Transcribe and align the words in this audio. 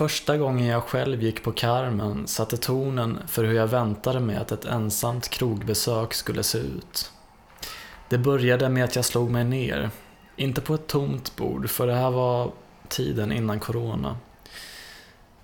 första 0.00 0.36
gången 0.36 0.66
jag 0.66 0.82
själv 0.82 1.22
gick 1.22 1.42
på 1.42 1.52
Carmen 1.52 2.26
satte 2.26 2.56
tonen 2.56 3.18
för 3.26 3.44
hur 3.44 3.54
jag 3.54 3.66
väntade 3.66 4.20
mig 4.20 4.36
att 4.36 4.52
ett 4.52 4.64
ensamt 4.64 5.28
krogbesök 5.28 6.14
skulle 6.14 6.42
se 6.42 6.58
ut. 6.58 7.12
Det 8.08 8.18
började 8.18 8.68
med 8.68 8.84
att 8.84 8.96
jag 8.96 9.04
slog 9.04 9.30
mig 9.30 9.44
ner. 9.44 9.90
Inte 10.36 10.60
på 10.60 10.74
ett 10.74 10.86
tomt 10.86 11.36
bord, 11.36 11.70
för 11.70 11.86
det 11.86 11.94
här 11.94 12.10
var 12.10 12.52
tiden 12.88 13.32
innan 13.32 13.60
corona. 13.60 14.16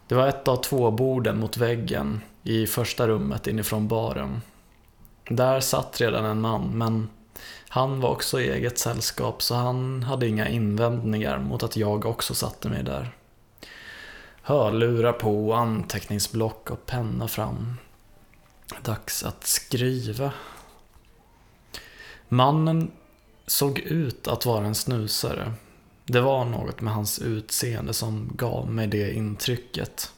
Det 0.09 0.15
var 0.15 0.27
ett 0.27 0.49
av 0.49 0.57
två 0.57 0.91
borden 0.91 1.41
mot 1.41 1.57
väggen 1.57 2.21
i 2.43 2.67
första 2.67 3.09
rummet 3.09 3.47
inifrån 3.47 3.89
baren. 3.89 4.43
Där 5.29 5.61
satt 5.61 6.01
redan 6.01 6.25
en 6.25 6.41
man, 6.41 6.79
men 6.79 7.09
han 7.69 8.01
var 8.01 8.11
också 8.11 8.41
i 8.41 8.51
eget 8.51 8.79
sällskap 8.79 9.43
så 9.43 9.55
han 9.55 10.03
hade 10.03 10.29
inga 10.29 10.49
invändningar 10.49 11.39
mot 11.39 11.63
att 11.63 11.77
jag 11.77 12.07
också 12.07 12.35
satte 12.35 12.69
mig 12.69 12.83
där. 12.83 13.13
Hörlurar 14.49 15.13
på, 15.13 15.55
anteckningsblock 15.55 16.71
och 16.71 16.87
penna 16.87 17.29
fram. 17.29 17.75
Dags 18.83 19.23
att 19.23 19.47
skriva. 19.47 20.33
Mannen 22.29 22.91
såg 23.47 23.79
ut 23.79 24.29
att 24.29 24.47
vara 24.47 24.67
en 24.67 24.75
snusare. 24.75 25.53
Det 26.05 26.21
var 26.21 26.45
något 26.45 26.81
med 26.81 26.95
hans 26.95 27.19
utseende 27.19 27.93
som 27.93 28.31
gav 28.35 28.71
mig 28.71 28.87
det 28.87 29.13
intrycket. 29.13 30.13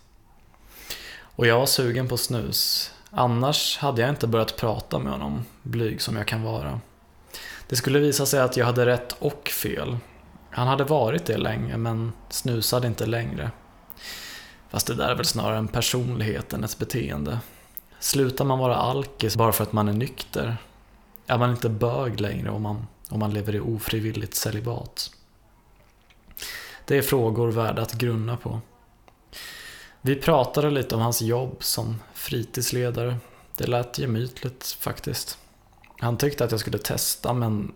Och 1.20 1.46
jag 1.46 1.58
var 1.58 1.66
sugen 1.66 2.08
på 2.08 2.16
snus. 2.16 2.92
Annars 3.10 3.78
hade 3.78 4.00
jag 4.00 4.10
inte 4.10 4.26
börjat 4.26 4.56
prata 4.56 4.98
med 4.98 5.12
honom, 5.12 5.44
blyg 5.62 6.02
som 6.02 6.16
jag 6.16 6.26
kan 6.26 6.42
vara. 6.42 6.80
Det 7.68 7.76
skulle 7.76 7.98
visa 7.98 8.26
sig 8.26 8.40
att 8.40 8.56
jag 8.56 8.66
hade 8.66 8.86
rätt 8.86 9.16
och 9.18 9.48
fel. 9.48 9.96
Han 10.50 10.68
hade 10.68 10.84
varit 10.84 11.26
det 11.26 11.38
länge, 11.38 11.76
men 11.76 12.12
snusade 12.28 12.86
inte 12.86 13.06
längre. 13.06 13.50
Fast 14.70 14.86
det 14.86 14.94
där 14.94 15.08
är 15.08 15.14
väl 15.14 15.24
snarare 15.24 15.58
en 15.58 15.68
personlighet 15.68 16.52
än 16.52 16.64
ett 16.64 16.78
beteende. 16.78 17.40
Slutar 18.00 18.44
man 18.44 18.58
vara 18.58 18.76
alkis 18.76 19.36
bara 19.36 19.52
för 19.52 19.62
att 19.62 19.72
man 19.72 19.88
är 19.88 19.92
nykter? 19.92 20.56
Är 21.26 21.38
man 21.38 21.50
inte 21.50 21.68
bög 21.68 22.20
längre 22.20 22.50
om 22.50 22.62
man, 22.62 22.86
om 23.08 23.20
man 23.20 23.34
lever 23.34 23.54
i 23.54 23.60
ofrivilligt 23.60 24.34
celibat? 24.34 25.10
Det 26.84 26.98
är 26.98 27.02
frågor 27.02 27.50
värda 27.50 27.82
att 27.82 27.92
grunna 27.92 28.36
på. 28.36 28.60
Vi 30.00 30.16
pratade 30.16 30.70
lite 30.70 30.94
om 30.94 31.00
hans 31.00 31.22
jobb 31.22 31.56
som 31.60 32.02
fritidsledare. 32.14 33.16
Det 33.56 33.66
lät 33.66 33.98
gemytligt 33.98 34.76
faktiskt. 34.80 35.38
Han 35.98 36.16
tyckte 36.16 36.44
att 36.44 36.50
jag 36.50 36.60
skulle 36.60 36.78
testa 36.78 37.32
men 37.32 37.72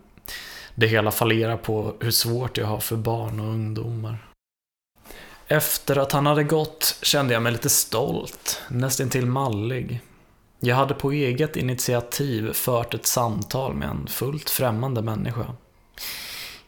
det 0.74 0.86
hela 0.86 1.10
fallerar 1.10 1.56
på 1.56 1.94
hur 2.00 2.10
svårt 2.10 2.58
jag 2.58 2.66
har 2.66 2.80
för 2.80 2.96
barn 2.96 3.40
och 3.40 3.46
ungdomar. 3.46 4.31
Efter 5.52 5.98
att 5.98 6.12
han 6.12 6.26
hade 6.26 6.44
gått 6.44 6.98
kände 7.02 7.34
jag 7.34 7.42
mig 7.42 7.52
lite 7.52 7.68
stolt, 7.68 8.60
nästintill 8.68 9.26
mallig. 9.26 10.00
Jag 10.60 10.76
hade 10.76 10.94
på 10.94 11.12
eget 11.12 11.56
initiativ 11.56 12.52
fört 12.52 12.94
ett 12.94 13.06
samtal 13.06 13.74
med 13.74 13.88
en 13.88 14.06
fullt 14.06 14.50
främmande 14.50 15.02
människa. 15.02 15.54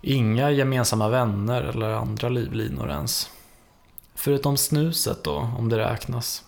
Inga 0.01 0.51
gemensamma 0.51 1.09
vänner 1.09 1.63
eller 1.63 1.91
andra 1.91 2.29
livlinor 2.29 2.91
ens. 2.91 3.31
Förutom 4.15 4.57
snuset 4.57 5.25
då, 5.25 5.51
om 5.59 5.69
det 5.69 5.79
räknas. 5.79 6.45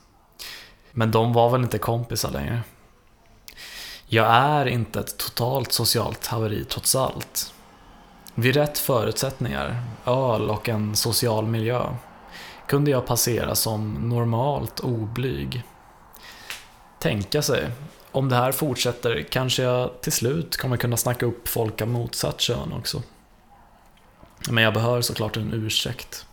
Men 0.92 1.10
de 1.10 1.32
var 1.32 1.50
väl 1.50 1.62
inte 1.62 1.78
kompisar 1.78 2.30
längre. 2.30 2.62
Jag 4.06 4.26
är 4.26 4.66
inte 4.66 5.00
ett 5.00 5.16
totalt 5.16 5.72
socialt 5.72 6.26
haveri 6.26 6.64
trots 6.64 6.94
allt. 6.94 7.52
Vid 8.34 8.54
rätt 8.54 8.78
förutsättningar, 8.78 9.82
öl 10.04 10.50
och 10.50 10.68
en 10.68 10.96
social 10.96 11.46
miljö, 11.46 11.86
kunde 12.68 12.90
jag 12.90 13.06
passera 13.06 13.54
som 13.54 13.94
normalt 13.94 14.80
oblyg. 14.80 15.62
Tänka 16.98 17.42
sig, 17.42 17.70
om 18.12 18.28
det 18.28 18.36
här 18.36 18.52
fortsätter 18.52 19.26
kanske 19.30 19.62
jag 19.62 20.00
till 20.00 20.12
slut 20.12 20.56
kommer 20.56 20.76
kunna 20.76 20.96
snacka 20.96 21.26
upp 21.26 21.48
folk 21.48 21.82
av 21.82 21.88
motsatt 21.88 22.40
kön 22.40 22.72
också. 22.72 23.02
Men 24.50 24.64
jag 24.64 24.74
behöver 24.74 25.00
såklart 25.00 25.36
en 25.36 25.52
ursäkt. 25.52 26.26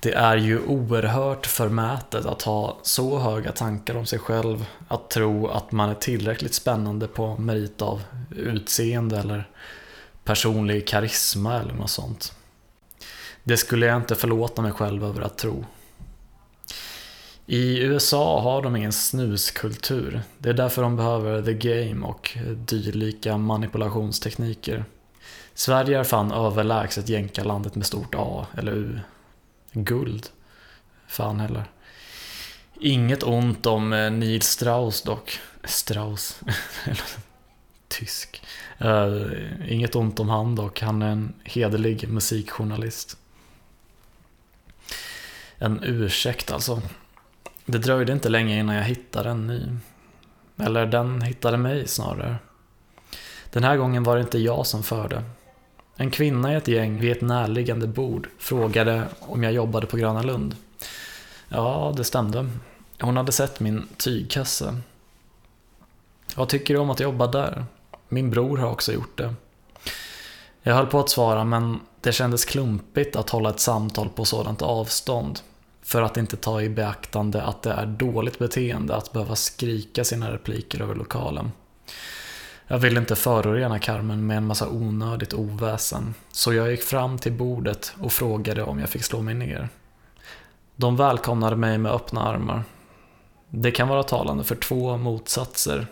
Det 0.00 0.12
är 0.12 0.36
ju 0.36 0.66
oerhört 0.66 1.46
förmätet 1.46 2.26
att 2.26 2.42
ha 2.42 2.78
så 2.82 3.18
höga 3.18 3.52
tankar 3.52 3.96
om 3.96 4.06
sig 4.06 4.18
själv, 4.18 4.66
att 4.88 5.10
tro 5.10 5.48
att 5.48 5.72
man 5.72 5.90
är 5.90 5.94
tillräckligt 5.94 6.54
spännande 6.54 7.06
på 7.06 7.36
merit 7.36 7.82
av 7.82 8.02
utseende 8.30 9.18
eller 9.18 9.48
personlig 10.24 10.88
karisma 10.88 11.60
eller 11.60 11.74
något 11.74 11.90
sånt. 11.90 12.32
Det 13.44 13.56
skulle 13.56 13.86
jag 13.86 13.96
inte 13.96 14.14
förlåta 14.14 14.62
mig 14.62 14.72
själv 14.72 15.04
över 15.04 15.22
att 15.22 15.38
tro. 15.38 15.64
I 17.46 17.78
USA 17.78 18.40
har 18.40 18.62
de 18.62 18.76
ingen 18.76 18.92
snuskultur. 18.92 20.22
Det 20.38 20.48
är 20.48 20.54
därför 20.54 20.82
de 20.82 20.96
behöver 20.96 21.42
the 21.42 21.54
game 21.54 22.06
och 22.06 22.38
dylika 22.54 23.36
manipulationstekniker. 23.36 24.84
Sverige 25.54 25.98
är 25.98 26.04
fan 26.04 26.32
överlägset 26.32 27.08
jänkarlandet 27.08 27.74
med 27.74 27.86
stort 27.86 28.14
A 28.14 28.46
eller 28.58 28.72
U. 28.72 29.00
Guld. 29.72 30.28
Fan 31.06 31.40
heller. 31.40 31.64
Inget 32.80 33.22
ont 33.22 33.66
om 33.66 33.92
eh, 33.92 34.10
Neil 34.10 34.42
Strauss 34.42 35.02
dock. 35.02 35.38
Strauss. 35.64 36.40
Tysk. 37.88 38.42
Uh, 38.84 39.72
inget 39.72 39.96
ont 39.96 40.20
om 40.20 40.28
han 40.28 40.54
dock. 40.54 40.80
Han 40.80 41.02
är 41.02 41.10
en 41.10 41.34
hederlig 41.44 42.08
musikjournalist. 42.08 43.16
En 45.64 45.80
ursäkt 45.82 46.50
alltså. 46.50 46.82
Det 47.66 47.78
dröjde 47.78 48.12
inte 48.12 48.28
länge 48.28 48.58
innan 48.58 48.74
jag 48.74 48.84
hittade 48.84 49.30
en 49.30 49.46
ny. 49.46 49.62
Eller 50.56 50.86
den 50.86 51.22
hittade 51.22 51.56
mig 51.56 51.88
snarare. 51.88 52.36
Den 53.50 53.64
här 53.64 53.76
gången 53.76 54.02
var 54.02 54.16
det 54.16 54.22
inte 54.22 54.38
jag 54.38 54.66
som 54.66 54.82
förde. 54.82 55.22
En 55.96 56.10
kvinna 56.10 56.52
i 56.52 56.56
ett 56.56 56.68
gäng 56.68 57.00
vid 57.00 57.12
ett 57.12 57.20
närliggande 57.20 57.86
bord 57.86 58.28
frågade 58.38 59.04
om 59.20 59.42
jag 59.42 59.52
jobbade 59.52 59.86
på 59.86 59.96
Gröna 59.96 60.22
Lund. 60.22 60.56
Ja, 61.48 61.94
det 61.96 62.04
stämde. 62.04 62.50
Hon 63.00 63.16
hade 63.16 63.32
sett 63.32 63.60
min 63.60 63.88
tygkasse. 63.96 64.80
Vad 66.36 66.48
tycker 66.48 66.74
du 66.74 66.80
om 66.80 66.90
att 66.90 67.00
jobba 67.00 67.26
där? 67.26 67.64
Min 68.08 68.30
bror 68.30 68.58
har 68.58 68.70
också 68.70 68.92
gjort 68.92 69.18
det. 69.18 69.34
Jag 70.62 70.74
höll 70.74 70.86
på 70.86 71.00
att 71.00 71.10
svara 71.10 71.44
men 71.44 71.80
det 72.00 72.12
kändes 72.12 72.44
klumpigt 72.44 73.16
att 73.16 73.30
hålla 73.30 73.50
ett 73.50 73.60
samtal 73.60 74.08
på 74.08 74.24
sådant 74.24 74.62
avstånd. 74.62 75.40
För 75.84 76.02
att 76.02 76.16
inte 76.16 76.36
ta 76.36 76.62
i 76.62 76.68
beaktande 76.68 77.42
att 77.42 77.62
det 77.62 77.70
är 77.70 77.86
dåligt 77.86 78.38
beteende 78.38 78.96
att 78.96 79.12
behöva 79.12 79.36
skrika 79.36 80.04
sina 80.04 80.32
repliker 80.32 80.82
över 80.82 80.94
lokalen. 80.94 81.52
Jag 82.66 82.78
ville 82.78 83.00
inte 83.00 83.16
förorena 83.16 83.78
Carmen 83.78 84.26
med 84.26 84.36
en 84.36 84.46
massa 84.46 84.68
onödigt 84.68 85.34
oväsen, 85.34 86.14
så 86.32 86.52
jag 86.52 86.70
gick 86.70 86.82
fram 86.82 87.18
till 87.18 87.32
bordet 87.32 87.94
och 88.00 88.12
frågade 88.12 88.62
om 88.62 88.78
jag 88.78 88.88
fick 88.88 89.04
slå 89.04 89.22
mig 89.22 89.34
ner. 89.34 89.68
De 90.76 90.96
välkomnade 90.96 91.56
mig 91.56 91.78
med 91.78 91.92
öppna 91.92 92.22
armar. 92.22 92.64
Det 93.50 93.70
kan 93.70 93.88
vara 93.88 94.02
talande 94.02 94.44
för 94.44 94.56
två 94.56 94.96
motsatser. 94.96 95.86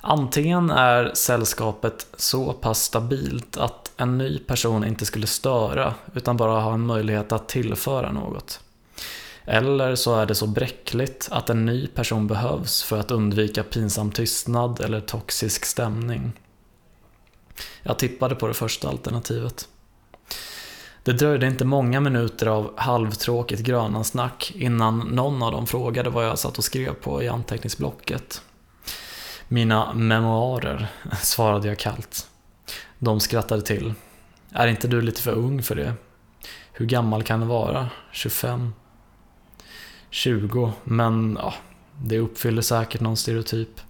Antingen 0.00 0.70
är 0.70 1.10
sällskapet 1.14 2.06
så 2.16 2.52
pass 2.52 2.82
stabilt 2.82 3.56
att 3.56 3.92
en 3.96 4.18
ny 4.18 4.38
person 4.38 4.84
inte 4.84 5.06
skulle 5.06 5.26
störa, 5.26 5.94
utan 6.14 6.36
bara 6.36 6.60
ha 6.60 6.74
en 6.74 6.86
möjlighet 6.86 7.32
att 7.32 7.48
tillföra 7.48 8.12
något. 8.12 8.60
Eller 9.44 9.94
så 9.94 10.16
är 10.16 10.26
det 10.26 10.34
så 10.34 10.46
bräckligt 10.46 11.28
att 11.30 11.50
en 11.50 11.66
ny 11.66 11.86
person 11.86 12.26
behövs 12.26 12.82
för 12.82 12.98
att 13.00 13.10
undvika 13.10 13.62
pinsam 13.62 14.10
tystnad 14.10 14.80
eller 14.80 15.00
toxisk 15.00 15.64
stämning. 15.64 16.32
Jag 17.82 17.98
tippade 17.98 18.34
på 18.34 18.48
det 18.48 18.54
första 18.54 18.88
alternativet. 18.88 19.68
Det 21.04 21.12
dröjde 21.12 21.46
inte 21.46 21.64
många 21.64 22.00
minuter 22.00 22.46
av 22.46 22.72
halvtråkigt 22.76 23.62
grönansnack 23.62 24.52
innan 24.54 24.98
någon 24.98 25.42
av 25.42 25.52
dem 25.52 25.66
frågade 25.66 26.10
vad 26.10 26.26
jag 26.26 26.38
satt 26.38 26.58
och 26.58 26.64
skrev 26.64 26.94
på 26.94 27.22
i 27.22 27.28
anteckningsblocket. 27.28 28.42
Mina 29.48 29.92
memoarer, 29.94 30.86
svarade 31.22 31.68
jag 31.68 31.78
kallt. 31.78 32.26
De 32.98 33.20
skrattade 33.20 33.62
till. 33.62 33.94
Är 34.52 34.66
inte 34.66 34.88
du 34.88 35.00
lite 35.00 35.22
för 35.22 35.32
ung 35.32 35.62
för 35.62 35.74
det? 35.74 35.94
Hur 36.72 36.86
gammal 36.86 37.22
kan 37.22 37.40
du 37.40 37.46
vara? 37.46 37.88
25? 38.12 38.72
20, 40.12 40.72
men 40.84 41.38
ja, 41.40 41.54
det 42.02 42.18
uppfyller 42.18 42.62
säkert 42.62 43.00
någon 43.00 43.16
stereotyp. 43.16 43.80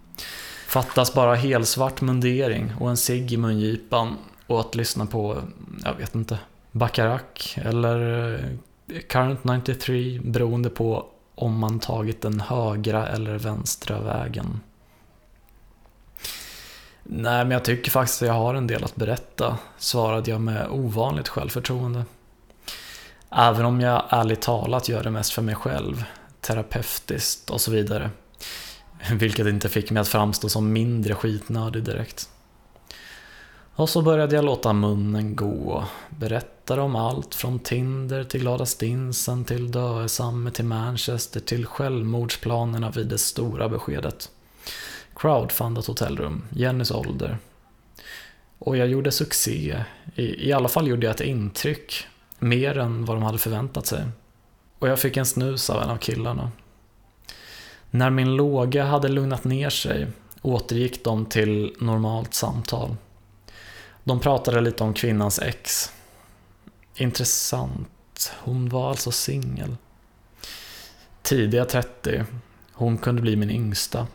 Fattas 0.69 1.15
bara 1.15 1.35
helsvart 1.35 2.01
mundering 2.01 2.73
och 2.81 2.91
en 2.91 2.97
cigg 2.97 3.33
i 3.33 3.37
mungipan 3.37 4.17
och 4.47 4.61
att 4.61 4.75
lyssna 4.75 5.07
på, 5.07 5.43
jag 5.85 5.95
vet 5.95 6.15
inte, 6.15 6.39
Bacharach 6.73 7.59
eller 7.59 8.33
eh, 8.35 9.01
Current 9.01 9.45
93 9.45 10.21
beroende 10.25 10.71
på 10.71 11.07
om 11.35 11.59
man 11.59 11.81
tagit 11.81 12.23
den 12.23 12.41
högra 12.41 13.09
eller 13.09 13.39
vänstra 13.39 14.01
vägen. 14.01 14.61
Nej, 17.03 17.45
men 17.45 17.51
jag 17.51 17.65
tycker 17.65 17.91
faktiskt 17.91 18.23
att 18.23 18.29
jag 18.29 18.35
har 18.35 18.55
en 18.55 18.67
del 18.67 18.85
att 18.85 18.97
berätta, 18.97 19.59
svarade 19.79 20.31
jag 20.31 20.41
med 20.41 20.67
ovanligt 20.71 21.29
självförtroende. 21.29 22.05
Även 23.37 23.67
om 23.67 23.81
jag 23.81 24.05
ärligt 24.09 24.43
talat 24.43 24.89
gör 24.89 25.03
det 25.03 25.11
mest 25.11 25.33
för 25.33 25.43
mig 25.43 25.55
själv, 25.55 26.05
terapeutiskt 26.41 27.51
och 27.51 27.61
så 27.61 27.71
vidare. 27.71 28.11
Vilket 29.13 29.47
inte 29.47 29.69
fick 29.69 29.91
mig 29.91 30.01
att 30.01 30.09
framstå 30.09 30.49
som 30.49 30.73
mindre 30.73 31.15
skitnödig 31.15 31.83
direkt. 31.83 32.29
Och 33.75 33.89
så 33.89 34.03
började 34.03 34.37
jag 34.37 34.45
låta 34.45 34.73
munnen 34.73 35.37
gå. 35.37 35.85
Berättade 36.09 36.83
om 36.83 36.97
allt 36.97 37.35
från 37.35 37.59
Tinder 37.59 38.25
till 38.25 38.41
Glada 38.41 38.67
Stinsen 38.67 39.45
till 39.45 39.71
Döesamme 39.71 40.51
till 40.51 40.65
Manchester 40.65 41.41
till 41.41 41.67
självmordsplanerna 41.67 42.91
vid 42.91 43.07
det 43.07 43.19
stora 43.19 43.69
beskedet. 43.69 44.31
Crowdfundat 45.17 45.87
hotellrum, 45.87 46.45
Jennys 46.51 46.91
ålder. 46.91 47.39
Och 48.59 48.77
jag 48.77 48.89
gjorde 48.89 49.13
succé. 49.13 49.85
I, 50.15 50.49
I 50.49 50.53
alla 50.53 50.69
fall 50.69 50.89
gjorde 50.89 51.07
jag 51.07 51.15
ett 51.15 51.21
intryck. 51.21 52.07
Mer 52.43 52.79
än 52.79 53.05
vad 53.05 53.17
de 53.17 53.23
hade 53.23 53.39
förväntat 53.39 53.87
sig. 53.87 54.05
Och 54.79 54.89
jag 54.89 54.99
fick 54.99 55.17
en 55.17 55.27
snus 55.27 55.71
av 55.71 55.83
en 55.83 55.91
av 55.91 55.97
killarna. 55.97 56.51
När 57.91 58.11
min 58.11 58.37
låga 58.37 58.85
hade 58.85 59.09
lugnat 59.09 59.45
ner 59.45 59.71
sig 59.71 60.07
återgick 60.43 61.05
de 61.05 61.27
till 61.27 61.77
normalt 61.79 62.35
samtal. 62.35 62.97
De 64.05 64.21
pratade 64.21 64.61
lite 64.61 64.85
om 64.85 64.95
kvinnans 64.95 65.39
ex. 65.39 65.93
Intressant. 66.95 68.33
Hon 68.39 68.69
var 68.69 68.89
alltså 68.91 69.11
singel. 69.13 69.77
Tidiga 71.23 71.65
30. 71.65 72.25
Hon 72.73 72.99
kunde 72.99 73.23
bli 73.23 73.37
min 73.37 73.51
yngsta. 73.51 74.07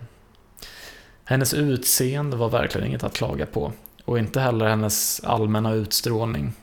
Hennes 1.23 1.53
utseende 1.53 2.38
var 2.38 2.50
verkligen 2.50 2.88
inget 2.88 3.03
att 3.03 3.13
klaga 3.13 3.45
på. 3.45 3.71
Och 4.06 4.19
inte 4.19 4.39
heller 4.39 4.69
hennes 4.69 5.19
allmänna 5.23 5.73
utstrålning. 5.73 6.53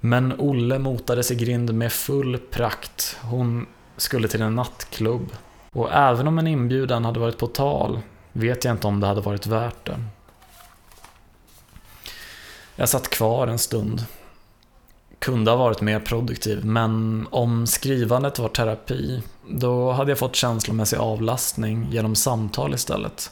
Men 0.00 0.40
Olle 0.40 0.78
motades 0.78 1.30
i 1.30 1.34
grind 1.34 1.74
med 1.74 1.92
full 1.92 2.38
prakt. 2.38 3.16
Hon 3.22 3.66
skulle 3.96 4.28
till 4.28 4.42
en 4.42 4.54
nattklubb. 4.54 5.32
Och 5.72 5.92
även 5.92 6.28
om 6.28 6.38
en 6.38 6.46
inbjudan 6.46 7.04
hade 7.04 7.20
varit 7.20 7.38
på 7.38 7.46
tal 7.46 8.00
vet 8.32 8.64
jag 8.64 8.74
inte 8.74 8.86
om 8.86 9.00
det 9.00 9.06
hade 9.06 9.20
varit 9.20 9.46
värt 9.46 9.86
det. 9.86 10.00
Jag 12.76 12.88
satt 12.88 13.10
kvar 13.10 13.46
en 13.46 13.58
stund. 13.58 14.04
Kunde 15.18 15.50
ha 15.50 15.58
varit 15.58 15.80
mer 15.80 16.00
produktiv, 16.00 16.64
men 16.64 17.26
om 17.30 17.66
skrivandet 17.66 18.38
var 18.38 18.48
terapi, 18.48 19.22
då 19.48 19.92
hade 19.92 20.10
jag 20.10 20.18
fått 20.18 20.36
känslomässig 20.36 20.96
avlastning 20.96 21.88
genom 21.90 22.14
samtal 22.14 22.74
istället. 22.74 23.30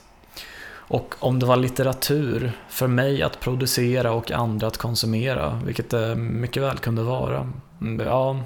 Och 0.89 1.15
om 1.19 1.39
det 1.39 1.47
var 1.47 1.57
litteratur, 1.57 2.53
för 2.69 2.87
mig 2.87 3.23
att 3.23 3.41
producera 3.41 4.13
och 4.13 4.31
andra 4.31 4.67
att 4.67 4.77
konsumera, 4.77 5.61
vilket 5.65 5.91
det 5.91 6.15
mycket 6.17 6.63
väl 6.63 6.79
kunde 6.79 7.03
vara, 7.03 7.53
mm, 7.81 8.07
ja, 8.07 8.41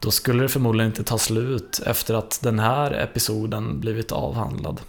då 0.00 0.10
skulle 0.10 0.42
det 0.42 0.48
förmodligen 0.48 0.90
inte 0.90 1.04
ta 1.04 1.18
slut 1.18 1.80
efter 1.86 2.14
att 2.14 2.40
den 2.42 2.58
här 2.58 2.92
episoden 2.92 3.80
blivit 3.80 4.12
avhandlad. 4.12 4.80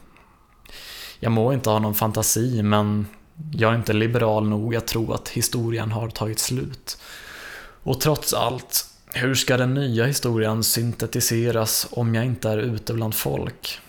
Jag 1.20 1.32
må 1.32 1.54
inte 1.54 1.70
ha 1.70 1.80
någon 1.80 1.96
fantasi, 1.96 2.64
men 2.64 3.08
jag 3.54 3.72
är 3.72 3.76
inte 3.76 3.94
liberal 3.94 4.50
nog 4.50 4.76
att 4.76 4.88
tro 4.88 5.14
att 5.14 5.30
historien 5.30 5.92
har 5.92 6.10
tagit 6.10 6.40
slut. 6.40 6.98
Och 7.84 8.02
trots 8.02 8.34
allt, 8.34 8.86
hur 9.14 9.36
ska 9.36 9.58
den 9.58 9.74
nya 9.74 10.06
historien 10.06 10.64
syntetiseras 10.64 11.88
om 11.92 12.16
jag 12.16 12.26
inte 12.26 12.50
är 12.50 12.58
ute 12.58 12.94
bland 12.94 13.16
folk? 13.16 13.80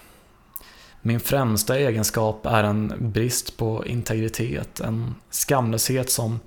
Min 1.03 1.21
främsta 1.21 1.79
egenskap 1.79 2.47
är 2.47 2.65
en 2.65 2.95
brist 2.99 3.57
på 3.57 3.87
integritet, 3.87 4.81
en 4.81 5.15
skamlöshet 5.31 6.11
som 6.11 6.41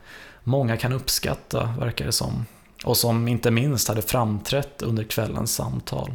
många 0.43 0.77
kan 0.77 0.93
uppskatta, 0.93 1.75
verkar 1.79 2.05
det 2.05 2.11
som. 2.11 2.45
Och 2.83 2.97
som 2.97 3.27
inte 3.27 3.51
minst 3.51 3.87
hade 3.87 4.01
framträtt 4.01 4.81
under 4.81 5.03
kvällens 5.03 5.55
samtal. 5.55 6.13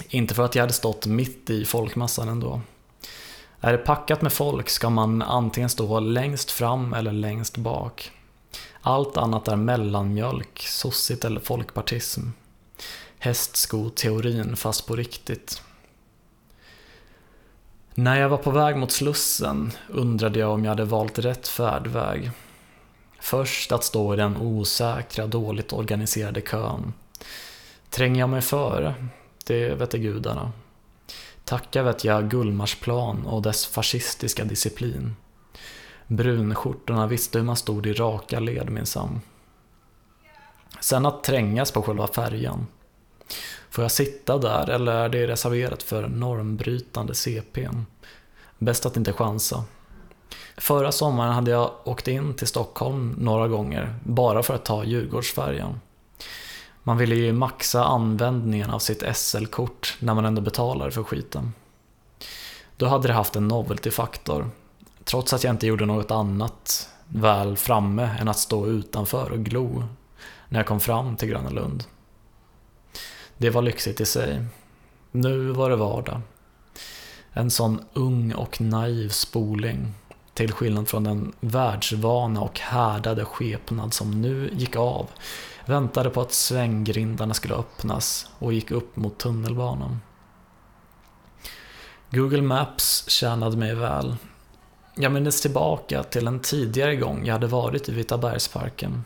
Inte 0.09 0.33
för 0.33 0.45
att 0.45 0.55
jag 0.55 0.63
hade 0.63 0.73
stått 0.73 1.05
mitt 1.05 1.49
i 1.49 1.65
folkmassan 1.65 2.29
ändå. 2.29 2.61
Är 3.61 3.71
det 3.71 3.77
packat 3.77 4.21
med 4.21 4.33
folk 4.33 4.69
ska 4.69 4.89
man 4.89 5.21
antingen 5.21 5.69
stå 5.69 5.99
längst 5.99 6.51
fram 6.51 6.93
eller 6.93 7.11
längst 7.11 7.57
bak. 7.57 8.11
Allt 8.81 9.17
annat 9.17 9.47
är 9.47 9.55
mellanmjölk, 9.55 10.59
sossigt 10.59 11.25
eller 11.25 11.39
folkpartism. 11.39 12.21
Hästskoteorin, 13.19 14.55
fast 14.55 14.87
på 14.87 14.95
riktigt. 14.95 15.61
När 17.95 18.19
jag 18.19 18.29
var 18.29 18.37
på 18.37 18.51
väg 18.51 18.77
mot 18.77 18.91
Slussen 18.91 19.71
undrade 19.87 20.39
jag 20.39 20.51
om 20.51 20.63
jag 20.63 20.71
hade 20.71 20.85
valt 20.85 21.19
rätt 21.19 21.47
färdväg. 21.47 22.31
Först 23.19 23.71
att 23.71 23.83
stå 23.83 24.13
i 24.13 24.17
den 24.17 24.37
osäkra, 24.37 25.27
dåligt 25.27 25.73
organiserade 25.73 26.41
kön. 26.41 26.93
Tränger 27.89 28.19
jag 28.19 28.29
mig 28.29 28.41
före? 28.41 28.95
Det 29.45 29.75
vete 29.75 29.97
gudarna. 29.97 30.51
Tacka 31.43 31.83
vet 31.83 32.03
jag 32.03 32.29
Gullmarsplan 32.29 33.25
och 33.25 33.41
dess 33.41 33.65
fascistiska 33.65 34.43
disciplin. 34.43 35.15
Brunskjortorna 36.07 37.07
visste 37.07 37.37
hur 37.37 37.45
man 37.45 37.55
stod 37.55 37.87
i 37.87 37.93
raka 37.93 38.39
led 38.39 38.69
minsann. 38.69 39.21
Sen 40.79 41.05
att 41.05 41.23
trängas 41.23 41.71
på 41.71 41.81
själva 41.81 42.07
färjan. 42.07 42.67
Får 43.69 43.83
jag 43.83 43.91
sitta 43.91 44.37
där 44.37 44.69
eller 44.69 44.91
är 44.91 45.09
det 45.09 45.27
reserverat 45.27 45.83
för 45.83 46.07
normbrytande 46.07 47.15
CPn? 47.15 47.85
Bäst 48.57 48.85
att 48.85 48.97
inte 48.97 49.13
chansa. 49.13 49.63
Förra 50.57 50.91
sommaren 50.91 51.33
hade 51.33 51.51
jag 51.51 51.71
åkt 51.83 52.07
in 52.07 52.33
till 52.33 52.47
Stockholm 52.47 53.15
några 53.17 53.47
gånger 53.47 53.95
bara 54.03 54.43
för 54.43 54.53
att 54.53 54.65
ta 54.65 54.83
Djurgårdsfärjan. 54.83 55.79
Man 56.83 56.97
ville 56.97 57.15
ju 57.15 57.33
maxa 57.33 57.85
användningen 57.85 58.69
av 58.69 58.79
sitt 58.79 59.03
SL-kort 59.15 59.97
när 59.99 60.13
man 60.13 60.25
ändå 60.25 60.41
betalar 60.41 60.89
för 60.89 61.03
skiten. 61.03 61.53
Då 62.77 62.85
hade 62.85 63.07
det 63.07 63.13
haft 63.13 63.35
en 63.35 63.47
novelty-faktor, 63.47 64.49
trots 65.03 65.33
att 65.33 65.43
jag 65.43 65.53
inte 65.53 65.67
gjorde 65.67 65.85
något 65.85 66.11
annat 66.11 66.89
väl 67.07 67.57
framme 67.57 68.09
än 68.19 68.27
att 68.27 68.39
stå 68.39 68.67
utanför 68.67 69.31
och 69.31 69.39
glo 69.39 69.83
när 70.49 70.59
jag 70.59 70.67
kom 70.67 70.79
fram 70.79 71.15
till 71.15 71.27
Gröna 71.27 71.49
Lund. 71.49 71.83
Det 73.41 73.49
var 73.49 73.61
lyxigt 73.61 74.01
i 74.01 74.05
sig. 74.05 74.45
Nu 75.11 75.51
var 75.51 75.69
det 75.69 75.75
vardag. 75.75 76.21
En 77.33 77.51
sån 77.51 77.81
ung 77.93 78.33
och 78.33 78.61
naiv 78.61 79.09
spoling 79.09 79.93
till 80.33 80.51
skillnad 80.51 80.89
från 80.89 81.03
den 81.03 81.33
världsvana 81.39 82.41
och 82.41 82.59
härdade 82.59 83.25
skepnad 83.25 83.93
som 83.93 84.21
nu 84.21 84.49
gick 84.53 84.75
av, 84.75 85.09
väntade 85.65 86.09
på 86.09 86.21
att 86.21 86.33
svänggrindarna 86.33 87.33
skulle 87.33 87.55
öppnas 87.55 88.29
och 88.39 88.53
gick 88.53 88.71
upp 88.71 88.95
mot 88.95 89.17
tunnelbanan. 89.17 89.99
Google 92.09 92.41
Maps 92.41 93.09
tjänade 93.09 93.57
mig 93.57 93.75
väl. 93.75 94.15
Jag 94.95 95.11
minns 95.11 95.41
tillbaka 95.41 96.03
till 96.03 96.27
en 96.27 96.39
tidigare 96.39 96.95
gång 96.95 97.25
jag 97.25 97.33
hade 97.33 97.47
varit 97.47 97.89
i 97.89 97.91
Vitabergsparken. 97.91 99.03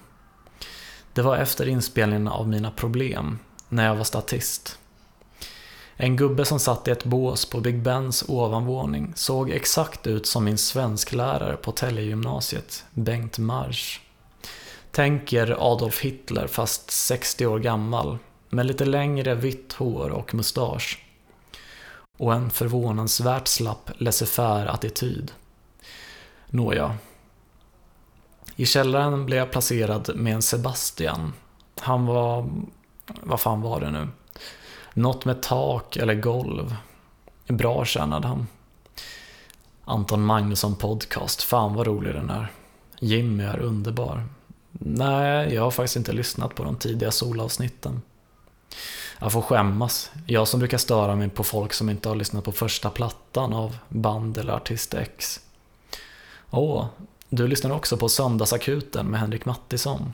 Det 1.14 1.22
var 1.22 1.38
efter 1.38 1.68
inspelningen 1.68 2.28
av 2.28 2.48
Mina 2.48 2.72
Problem, 2.72 3.40
när 3.70 3.86
jag 3.86 3.96
var 3.96 4.04
statist. 4.04 4.80
En 5.98 6.16
gubbe 6.16 6.46
som 6.46 6.60
satt 6.60 6.88
i 6.88 6.92
ett 6.92 7.04
bås 7.04 7.46
på 7.46 7.60
Big 7.60 7.82
Bens 7.82 8.24
ovanvåning 8.28 9.14
såg 9.16 9.50
exakt 9.50 10.08
ut 10.08 10.26
som 10.26 10.44
min 10.44 10.58
svensklärare 10.58 11.58
på 11.58 11.72
Tällegymnasiet, 11.72 12.86
Bengt 12.94 13.38
Marsch. 13.38 14.00
Tänk 14.92 15.34
er 15.34 15.56
Adolf 15.60 16.02
Hitler 16.02 16.48
fast 16.48 16.92
60 16.92 17.46
år 17.46 17.60
gammal, 17.60 18.18
med 18.50 18.66
lite 18.66 18.86
längre 18.86 19.36
vitt 19.36 19.74
hår 19.74 20.10
och 20.10 20.36
mustasch. 20.36 21.06
Och 22.18 22.34
en 22.34 22.50
förvånansvärt 22.50 23.48
slapp 23.48 23.92
laissez-faire 23.98 24.68
attityd. 24.68 25.32
Nåja. 26.48 26.98
I 28.56 28.66
källaren 28.66 29.26
blev 29.26 29.40
jag 29.40 29.52
placerad 29.52 30.16
med 30.16 30.34
en 30.34 30.42
Sebastian. 30.42 31.34
Han 31.80 32.06
var... 32.06 32.50
Vad 33.08 33.40
fan 33.40 33.62
var 33.62 33.80
det 33.80 33.92
nu? 33.92 34.08
Något 34.94 35.26
med 35.26 35.42
tak 35.42 35.98
eller 35.98 36.16
golv. 36.16 36.76
Bra 37.48 37.86
tjänade 37.86 38.28
han. 38.28 38.48
Anton 39.86 40.26
Magnusson 40.26 40.76
podcast, 40.76 41.44
fan 41.44 41.74
vad 41.74 41.88
rolig 41.88 42.16
den 42.16 42.30
är. 42.30 42.52
Jimmy 43.00 43.44
är 43.44 43.60
underbar. 43.60 44.24
Nej, 44.72 45.54
jag 45.54 45.62
har 45.62 45.72
faktiskt 45.72 45.96
inte 45.96 46.14
lyssnat 46.14 46.56
på 46.56 46.64
de 46.64 46.76
tidiga 46.76 47.12
solavsnitten. 47.12 48.02
Jag 49.20 49.32
får 49.32 49.42
skämmas. 49.42 50.12
Jag 50.28 50.48
som 50.48 50.60
brukar 50.60 50.78
störa 50.78 51.16
mig 51.16 51.30
på 51.30 51.44
folk 51.44 51.74
som 51.74 51.90
inte 51.90 52.10
har 52.10 52.16
lyssnat 52.16 52.44
på 52.44 52.52
första 52.52 52.90
plattan 52.90 53.54
av 53.54 53.78
band 53.90 54.38
eller 54.38 54.54
artist 54.54 54.94
X. 54.94 55.40
Åh, 56.50 56.86
du 57.30 57.48
lyssnar 57.48 57.72
också 57.72 57.98
på 57.98 58.10
Söndagsakuten 58.10 59.08
med 59.08 59.20
Henrik 59.20 59.46
Mattisson. 59.46 60.14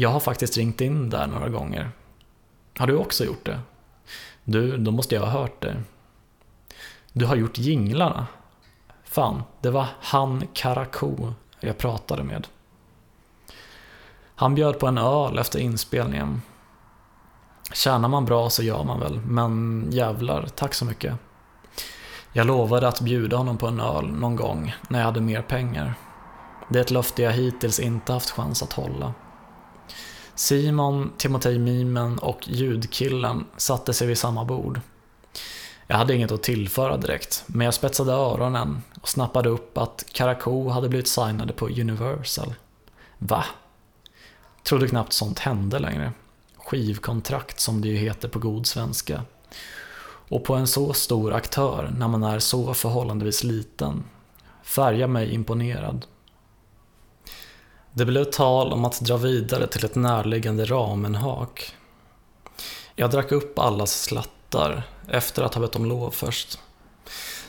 Jag 0.00 0.10
har 0.10 0.20
faktiskt 0.20 0.56
ringt 0.56 0.80
in 0.80 1.10
där 1.10 1.26
några 1.26 1.48
gånger. 1.48 1.90
Har 2.78 2.86
du 2.86 2.96
också 2.96 3.24
gjort 3.24 3.46
det? 3.46 3.60
Du, 4.44 4.76
då 4.76 4.90
måste 4.90 5.14
jag 5.14 5.22
ha 5.22 5.40
hört 5.40 5.62
det. 5.62 5.82
Du 7.12 7.26
har 7.26 7.36
gjort 7.36 7.58
jinglarna? 7.58 8.26
Fan, 9.04 9.42
det 9.60 9.70
var 9.70 9.86
han 10.00 10.46
Karakou 10.52 11.32
jag 11.60 11.78
pratade 11.78 12.22
med. 12.22 12.46
Han 14.34 14.54
bjöd 14.54 14.78
på 14.78 14.86
en 14.86 14.98
öl 14.98 15.38
efter 15.38 15.58
inspelningen. 15.58 16.42
Tjänar 17.72 18.08
man 18.08 18.24
bra 18.24 18.50
så 18.50 18.62
gör 18.62 18.84
man 18.84 19.00
väl, 19.00 19.20
men 19.20 19.86
jävlar, 19.90 20.46
tack 20.46 20.74
så 20.74 20.84
mycket. 20.84 21.14
Jag 22.32 22.46
lovade 22.46 22.88
att 22.88 23.00
bjuda 23.00 23.36
honom 23.36 23.56
på 23.56 23.66
en 23.66 23.80
öl 23.80 24.06
någon 24.06 24.36
gång 24.36 24.74
när 24.88 24.98
jag 24.98 25.06
hade 25.06 25.20
mer 25.20 25.42
pengar. 25.42 25.94
Det 26.68 26.78
är 26.78 26.82
ett 26.82 26.90
löfte 26.90 27.22
jag 27.22 27.32
hittills 27.32 27.80
inte 27.80 28.12
haft 28.12 28.30
chans 28.30 28.62
att 28.62 28.72
hålla. 28.72 29.14
Simon, 30.40 31.12
Timotej 31.16 31.58
Mimen 31.58 32.18
och 32.18 32.48
ljudkillen 32.48 33.44
satte 33.56 33.92
sig 33.92 34.06
vid 34.06 34.18
samma 34.18 34.44
bord. 34.44 34.80
Jag 35.86 35.96
hade 35.96 36.14
inget 36.14 36.32
att 36.32 36.42
tillföra 36.42 36.96
direkt, 36.96 37.44
men 37.46 37.64
jag 37.64 37.74
spetsade 37.74 38.12
öronen 38.12 38.82
och 39.00 39.08
snappade 39.08 39.48
upp 39.48 39.78
att 39.78 40.04
Karakou 40.12 40.68
hade 40.68 40.88
blivit 40.88 41.08
signade 41.08 41.52
på 41.52 41.68
Universal. 41.68 42.54
Va? 43.18 43.44
Trodde 44.62 44.88
knappt 44.88 45.12
sånt 45.12 45.38
hände 45.38 45.78
längre. 45.78 46.12
Skivkontrakt 46.56 47.60
som 47.60 47.80
det 47.80 47.88
ju 47.88 47.96
heter 47.96 48.28
på 48.28 48.38
god 48.38 48.66
svenska. 48.66 49.22
Och 50.28 50.44
på 50.44 50.54
en 50.54 50.66
så 50.66 50.92
stor 50.92 51.32
aktör 51.32 51.92
när 51.96 52.08
man 52.08 52.22
är 52.22 52.38
så 52.38 52.74
förhållandevis 52.74 53.44
liten. 53.44 54.04
Färgar 54.62 55.06
mig 55.06 55.34
imponerad. 55.34 56.06
Det 57.92 58.04
blev 58.04 58.24
tal 58.24 58.72
om 58.72 58.84
att 58.84 59.00
dra 59.00 59.16
vidare 59.16 59.66
till 59.66 59.84
ett 59.84 59.94
närliggande 59.94 60.64
ramenhak. 60.64 61.74
Jag 62.94 63.10
drack 63.10 63.32
upp 63.32 63.58
allas 63.58 64.02
slattar 64.02 64.82
efter 65.08 65.42
att 65.42 65.54
ha 65.54 65.60
bett 65.60 65.76
om 65.76 65.86
lov 65.86 66.10
först. 66.10 66.58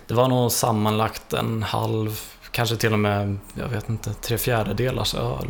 Det 0.08 0.14
var 0.14 0.28
nog 0.28 0.52
sammanlagt 0.52 1.34
en 1.34 1.64
halv, 1.64 2.20
kanske 2.52 2.76
till 2.76 2.94
och 2.94 3.00
med, 3.00 3.38
jag 3.54 3.68
vet 3.68 3.90
inte, 3.90 4.14
tre 4.14 4.38
fjärdedelars 4.38 5.16
öl. 5.16 5.48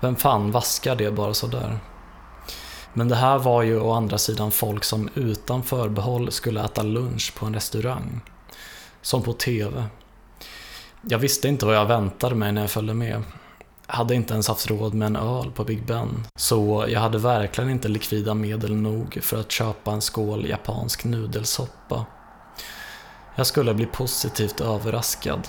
Vem 0.00 0.16
fan 0.16 0.50
vaskar 0.50 0.96
det 0.96 1.10
bara 1.10 1.34
sådär? 1.34 1.78
Men 2.92 3.08
det 3.08 3.16
här 3.16 3.38
var 3.38 3.62
ju 3.62 3.80
å 3.80 3.92
andra 3.92 4.18
sidan 4.18 4.50
folk 4.50 4.84
som 4.84 5.08
utan 5.14 5.62
förbehåll 5.62 6.32
skulle 6.32 6.64
äta 6.64 6.82
lunch 6.82 7.34
på 7.36 7.46
en 7.46 7.54
restaurang. 7.54 8.20
Som 9.02 9.22
på 9.22 9.32
TV. 9.32 9.84
Jag 11.02 11.18
visste 11.18 11.48
inte 11.48 11.66
vad 11.66 11.76
jag 11.76 11.86
väntade 11.86 12.34
mig 12.34 12.52
när 12.52 12.60
jag 12.60 12.70
följde 12.70 12.94
med 12.94 13.22
hade 13.86 14.14
inte 14.14 14.34
ens 14.34 14.48
haft 14.48 14.70
råd 14.70 14.94
med 14.94 15.06
en 15.06 15.16
öl 15.16 15.50
på 15.50 15.64
Big 15.64 15.86
Ben. 15.86 16.26
Så 16.36 16.86
jag 16.88 17.00
hade 17.00 17.18
verkligen 17.18 17.70
inte 17.70 17.88
likvida 17.88 18.34
medel 18.34 18.74
nog 18.74 19.18
för 19.22 19.40
att 19.40 19.52
köpa 19.52 19.92
en 19.92 20.00
skål 20.00 20.48
japansk 20.48 21.04
nudelsoppa. 21.04 22.06
Jag 23.34 23.46
skulle 23.46 23.74
bli 23.74 23.86
positivt 23.86 24.60
överraskad. 24.60 25.48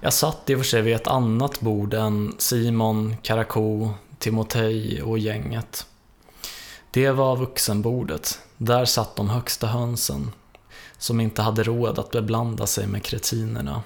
Jag 0.00 0.12
satt 0.12 0.50
i 0.50 0.54
och 0.54 0.58
för 0.58 0.64
sig 0.64 0.82
vid 0.82 0.94
ett 0.94 1.06
annat 1.06 1.60
bord 1.60 1.94
än 1.94 2.34
Simon, 2.38 3.16
Karakou, 3.22 3.88
Timotej 4.18 5.02
och 5.02 5.18
gänget. 5.18 5.86
Det 6.90 7.10
var 7.10 7.36
vuxenbordet. 7.36 8.38
Där 8.56 8.84
satt 8.84 9.16
de 9.16 9.30
högsta 9.30 9.66
hönsen, 9.66 10.32
som 10.98 11.20
inte 11.20 11.42
hade 11.42 11.62
råd 11.62 11.98
att 11.98 12.10
beblanda 12.10 12.66
sig 12.66 12.86
med 12.86 13.02
kretinerna. 13.02 13.82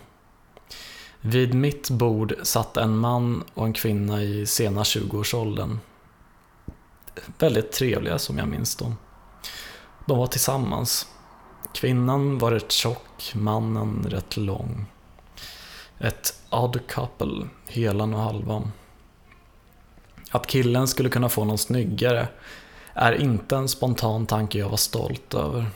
Vid 1.28 1.54
mitt 1.54 1.90
bord 1.90 2.34
satt 2.42 2.76
en 2.76 2.98
man 2.98 3.44
och 3.54 3.66
en 3.66 3.72
kvinna 3.72 4.22
i 4.22 4.46
sena 4.46 4.82
20-årsåldern. 4.82 5.78
Väldigt 7.38 7.72
trevliga 7.72 8.18
som 8.18 8.38
jag 8.38 8.48
minns 8.48 8.76
dem. 8.76 8.96
De 10.06 10.18
var 10.18 10.26
tillsammans. 10.26 11.06
Kvinnan 11.74 12.38
var 12.38 12.50
rätt 12.50 12.72
tjock, 12.72 13.32
mannen 13.34 14.06
rätt 14.08 14.36
lång. 14.36 14.86
Ett 15.98 16.42
odd 16.50 16.80
couple, 16.88 17.48
helan 17.68 18.14
och 18.14 18.20
halvan. 18.20 18.72
Att 20.30 20.46
killen 20.46 20.88
skulle 20.88 21.08
kunna 21.08 21.28
få 21.28 21.44
någon 21.44 21.58
snyggare 21.58 22.28
är 22.94 23.12
inte 23.12 23.56
en 23.56 23.68
spontan 23.68 24.26
tanke 24.26 24.58
jag 24.58 24.68
var 24.68 24.76
stolt 24.76 25.34
över. 25.34 25.66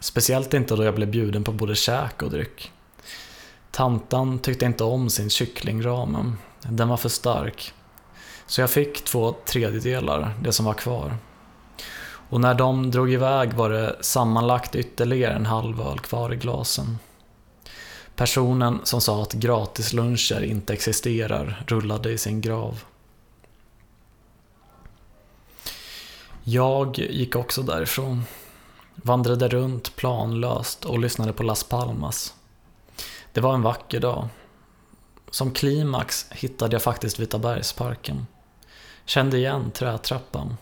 Speciellt 0.00 0.54
inte 0.54 0.76
då 0.76 0.84
jag 0.84 0.94
blev 0.94 1.10
bjuden 1.10 1.44
på 1.44 1.52
både 1.52 1.74
käk 1.74 2.22
och 2.22 2.30
dryck. 2.30 2.72
Tantan 3.70 4.38
tyckte 4.38 4.64
inte 4.66 4.84
om 4.84 5.10
sin 5.10 5.30
kycklingramen. 5.30 6.38
Den 6.62 6.88
var 6.88 6.96
för 6.96 7.08
stark. 7.08 7.72
Så 8.46 8.60
jag 8.60 8.70
fick 8.70 9.04
två 9.04 9.34
tredjedelar, 9.44 10.34
det 10.42 10.52
som 10.52 10.66
var 10.66 10.74
kvar. 10.74 11.16
Och 12.30 12.40
när 12.40 12.54
de 12.54 12.90
drog 12.90 13.12
iväg 13.12 13.52
var 13.52 13.70
det 13.70 13.96
sammanlagt 14.00 14.74
ytterligare 14.74 15.34
en 15.34 15.46
halv 15.46 15.80
öl 15.80 15.98
kvar 15.98 16.32
i 16.32 16.36
glasen. 16.36 16.98
Personen 18.16 18.80
som 18.84 19.00
sa 19.00 19.22
att 19.22 19.32
gratisluncher 19.32 20.42
inte 20.42 20.72
existerar 20.72 21.64
rullade 21.66 22.10
i 22.10 22.18
sin 22.18 22.40
grav. 22.40 22.84
Jag 26.44 26.98
gick 26.98 27.36
också 27.36 27.62
därifrån. 27.62 28.22
Vandrade 28.94 29.48
runt 29.48 29.96
planlöst 29.96 30.84
och 30.84 30.98
lyssnade 30.98 31.32
på 31.32 31.42
Las 31.42 31.64
Palmas. 31.64 32.34
Det 33.32 33.40
var 33.40 33.54
en 33.54 33.62
vacker 33.62 34.00
dag. 34.00 34.28
Som 35.30 35.50
klimax 35.50 36.26
hittade 36.30 36.74
jag 36.74 36.82
faktiskt 36.82 37.18
Vitabergsparken. 37.18 38.26
Kände 39.04 39.38
igen 39.38 39.70
trätrappan. 39.70 40.56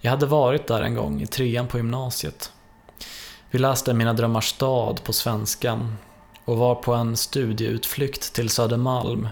Jag 0.00 0.10
hade 0.10 0.26
varit 0.26 0.66
där 0.66 0.82
en 0.82 0.94
gång 0.94 1.22
i 1.22 1.26
trean 1.26 1.68
på 1.68 1.76
gymnasiet. 1.76 2.52
Vi 3.50 3.58
läste 3.58 3.94
Mina 3.94 4.12
drömmars 4.12 4.48
stad 4.48 5.04
på 5.04 5.12
svenska 5.12 5.88
och 6.44 6.56
var 6.56 6.74
på 6.74 6.94
en 6.94 7.16
studieutflykt 7.16 8.32
till 8.34 8.50
Södermalm 8.50 9.28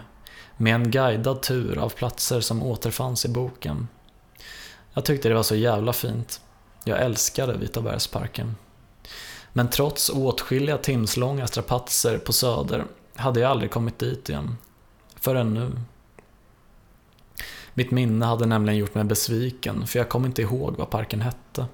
med 0.57 0.75
en 0.75 0.91
guidad 0.91 1.43
tur 1.43 1.79
av 1.79 1.89
platser 1.89 2.41
som 2.41 2.63
återfanns 2.63 3.25
i 3.25 3.29
boken. 3.29 3.89
Jag 4.95 5.05
tyckte 5.05 5.29
det 5.29 5.35
var 5.35 5.43
så 5.43 5.57
jävla 5.57 5.93
fint. 5.93 6.41
Jag 6.85 7.03
älskade 7.03 7.57
Vitabergsparken. 7.59 8.57
Men 9.53 9.71
trots 9.71 10.11
åtskilliga 10.11 10.79
timslånga 10.79 11.47
strapatser 11.47 12.19
på 12.19 12.33
Söder 12.33 12.85
hade 13.15 13.41
jag 13.41 13.51
aldrig 13.51 13.71
kommit 13.71 13.99
dit 13.99 14.29
igen. 14.29 14.57
Förrän 15.17 15.55
nu. 15.55 15.71
Mitt 17.75 17.91
minne 17.91 18.27
hade 18.27 18.47
nämligen 18.47 18.79
gjort 18.79 18.95
mig 18.95 19.05
besviken, 19.05 19.87
för 19.87 19.99
jag 19.99 20.09
kom 20.09 20.25
inte 20.25 20.43
ihåg 20.43 20.77
vad 20.79 20.91
parken 20.91 21.21
hette. 21.21 21.67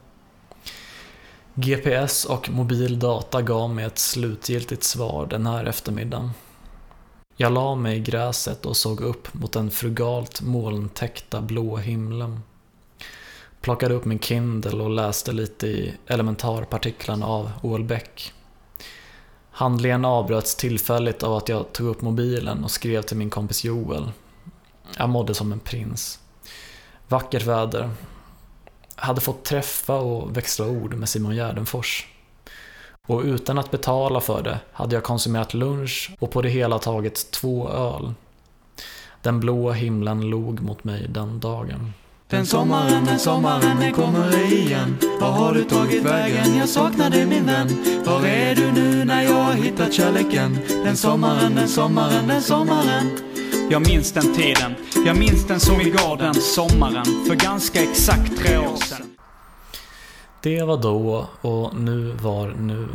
GPS 1.55 2.25
och 2.25 2.51
mobil 2.51 2.99
data 2.99 3.43
gav 3.43 3.75
mig 3.75 3.85
ett 3.85 3.99
slutgiltigt 3.99 4.83
svar 4.83 5.27
den 5.27 5.47
här 5.47 5.65
eftermiddagen. 5.65 6.31
Jag 7.37 7.53
la 7.53 7.75
mig 7.75 7.97
i 7.97 8.01
gräset 8.01 8.67
och 8.67 8.77
såg 8.77 9.01
upp 9.01 9.35
mot 9.35 9.53
den 9.53 9.71
frugalt 9.71 10.41
molntäckta 10.43 11.41
blå 11.41 11.77
himlen. 11.77 12.41
Plockade 13.61 13.95
upp 13.95 14.05
min 14.05 14.19
Kindle 14.19 14.83
och 14.83 14.91
läste 14.91 15.33
lite 15.33 15.67
i 15.67 15.95
elementarpartiklarna 16.07 17.27
av 17.27 17.51
O.L. 17.63 17.85
Beck. 17.85 18.33
Handlingen 19.51 20.05
avbröts 20.05 20.57
tillfälligt 20.57 21.23
av 21.23 21.35
att 21.35 21.49
jag 21.49 21.73
tog 21.73 21.87
upp 21.89 22.03
mobilen 22.03 22.65
och 22.65 22.71
skrev 22.71 23.03
till 23.03 23.17
min 23.17 23.31
kompis 23.31 23.65
Joel. 23.65 24.11
Jag 24.97 25.09
mådde 25.09 25.35
som 25.35 25.53
en 25.53 25.61
prins. 25.61 26.21
Vackert 27.09 27.47
väder. 27.47 27.91
Hade 28.95 29.21
fått 29.21 29.45
träffa 29.45 29.95
och 29.95 30.37
växla 30.37 30.67
ord 30.67 30.95
med 30.95 31.09
Simon 31.09 31.35
Gärdenfors. 31.35 32.07
Och 33.07 33.23
utan 33.23 33.59
att 33.59 33.71
betala 33.71 34.21
för 34.21 34.43
det 34.43 34.59
hade 34.73 34.95
jag 34.95 35.05
konsumerat 35.05 35.55
lunch 35.55 36.11
och 36.19 36.31
på 36.31 36.43
det 36.43 36.49
hela 36.49 36.79
taget 36.79 37.31
två 37.31 37.69
öl. 37.69 38.15
Den 39.23 39.41
blåa 39.41 39.73
himlen 39.73 40.21
log 40.21 40.61
mot 40.61 40.85
mig 40.85 41.07
den 41.09 41.41
dagen. 41.41 41.93
Den 42.31 42.47
sommaren, 42.47 43.05
den 43.05 43.19
sommaren, 43.19 43.81
den 43.81 43.93
kommer 43.93 44.53
igen 44.53 44.99
Var 45.21 45.31
har 45.31 45.55
du 45.55 45.65
tagit 45.65 46.03
vägen? 46.03 46.57
Jag 46.57 46.69
saknar 46.69 47.11
dig 47.11 47.27
min 47.27 47.47
vän 47.47 47.69
Var 48.07 48.27
är 48.27 48.55
du 48.55 48.73
nu 48.73 49.05
när 49.05 49.23
jag 49.23 49.43
har 49.43 49.53
hittat 49.53 49.93
kärleken? 49.93 50.59
Den 50.69 50.97
sommaren, 50.97 51.55
den 51.55 51.69
sommaren, 51.69 52.29
den 52.29 52.43
sommaren 52.43 53.19
Jag 53.71 53.87
minns 53.87 54.13
den 54.13 54.35
tiden, 54.35 54.75
jag 55.07 55.19
minns 55.19 55.47
den 55.47 55.61
som 55.61 55.81
igår 55.81 56.17
den 56.17 56.35
sommaren 56.35 57.05
För 57.05 57.35
ganska 57.35 57.83
exakt 57.83 58.39
tre 58.39 58.59
år 58.59 58.77
sedan 58.77 59.07
Det 60.43 60.63
var 60.63 60.77
då 60.77 61.27
och 61.41 61.77
nu 61.77 62.13
var 62.23 62.47
nu. 62.49 62.89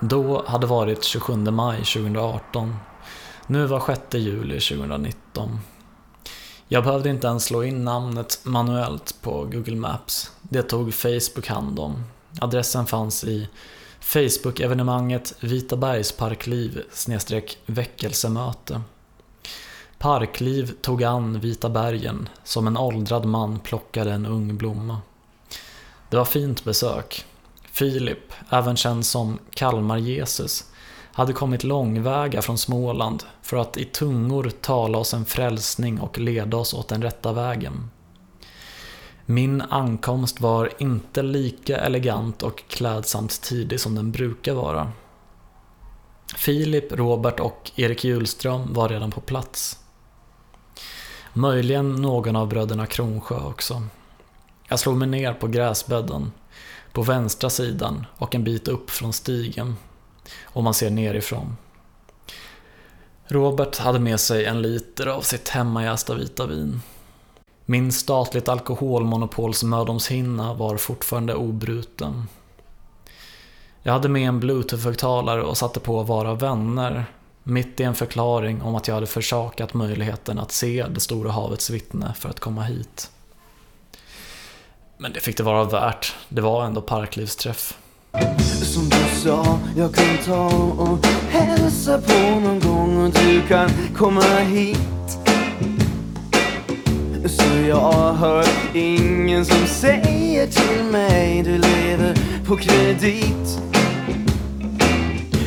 Då 0.00 0.44
hade 0.46 0.66
varit 0.66 1.04
27 1.04 1.36
maj 1.36 1.76
2018. 1.76 2.76
Nu 3.46 3.66
var 3.66 3.80
6 3.86 4.00
juli 4.14 4.60
2019. 4.60 5.58
Jag 6.68 6.84
behövde 6.84 7.10
inte 7.10 7.26
ens 7.26 7.44
slå 7.44 7.64
in 7.64 7.84
namnet 7.84 8.40
manuellt 8.42 9.16
på 9.22 9.44
Google 9.44 9.76
Maps. 9.76 10.32
Det 10.42 10.62
tog 10.62 10.94
Facebook 10.94 11.46
hand 11.46 11.78
om. 11.78 12.04
Adressen 12.40 12.86
fanns 12.86 13.24
i 13.24 13.48
Facebook-evenemanget 14.00 15.34
Vitabergsparkliv 15.40 16.82
väckelsemöte. 17.66 18.80
Parkliv 19.98 20.74
tog 20.80 21.04
an 21.04 21.40
Vita 21.40 21.68
bergen 21.68 22.28
som 22.44 22.66
en 22.66 22.76
åldrad 22.76 23.24
man 23.24 23.60
plockade 23.60 24.12
en 24.12 24.26
ung 24.26 24.56
blomma. 24.56 25.00
Det 26.10 26.16
var 26.16 26.24
fint 26.24 26.64
besök. 26.64 27.24
Filip, 27.72 28.32
även 28.50 28.76
känd 28.76 29.06
som 29.06 29.38
Kalmar-Jesus, 29.50 30.64
hade 31.14 31.32
kommit 31.32 31.64
långväga 31.64 32.42
från 32.42 32.58
Småland 32.58 33.22
för 33.42 33.56
att 33.56 33.76
i 33.76 33.84
tungor 33.84 34.50
tala 34.60 34.98
oss 34.98 35.14
en 35.14 35.24
frälsning 35.24 36.00
och 36.00 36.18
leda 36.18 36.56
oss 36.56 36.74
åt 36.74 36.88
den 36.88 37.02
rätta 37.02 37.32
vägen. 37.32 37.90
Min 39.26 39.60
ankomst 39.62 40.40
var 40.40 40.70
inte 40.78 41.22
lika 41.22 41.76
elegant 41.76 42.42
och 42.42 42.64
klädsamt 42.68 43.42
tidig 43.42 43.80
som 43.80 43.94
den 43.94 44.12
brukar 44.12 44.54
vara. 44.54 44.92
Filip, 46.36 46.92
Robert 46.92 47.40
och 47.40 47.70
Erik 47.76 48.04
Hjulström 48.04 48.72
var 48.72 48.88
redan 48.88 49.10
på 49.10 49.20
plats. 49.20 49.78
Möjligen 51.32 51.92
någon 51.92 52.36
av 52.36 52.48
bröderna 52.48 52.86
Kronsjö 52.86 53.36
också. 53.36 53.82
Jag 54.68 54.78
slog 54.78 54.96
mig 54.96 55.08
ner 55.08 55.34
på 55.34 55.46
gräsbädden, 55.46 56.32
på 56.92 57.02
vänstra 57.02 57.50
sidan 57.50 58.06
och 58.16 58.34
en 58.34 58.44
bit 58.44 58.68
upp 58.68 58.90
från 58.90 59.12
stigen 59.12 59.76
om 60.44 60.64
man 60.64 60.74
ser 60.74 60.90
nerifrån. 60.90 61.56
Robert 63.26 63.78
hade 63.78 63.98
med 63.98 64.20
sig 64.20 64.44
en 64.44 64.62
liter 64.62 65.06
av 65.06 65.20
sitt 65.20 65.48
hemmajästa 65.48 66.14
vita 66.14 66.46
vin. 66.46 66.80
Min 67.66 67.92
statligt 67.92 68.48
alkoholmonopols 68.48 69.62
mödomshinna 69.62 70.54
var 70.54 70.76
fortfarande 70.76 71.34
obruten. 71.34 72.28
Jag 73.82 73.92
hade 73.92 74.08
med 74.08 74.28
en 74.28 74.40
bluetooth-högtalare 74.40 75.42
och 75.42 75.56
satte 75.56 75.80
på 75.80 76.02
Vara 76.02 76.34
vänner 76.34 77.04
mitt 77.42 77.80
i 77.80 77.82
en 77.82 77.94
förklaring 77.94 78.62
om 78.62 78.74
att 78.74 78.88
jag 78.88 78.94
hade 78.94 79.06
försakat 79.06 79.74
möjligheten 79.74 80.38
att 80.38 80.52
se 80.52 80.86
det 80.88 81.00
stora 81.00 81.30
havets 81.30 81.70
vittne 81.70 82.14
för 82.18 82.28
att 82.28 82.40
komma 82.40 82.62
hit. 82.62 83.10
Men 84.98 85.12
det 85.12 85.20
fick 85.20 85.36
det 85.36 85.42
vara 85.42 85.64
värt. 85.64 86.14
Det 86.28 86.40
var 86.40 86.64
ändå 86.64 86.80
parklivsträff. 86.80 87.78
Som 88.74 88.88
du 88.88 89.20
sa, 89.22 89.58
jag 89.76 89.94
kan 89.94 90.18
ta 90.26 90.46
och 90.78 91.06
hälsa 91.30 91.98
på 91.98 92.40
någon 92.40 92.60
gång 92.60 93.04
och 93.04 93.10
du 93.10 93.42
kan 93.48 93.70
komma 93.96 94.22
hit. 94.22 94.78
Så 97.26 97.44
jag 97.68 98.12
hör 98.12 98.44
ingen 98.74 99.44
som 99.44 99.66
säger 99.66 100.46
till 100.46 100.84
mig 100.92 101.42
du 101.42 101.50
lever 101.50 102.14
på 102.46 102.56
kredit. 102.56 103.58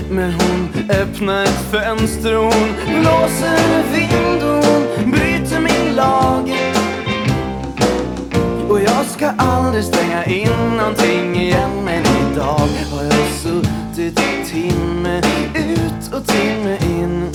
Men 0.09 0.33
hon 0.33 0.69
öppnar 0.89 1.43
ett 1.43 1.71
fönster 1.71 2.37
och 2.37 2.53
hon 2.53 2.69
blåser 3.01 3.83
vind 3.93 4.43
och 4.43 4.65
hon 4.65 5.11
bryter 5.11 5.59
min 5.59 5.95
lag. 5.95 6.51
Och 8.69 8.79
jag 8.81 9.05
ska 9.05 9.29
aldrig 9.37 9.83
stänga 9.83 10.25
in 10.25 10.77
någonting 10.77 11.41
igen 11.41 11.69
Men 11.85 12.03
idag 12.31 12.67
har 12.91 13.03
jag 13.03 13.16
suttit 13.47 14.19
timme 14.45 15.21
ut 15.55 16.13
och 16.13 16.27
timme 16.27 16.77
in. 16.81 17.29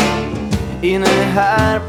Inne 0.82 1.06
här. 1.06 1.80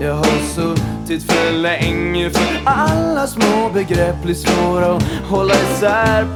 Jag 0.00 0.14
har 0.14 0.54
suttit 0.54 1.32
för 1.32 1.52
länge 1.52 2.30
för 2.30 2.60
alla 2.64 3.26
små 3.26 3.70
begrepp 3.74 4.22
blir 4.22 4.34
svåra 4.34 4.96
att 4.96 5.02
hålla 5.28 5.54
isär. 5.54 6.26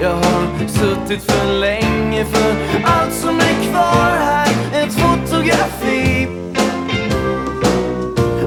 Jag 0.00 0.14
har 0.14 0.68
suttit 0.68 1.22
för 1.22 1.52
länge 1.60 2.24
för 2.24 2.54
allt 2.84 3.14
som 3.14 3.36
är 3.36 3.70
kvar 3.70 4.16
här. 4.18 4.48
Ett 4.74 4.92
fotografi. 4.92 6.28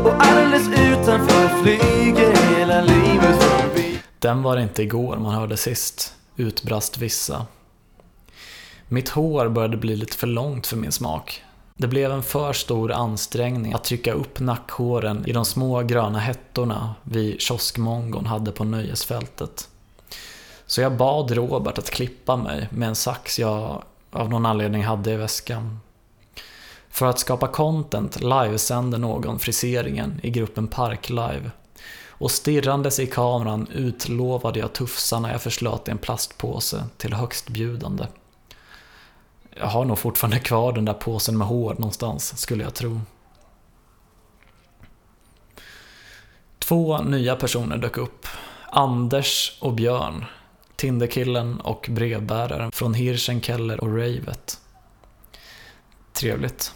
Och 0.03 0.13
alldeles 0.17 0.67
utanför 0.67 1.63
flyger 1.63 2.57
hela 2.57 2.81
livet 2.81 3.46
den 4.19 4.43
var 4.43 4.55
det 4.55 4.61
inte 4.61 4.83
igår 4.83 5.17
man 5.17 5.33
hörde 5.33 5.57
sist, 5.57 6.13
utbrast 6.35 6.97
vissa. 6.97 7.45
Mitt 8.87 9.09
hår 9.09 9.49
började 9.49 9.77
bli 9.77 9.95
lite 9.95 10.17
för 10.17 10.27
långt 10.27 10.67
för 10.67 10.77
min 10.77 10.91
smak. 10.91 11.43
Det 11.75 11.87
blev 11.87 12.11
en 12.11 12.23
för 12.23 12.53
stor 12.53 12.91
ansträngning 12.91 13.73
att 13.73 13.83
trycka 13.83 14.13
upp 14.13 14.39
nackhåren 14.39 15.25
i 15.25 15.31
de 15.31 15.45
små 15.45 15.81
gröna 15.81 16.19
hettorna 16.19 16.95
vi 17.03 17.37
kioskmongon 17.39 18.25
hade 18.25 18.51
på 18.51 18.63
nöjesfältet. 18.63 19.69
Så 20.65 20.81
jag 20.81 20.97
bad 20.97 21.31
Robert 21.31 21.77
att 21.77 21.89
klippa 21.89 22.35
mig 22.35 22.67
med 22.71 22.89
en 22.89 22.95
sax 22.95 23.39
jag 23.39 23.83
av 24.11 24.29
någon 24.29 24.45
anledning 24.45 24.83
hade 24.83 25.11
i 25.11 25.15
väskan. 25.15 25.79
För 26.89 27.05
att 27.05 27.19
skapa 27.19 27.47
content 27.47 28.21
livesänder 28.21 28.97
någon 28.97 29.39
friseringen 29.39 30.19
i 30.23 30.29
gruppen 30.29 30.67
Parklive. 30.67 31.51
Och 32.19 32.31
stirrandes 32.31 32.99
i 32.99 33.07
kameran 33.07 33.67
utlovade 33.73 34.59
jag 34.59 34.73
tufsarna 34.73 35.31
jag 35.31 35.41
förslöt 35.41 35.87
i 35.87 35.91
en 35.91 35.97
plastpåse 35.97 36.83
till 36.97 37.13
högstbjudande. 37.13 38.05
Jag 39.55 39.67
har 39.67 39.85
nog 39.85 39.99
fortfarande 39.99 40.39
kvar 40.39 40.73
den 40.73 40.85
där 40.85 40.93
påsen 40.93 41.37
med 41.37 41.47
hår 41.47 41.73
någonstans, 41.73 42.37
skulle 42.37 42.63
jag 42.63 42.73
tro. 42.73 43.01
Två 46.59 47.01
nya 47.01 47.35
personer 47.35 47.77
dök 47.77 47.97
upp. 47.97 48.27
Anders 48.69 49.57
och 49.61 49.73
Björn. 49.73 50.25
Tinderkillen 50.75 51.61
och 51.61 51.87
brevbäraren 51.91 52.71
från 52.71 52.93
Hirschenkeller 52.93 53.83
och 53.83 53.97
Ravet. 53.97 54.59
Trevligt. 56.13 56.73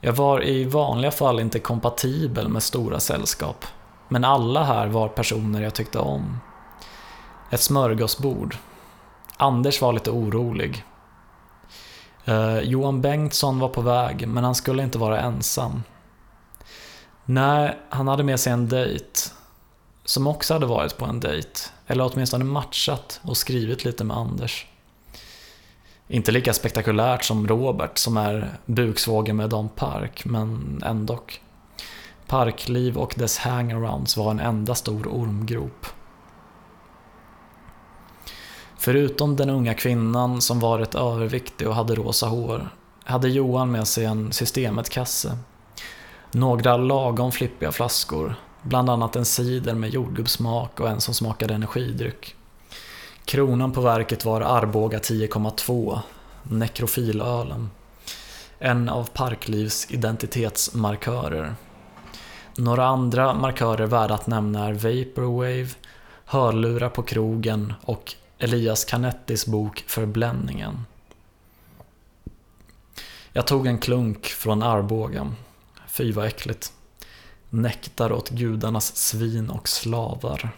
Jag 0.00 0.12
var 0.12 0.44
i 0.44 0.64
vanliga 0.64 1.10
fall 1.10 1.40
inte 1.40 1.58
kompatibel 1.58 2.48
med 2.48 2.62
stora 2.62 3.00
sällskap. 3.00 3.64
Men 4.08 4.24
alla 4.24 4.64
här 4.64 4.86
var 4.86 5.08
personer 5.08 5.62
jag 5.62 5.74
tyckte 5.74 5.98
om. 5.98 6.40
Ett 7.50 7.60
smörgåsbord. 7.60 8.56
Anders 9.36 9.80
var 9.80 9.92
lite 9.92 10.10
orolig. 10.10 10.84
Eh, 12.24 12.58
Johan 12.58 13.00
Bengtsson 13.00 13.58
var 13.58 13.68
på 13.68 13.80
väg, 13.80 14.28
men 14.28 14.44
han 14.44 14.54
skulle 14.54 14.82
inte 14.82 14.98
vara 14.98 15.20
ensam. 15.20 15.82
Nej, 17.24 17.78
han 17.88 18.08
hade 18.08 18.22
med 18.22 18.40
sig 18.40 18.52
en 18.52 18.68
dejt. 18.68 19.20
Som 20.04 20.26
också 20.26 20.54
hade 20.54 20.66
varit 20.66 20.96
på 20.96 21.04
en 21.04 21.20
dejt. 21.20 21.60
Eller 21.86 22.10
åtminstone 22.12 22.44
matchat 22.44 23.20
och 23.22 23.36
skrivit 23.36 23.84
lite 23.84 24.04
med 24.04 24.16
Anders. 24.16 24.66
Inte 26.08 26.32
lika 26.32 26.52
spektakulärt 26.52 27.24
som 27.24 27.48
Robert 27.48 27.98
som 27.98 28.16
är 28.16 28.58
buksvågen 28.66 29.36
med 29.36 29.50
Don 29.50 29.68
Park, 29.68 30.24
men 30.24 30.82
ändock. 30.86 31.40
Parkliv 32.28 32.98
och 32.98 33.14
dess 33.16 33.38
hangarounds 33.38 34.16
var 34.16 34.30
en 34.30 34.40
enda 34.40 34.74
stor 34.74 35.06
ormgrop. 35.08 35.86
Förutom 38.78 39.36
den 39.36 39.50
unga 39.50 39.74
kvinnan 39.74 40.40
som 40.40 40.60
varit 40.60 40.94
överviktig 40.94 41.68
och 41.68 41.74
hade 41.74 41.94
rosa 41.94 42.26
hår 42.26 42.68
hade 43.04 43.28
Johan 43.28 43.70
med 43.70 43.88
sig 43.88 44.04
en 44.04 44.32
Systemet-kasse. 44.32 45.38
Några 46.32 46.76
lagom 46.76 47.32
flippiga 47.32 47.72
flaskor, 47.72 48.34
bland 48.62 48.90
annat 48.90 49.16
en 49.16 49.24
cider 49.24 49.74
med 49.74 49.90
jordgubbssmak 49.90 50.80
och 50.80 50.88
en 50.88 51.00
som 51.00 51.14
smakade 51.14 51.54
energidryck. 51.54 52.34
Kronan 53.24 53.72
på 53.72 53.80
verket 53.80 54.24
var 54.24 54.40
Arboga 54.40 54.98
10,2, 54.98 55.98
Nekrofilölen. 56.42 57.70
En 58.58 58.88
av 58.88 59.10
Parklivs 59.10 59.90
identitetsmarkörer. 59.90 61.54
Några 62.58 62.86
andra 62.86 63.34
markörer 63.34 63.86
värda 63.86 64.14
att 64.14 64.26
nämna 64.26 64.66
är 64.66 64.72
Vaporwave, 64.72 65.68
Hörlurar 66.24 66.88
på 66.88 67.02
krogen 67.02 67.74
och 67.82 68.14
Elias 68.38 68.84
Canettis 68.84 69.46
bok 69.46 69.84
Förbländningen. 69.86 70.84
Jag 73.32 73.46
tog 73.46 73.66
en 73.66 73.78
klunk 73.78 74.26
från 74.26 74.62
Arboga. 74.62 75.32
Fy 75.86 76.12
vad 76.12 76.26
äckligt. 76.26 76.72
Nektar 77.50 78.12
åt 78.12 78.30
gudarnas 78.30 78.96
svin 78.96 79.50
och 79.50 79.68
slavar. 79.68 80.50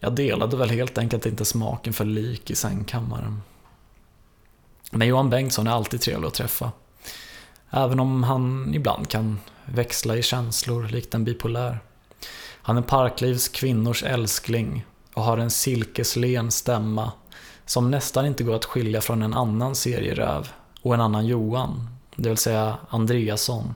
Jag 0.00 0.14
delade 0.14 0.56
väl 0.56 0.70
helt 0.70 0.98
enkelt 0.98 1.26
inte 1.26 1.44
smaken 1.44 1.92
för 1.92 2.04
lik 2.04 2.50
i 2.50 2.54
sängkammaren. 2.54 3.42
Men 4.90 5.08
Johan 5.08 5.30
Bengtsson 5.30 5.66
är 5.66 5.70
alltid 5.70 6.00
trevlig 6.00 6.28
att 6.28 6.34
träffa. 6.34 6.72
Även 7.70 8.00
om 8.00 8.22
han 8.22 8.74
ibland 8.74 9.08
kan 9.08 9.38
växla 9.66 10.16
i 10.16 10.22
känslor 10.22 10.88
likt 10.88 11.14
en 11.14 11.24
bipolär. 11.24 11.80
Han 12.62 12.76
är 12.76 12.82
Parklivs 12.82 13.48
kvinnors 13.48 14.02
älskling 14.02 14.86
och 15.14 15.22
har 15.22 15.38
en 15.38 15.50
silkeslen 15.50 16.50
stämma 16.50 17.12
som 17.66 17.90
nästan 17.90 18.26
inte 18.26 18.44
går 18.44 18.54
att 18.54 18.64
skilja 18.64 19.00
från 19.00 19.22
en 19.22 19.34
annan 19.34 19.74
serieräv 19.74 20.48
och 20.82 20.94
en 20.94 21.00
annan 21.00 21.26
Johan, 21.26 21.88
det 22.16 22.28
vill 22.28 22.38
säga 22.38 22.78
Andreasson. 22.88 23.74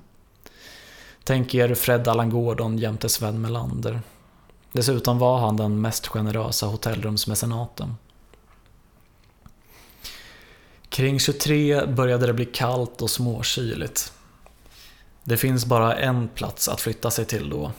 Tänk 1.25 1.55
er 1.55 1.75
Fred 1.75 2.09
Allan 2.09 2.31
Gordon 2.31 2.79
jämte 2.79 3.09
Sven 3.09 3.40
Melander. 3.40 4.01
Dessutom 4.72 5.18
var 5.18 5.38
han 5.38 5.57
den 5.57 5.81
mest 5.81 6.07
generösa 6.07 6.66
hotellrumsmecenaten. 6.66 7.94
Kring 10.88 11.18
23 11.18 11.87
började 11.87 12.27
det 12.27 12.33
bli 12.33 12.44
kallt 12.44 13.03
och 13.03 13.11
småkyligt. 13.11 14.12
Det 15.29 15.37
finns 15.37 15.67
bara 15.67 15.97
en 15.97 16.29
plats 16.29 16.69
att 16.69 16.81
flytta 16.81 17.11
sig 17.11 17.25
till 17.25 17.51
då. 17.51 17.73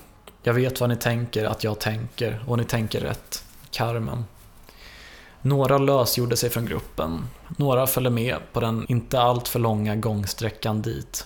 Jag 0.44 0.54
vet 0.54 0.80
vad 0.80 0.90
ni 0.90 0.96
tänker 0.96 1.46
att 1.46 1.64
jag 1.64 1.80
tänker 1.80 2.44
och 2.48 2.58
ni 2.58 2.64
tänker 2.66 3.00
rätt. 3.00 3.44
Carmen. 3.72 4.26
Några 5.42 5.78
lösgjorde 5.78 6.38
sig 6.38 6.50
från 6.50 6.66
gruppen. 6.66 7.28
Några 7.48 7.88
följde 7.88 8.10
med 8.10 8.38
på 8.54 8.60
den 8.60 8.86
inte 8.90 9.22
alltför 9.22 9.60
långa 9.60 9.96
gångsträckan 9.96 10.82
dit. 10.82 11.26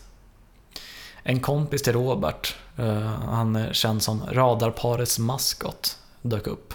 En 1.23 1.39
kompis 1.39 1.81
till 1.81 1.93
Robert, 1.93 2.55
eh, 2.77 3.01
han 3.09 3.55
är 3.55 3.73
känd 3.73 4.03
som 4.03 4.23
radarparets 4.31 5.19
maskot, 5.19 5.97
dök 6.21 6.47
upp. 6.47 6.73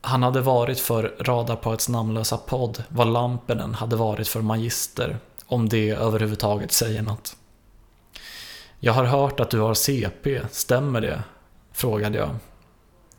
Han 0.00 0.22
hade 0.22 0.40
varit 0.40 0.80
för 0.80 1.16
radarparets 1.20 1.88
namnlösa 1.88 2.36
podd 2.36 2.84
vad 2.88 3.12
Lampinen 3.12 3.74
hade 3.74 3.96
varit 3.96 4.28
för 4.28 4.40
magister, 4.40 5.18
om 5.46 5.68
det 5.68 5.90
överhuvudtaget 5.90 6.72
säger 6.72 7.02
något. 7.02 7.36
Jag 8.84 8.92
har 8.92 9.04
hört 9.04 9.40
att 9.40 9.50
du 9.50 9.60
har 9.60 9.74
CP, 9.74 10.40
stämmer 10.50 11.00
det? 11.00 11.22
Frågade 11.72 12.18
jag. 12.18 12.36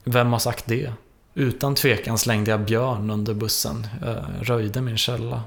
Vem 0.03 0.31
har 0.31 0.39
sagt 0.39 0.65
det? 0.67 0.93
Utan 1.33 1.75
tvekan 1.75 2.17
slängde 2.17 2.51
jag 2.51 2.65
Björn 2.65 3.09
under 3.09 3.33
bussen, 3.33 3.87
jag 4.01 4.25
röjde 4.41 4.81
min 4.81 4.97
källa. 4.97 5.43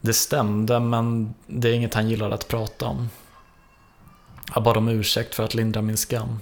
Det 0.00 0.12
stämde, 0.12 0.80
men 0.80 1.34
det 1.46 1.68
är 1.68 1.72
inget 1.72 1.94
han 1.94 2.08
gillade 2.08 2.34
att 2.34 2.48
prata 2.48 2.86
om. 2.86 3.10
Jag 4.54 4.62
bad 4.62 4.76
om 4.76 4.88
ursäkt 4.88 5.34
för 5.34 5.44
att 5.44 5.54
lindra 5.54 5.82
min 5.82 5.96
skam. 5.96 6.38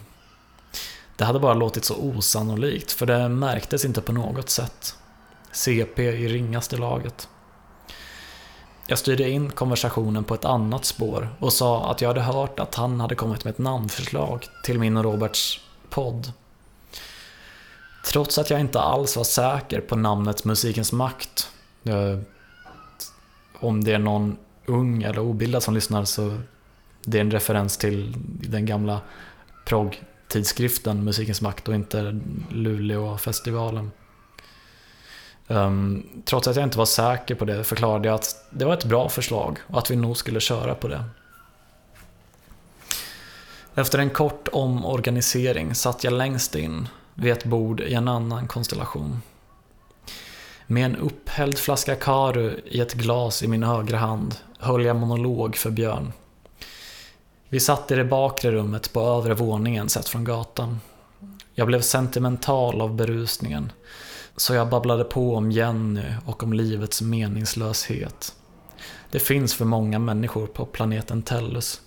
Det 1.17 1.25
hade 1.25 1.39
bara 1.41 1.55
låtit 1.55 1.85
så 1.85 1.97
osannolikt, 1.97 2.93
för 2.93 3.07
det 3.07 3.29
märktes 3.29 3.85
inte 3.85 4.01
på 4.01 4.13
något 4.13 4.51
sätt. 4.51 4.97
CP 5.53 6.03
i 6.03 6.29
ringaste 6.29 6.77
laget. 6.77 7.29
Jag 8.93 8.99
styrde 8.99 9.31
in 9.31 9.51
konversationen 9.51 10.25
på 10.25 10.35
ett 10.35 10.45
annat 10.45 10.85
spår 10.85 11.29
och 11.39 11.53
sa 11.53 11.91
att 11.91 12.01
jag 12.01 12.09
hade 12.09 12.21
hört 12.21 12.61
att 12.61 12.75
han 12.75 13.01
hade 13.01 13.15
kommit 13.15 13.45
med 13.45 13.51
ett 13.51 13.59
namnförslag 13.59 14.47
till 14.65 14.79
min 14.79 14.97
och 14.97 15.05
Roberts 15.05 15.61
podd. 15.91 16.33
Trots 18.07 18.39
att 18.39 18.51
jag 18.51 18.61
inte 18.61 18.81
alls 18.81 19.17
var 19.17 19.25
säker 19.25 19.81
på 19.81 19.97
namnet 19.97 20.45
Musikens 20.45 20.93
makt. 20.93 21.51
Eh, 21.85 22.19
om 23.61 23.85
det 23.85 23.93
är 23.93 23.99
någon 23.99 24.37
ung 24.67 25.03
eller 25.03 25.19
obildad 25.19 25.63
som 25.63 25.75
lyssnar 25.75 26.05
så 26.05 26.39
det 27.05 27.19
är 27.19 27.21
en 27.21 27.31
referens 27.31 27.77
till 27.77 28.15
den 28.49 28.67
gamla 28.67 29.01
prog-tidskriften 29.67 31.05
Musikens 31.05 31.41
makt 31.41 31.69
och 31.69 31.75
inte 31.75 32.21
Luleåfestivalen. 32.51 33.19
festivalen 33.19 34.02
Um, 35.53 36.07
trots 36.25 36.49
att 36.49 36.57
jag 36.57 36.63
inte 36.63 36.79
var 36.79 36.87
säker 36.87 37.35
på 37.35 37.45
det 37.45 37.65
förklarade 37.65 38.09
jag 38.09 38.15
att 38.15 38.47
det 38.51 38.65
var 38.65 38.75
ett 38.75 38.85
bra 38.85 39.09
förslag 39.09 39.59
och 39.67 39.79
att 39.79 39.91
vi 39.91 39.97
nog 39.97 40.17
skulle 40.17 40.41
köra 40.41 40.75
på 40.75 40.89
det. 40.89 41.05
Efter 43.75 43.99
en 43.99 44.11
kort 44.11 44.49
omorganisering 44.53 45.75
satt 45.75 46.05
jag 46.05 46.13
längst 46.13 46.55
in 46.55 46.89
vid 47.15 47.33
ett 47.33 47.45
bord 47.45 47.81
i 47.81 47.95
en 47.95 48.09
annan 48.09 48.47
konstellation. 48.49 49.23
Med 50.67 50.85
en 50.85 50.97
upphälld 50.97 51.59
flaska 51.59 51.95
Karu 51.95 52.61
i 52.65 52.81
ett 52.81 52.95
glas 52.95 53.43
i 53.43 53.49
min 53.49 53.63
högra 53.63 53.99
hand 53.99 54.35
höll 54.59 54.85
jag 54.85 54.97
monolog 54.97 55.57
för 55.57 55.71
Björn. 55.71 56.13
Vi 57.49 57.61
satt 57.61 57.91
i 57.91 57.95
det 57.95 58.05
bakre 58.05 58.51
rummet 58.51 58.93
på 58.93 59.01
övre 59.01 59.35
våningen 59.35 59.89
sett 59.89 60.09
från 60.09 60.25
gatan. 60.25 60.81
Jag 61.55 61.67
blev 61.67 61.81
sentimental 61.81 62.81
av 62.81 62.95
berusningen 62.95 63.73
så 64.37 64.55
jag 64.55 64.69
babblade 64.69 65.05
på 65.05 65.37
om 65.37 65.51
Jenny 65.51 66.15
och 66.27 66.43
om 66.43 66.53
livets 66.53 67.03
meningslöshet. 67.03 68.35
Det 69.11 69.19
finns 69.19 69.55
för 69.55 69.65
många 69.65 69.99
människor 69.99 70.47
på 70.47 70.67
planeten 70.67 71.23
Tellus. 71.23 71.81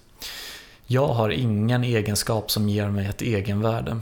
Jag 0.85 1.07
har 1.07 1.29
ingen 1.29 1.83
egenskap 1.83 2.51
som 2.51 2.69
ger 2.69 2.89
mig 2.89 3.07
ett 3.07 3.21
egenvärde. 3.21 3.99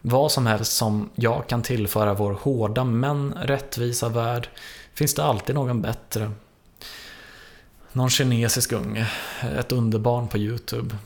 Vad 0.00 0.32
som 0.32 0.46
helst 0.46 0.72
som 0.72 1.10
jag 1.14 1.46
kan 1.46 1.62
tillföra 1.62 2.14
vår 2.14 2.32
hårda 2.32 2.84
men 2.84 3.32
rättvisa 3.32 4.08
värld 4.08 4.48
finns 4.94 5.14
det 5.14 5.24
alltid 5.24 5.54
någon 5.54 5.82
bättre. 5.82 6.30
Någon 7.92 8.10
kinesisk 8.10 8.72
unge, 8.72 9.10
ett 9.58 9.72
underbarn 9.72 10.28
på 10.28 10.38
Youtube. 10.38 10.96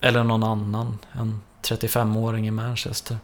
Eller 0.00 0.24
någon 0.24 0.42
annan, 0.42 0.98
en 1.12 1.40
35-åring 1.62 2.46
i 2.46 2.50
Manchester. 2.50 3.18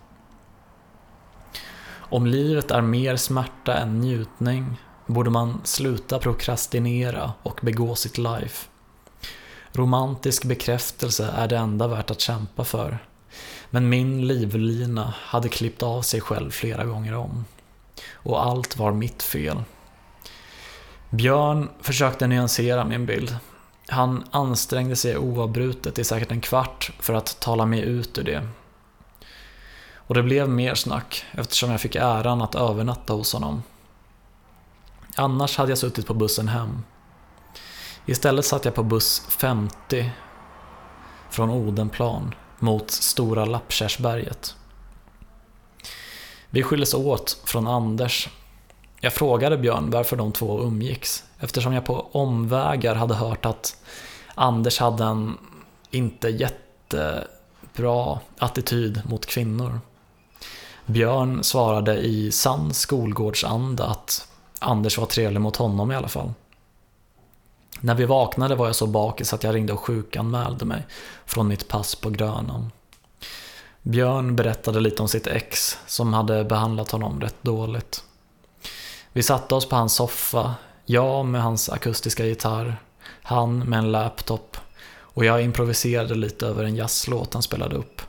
Om 2.12 2.26
livet 2.26 2.70
är 2.70 2.80
mer 2.80 3.16
smärta 3.16 3.74
än 3.74 4.00
njutning 4.00 4.80
borde 5.06 5.30
man 5.30 5.60
sluta 5.64 6.18
prokrastinera 6.18 7.32
och 7.42 7.60
begå 7.62 7.94
sitt 7.94 8.18
life. 8.18 8.68
Romantisk 9.72 10.44
bekräftelse 10.44 11.34
är 11.36 11.48
det 11.48 11.56
enda 11.56 11.88
värt 11.88 12.10
att 12.10 12.20
kämpa 12.20 12.64
för. 12.64 12.98
Men 13.70 13.88
min 13.88 14.26
livlina 14.26 15.14
hade 15.18 15.48
klippt 15.48 15.82
av 15.82 16.02
sig 16.02 16.20
själv 16.20 16.50
flera 16.50 16.84
gånger 16.84 17.14
om. 17.14 17.44
Och 18.12 18.44
allt 18.44 18.76
var 18.76 18.92
mitt 18.92 19.22
fel. 19.22 19.62
Björn 21.10 21.68
försökte 21.80 22.26
nyansera 22.26 22.84
min 22.84 23.06
bild. 23.06 23.36
Han 23.88 24.24
ansträngde 24.30 24.96
sig 24.96 25.18
oavbrutet 25.18 25.98
i 25.98 26.04
säkert 26.04 26.30
en 26.30 26.40
kvart 26.40 26.92
för 27.00 27.14
att 27.14 27.40
tala 27.40 27.66
mig 27.66 27.80
ut 27.80 28.18
ur 28.18 28.24
det. 28.24 28.48
Och 30.06 30.14
det 30.14 30.22
blev 30.22 30.48
mer 30.48 30.74
snack 30.74 31.24
eftersom 31.32 31.70
jag 31.70 31.80
fick 31.80 31.96
äran 31.96 32.42
att 32.42 32.54
övernatta 32.54 33.12
hos 33.12 33.32
honom. 33.32 33.62
Annars 35.16 35.56
hade 35.56 35.70
jag 35.70 35.78
suttit 35.78 36.06
på 36.06 36.14
bussen 36.14 36.48
hem. 36.48 36.82
Istället 38.06 38.44
satt 38.44 38.64
jag 38.64 38.74
på 38.74 38.82
buss 38.82 39.26
50 39.28 40.10
från 41.30 41.50
Odenplan 41.50 42.34
mot 42.58 42.90
Stora 42.90 43.44
Lappkärrsberget. 43.44 44.56
Vi 46.50 46.62
skildes 46.62 46.94
åt 46.94 47.42
från 47.44 47.66
Anders. 47.66 48.28
Jag 49.00 49.12
frågade 49.12 49.58
Björn 49.58 49.90
varför 49.90 50.16
de 50.16 50.32
två 50.32 50.62
umgicks 50.62 51.24
eftersom 51.38 51.72
jag 51.72 51.84
på 51.84 52.06
omvägar 52.12 52.94
hade 52.94 53.14
hört 53.14 53.44
att 53.44 53.76
Anders 54.34 54.78
hade 54.78 55.04
en 55.04 55.38
inte 55.90 56.28
jättebra 56.28 58.18
attityd 58.38 59.02
mot 59.04 59.26
kvinnor. 59.26 59.80
Björn 60.92 61.44
svarade 61.44 61.98
i 61.98 62.32
sann 62.32 62.74
skolgårdsanda 62.74 63.84
att 63.84 64.28
Anders 64.58 64.98
var 64.98 65.06
trevlig 65.06 65.40
mot 65.40 65.56
honom 65.56 65.92
i 65.92 65.96
alla 65.96 66.08
fall. 66.08 66.32
När 67.80 67.94
vi 67.94 68.04
vaknade 68.04 68.54
var 68.54 68.66
jag 68.66 68.76
så 68.76 68.86
bakis 68.86 69.32
att 69.32 69.44
jag 69.44 69.54
ringde 69.54 69.72
och 69.72 69.80
sjukanmälde 69.80 70.64
mig 70.64 70.86
från 71.26 71.48
mitt 71.48 71.68
pass 71.68 71.94
på 71.94 72.10
Grönan. 72.10 72.70
Björn 73.82 74.36
berättade 74.36 74.80
lite 74.80 75.02
om 75.02 75.08
sitt 75.08 75.26
ex 75.26 75.78
som 75.86 76.14
hade 76.14 76.44
behandlat 76.44 76.90
honom 76.90 77.20
rätt 77.20 77.42
dåligt. 77.42 78.04
Vi 79.12 79.22
satte 79.22 79.54
oss 79.54 79.68
på 79.68 79.76
hans 79.76 79.94
soffa, 79.94 80.54
jag 80.84 81.26
med 81.26 81.42
hans 81.42 81.68
akustiska 81.68 82.26
gitarr, 82.26 82.76
han 83.22 83.58
med 83.58 83.78
en 83.78 83.92
laptop 83.92 84.56
och 84.94 85.24
jag 85.24 85.42
improviserade 85.42 86.14
lite 86.14 86.46
över 86.46 86.64
en 86.64 86.76
jazzlåt 86.76 87.34
han 87.34 87.42
spelade 87.42 87.76
upp. 87.76 88.02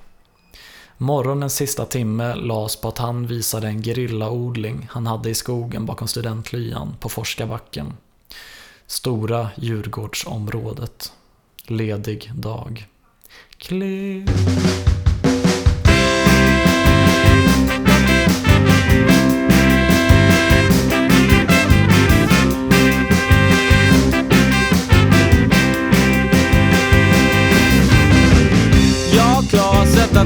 Morgonens 0.97 1.55
sista 1.55 1.85
timme 1.85 2.35
lades 2.35 2.75
på 2.75 2.87
att 2.87 2.97
han 2.97 3.27
visade 3.27 3.67
en 3.67 3.83
gerillaodling 3.83 4.87
han 4.91 5.07
hade 5.07 5.29
i 5.29 5.35
skogen 5.35 5.85
bakom 5.85 6.07
studentlyan 6.07 6.95
på 6.99 7.09
Forskarbacken. 7.09 7.93
Stora 8.87 9.49
Djurgårdsområdet. 9.55 11.13
Ledig 11.67 12.31
dag. 12.35 12.87
Klipp. 13.57 14.29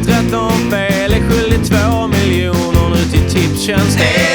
13 0.04 0.52
fel, 0.72 1.14
är 1.14 1.30
skyldig 1.30 1.66
två 1.66 2.08
miljoner 2.08 2.90
nu 2.90 3.12
till 3.12 3.30
Tipstjänst. 3.34 4.00
Hey! 4.00 4.27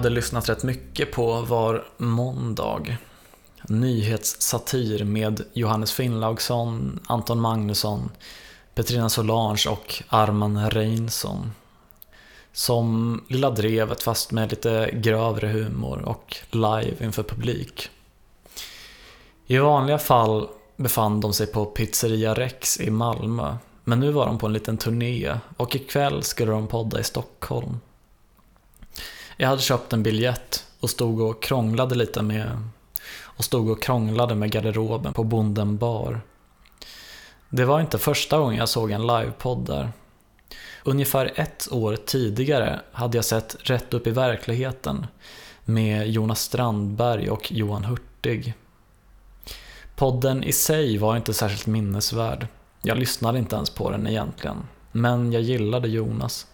hade 0.00 0.10
lyssnat 0.10 0.48
rätt 0.48 0.62
mycket 0.62 1.12
på 1.12 1.40
var 1.40 1.84
Måndag. 1.96 2.96
Nyhetssatir 3.68 5.04
med 5.04 5.42
Johannes 5.52 5.92
Finnlaugsson, 5.92 7.00
Anton 7.06 7.40
Magnusson, 7.40 8.10
Petrina 8.74 9.08
Solange 9.08 9.64
och 9.70 10.02
Arman 10.08 10.70
Reinsson. 10.70 11.52
Som 12.52 13.20
Lilla 13.28 13.50
Drevet 13.50 14.02
fast 14.02 14.32
med 14.32 14.50
lite 14.50 14.90
grövre 14.92 15.48
humor 15.48 16.02
och 16.02 16.36
live 16.50 17.04
inför 17.04 17.22
publik. 17.22 17.90
I 19.46 19.58
vanliga 19.58 19.98
fall 19.98 20.48
befann 20.76 21.20
de 21.20 21.32
sig 21.32 21.46
på 21.46 21.66
Pizzeria 21.66 22.34
Rex 22.34 22.80
i 22.80 22.90
Malmö. 22.90 23.56
Men 23.84 24.00
nu 24.00 24.12
var 24.12 24.26
de 24.26 24.38
på 24.38 24.46
en 24.46 24.52
liten 24.52 24.76
turné 24.76 25.38
och 25.56 25.76
ikväll 25.76 26.22
skulle 26.22 26.52
de 26.52 26.66
podda 26.66 27.00
i 27.00 27.04
Stockholm. 27.04 27.80
Jag 29.40 29.48
hade 29.48 29.62
köpt 29.62 29.92
en 29.92 30.02
biljett 30.02 30.66
och 30.80 30.90
stod 30.90 31.20
och 31.20 31.42
krånglade 31.42 31.94
lite 31.94 32.22
med 32.22 32.68
och 33.22 33.44
stod 33.44 33.70
och 33.70 33.82
krånglade 33.82 34.34
med 34.34 34.50
garderoben 34.50 35.12
på 35.12 35.24
Bonden 35.24 35.76
bar. 35.76 36.20
Det 37.48 37.64
var 37.64 37.80
inte 37.80 37.98
första 37.98 38.38
gången 38.38 38.58
jag 38.58 38.68
såg 38.68 38.90
en 38.90 39.06
livepodd 39.06 39.66
där. 39.66 39.92
Ungefär 40.84 41.32
ett 41.34 41.68
år 41.70 41.96
tidigare 41.96 42.80
hade 42.92 43.18
jag 43.18 43.24
sett 43.24 43.56
Rätt 43.60 43.94
upp 43.94 44.06
i 44.06 44.10
verkligheten 44.10 45.06
med 45.64 46.08
Jonas 46.10 46.40
Strandberg 46.40 47.30
och 47.30 47.52
Johan 47.52 47.84
Hurtig. 47.84 48.54
Podden 49.96 50.44
i 50.44 50.52
sig 50.52 50.98
var 50.98 51.16
inte 51.16 51.34
särskilt 51.34 51.66
minnesvärd. 51.66 52.46
Jag 52.82 52.98
lyssnade 52.98 53.38
inte 53.38 53.56
ens 53.56 53.70
på 53.70 53.90
den 53.90 54.06
egentligen. 54.06 54.56
Men 54.92 55.32
jag 55.32 55.42
gillade 55.42 55.88
Jonas. 55.88 56.46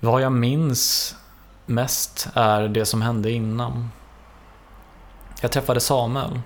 Vad 0.00 0.22
jag 0.22 0.32
minns 0.32 1.16
mest 1.66 2.28
är 2.34 2.68
det 2.68 2.86
som 2.86 3.02
hände 3.02 3.30
innan. 3.30 3.90
Jag 5.40 5.52
träffade 5.52 5.80
Samuel. 5.80 6.40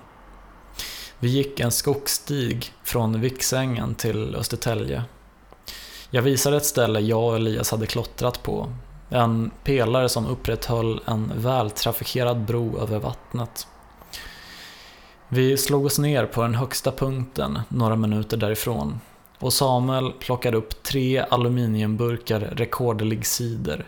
Vi 1.19 1.27
gick 1.27 1.59
en 1.59 1.71
skogsstig 1.71 2.73
från 2.83 3.21
Viksängen 3.21 3.95
till 3.95 4.35
Östertälje. 4.35 5.03
Jag 6.09 6.21
visade 6.21 6.57
ett 6.57 6.65
ställe 6.65 6.99
jag 6.99 7.23
och 7.23 7.35
Elias 7.35 7.71
hade 7.71 7.87
klottrat 7.87 8.43
på. 8.43 8.73
En 9.09 9.51
pelare 9.63 10.09
som 10.09 10.27
upprätthöll 10.27 11.01
en 11.05 11.31
vältrafikerad 11.35 12.37
bro 12.37 12.79
över 12.79 12.99
vattnet. 12.99 13.67
Vi 15.27 15.57
slog 15.57 15.85
oss 15.85 15.99
ner 15.99 16.25
på 16.25 16.41
den 16.41 16.55
högsta 16.55 16.91
punkten 16.91 17.59
några 17.69 17.95
minuter 17.95 18.37
därifrån 18.37 18.99
och 19.39 19.53
Samuel 19.53 20.11
plockade 20.11 20.57
upp 20.57 20.83
tre 20.83 21.19
aluminiumburkar 21.29 22.39
rekordlig 22.39 23.25
cider. 23.25 23.85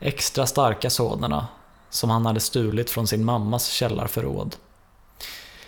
Extra 0.00 0.46
starka 0.46 0.90
sådana 0.90 1.46
som 1.90 2.10
han 2.10 2.26
hade 2.26 2.40
stulit 2.40 2.90
från 2.90 3.06
sin 3.06 3.24
mammas 3.24 3.68
källarförråd. 3.68 4.56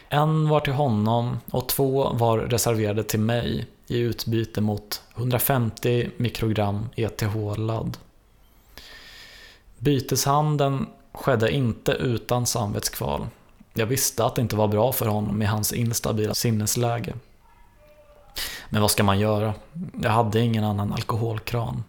En 0.08 0.48
var 0.48 0.60
till 0.60 0.72
honom 0.72 1.40
och 1.50 1.68
två 1.68 2.12
var 2.12 2.38
reserverade 2.38 3.04
till 3.04 3.20
mig 3.20 3.66
i 3.86 3.98
utbyte 3.98 4.60
mot 4.60 5.02
150 5.16 6.10
mikrogram 6.16 6.88
ETH-ladd. 6.96 7.96
Byteshandeln 9.78 10.86
skedde 11.12 11.52
inte 11.52 11.92
utan 11.92 12.46
samvetskval. 12.46 13.26
Jag 13.74 13.86
visste 13.86 14.24
att 14.24 14.34
det 14.34 14.42
inte 14.42 14.56
var 14.56 14.68
bra 14.68 14.92
för 14.92 15.06
honom 15.06 15.42
i 15.42 15.44
hans 15.44 15.72
instabila 15.72 16.34
sinnesläge. 16.34 17.14
Men 18.70 18.82
vad 18.82 18.90
ska 18.90 19.02
man 19.02 19.18
göra? 19.18 19.54
Jag 20.02 20.10
hade 20.10 20.40
ingen 20.40 20.64
annan 20.64 20.92
alkoholkran. 20.92 21.84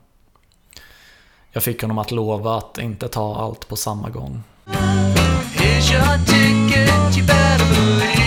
Jag 1.55 1.63
fick 1.63 1.81
honom 1.81 1.97
att 1.97 2.11
lova 2.11 2.57
att 2.57 2.77
inte 2.77 3.07
ta 3.07 3.35
allt 3.35 3.67
på 3.67 3.75
samma 3.75 4.09
gång. 4.09 4.43
Here's 4.65 5.93
your 5.93 6.25
ticket, 6.25 7.17
you 7.17 7.27
better 7.27 7.65
believe. 7.75 8.22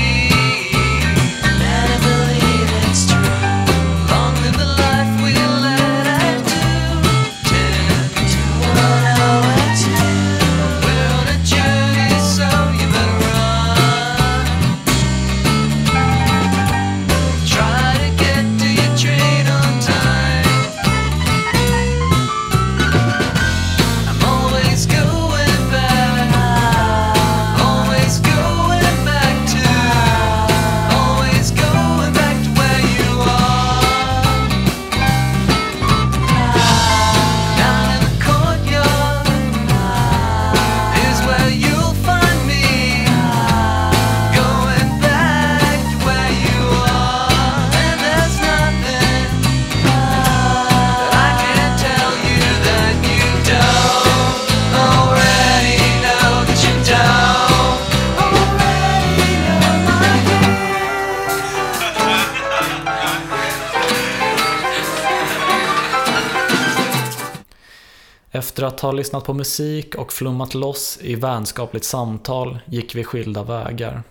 Efter 68.66 68.76
att 68.76 68.80
ha 68.80 68.92
lyssnat 68.92 69.24
på 69.24 69.34
musik 69.34 69.94
och 69.94 70.12
flummat 70.12 70.54
loss 70.54 70.98
i 71.00 71.14
vänskapligt 71.14 71.84
samtal 71.84 72.58
gick 72.66 72.94
vi 72.94 73.04
skilda 73.04 73.42
vägar. 73.42 74.02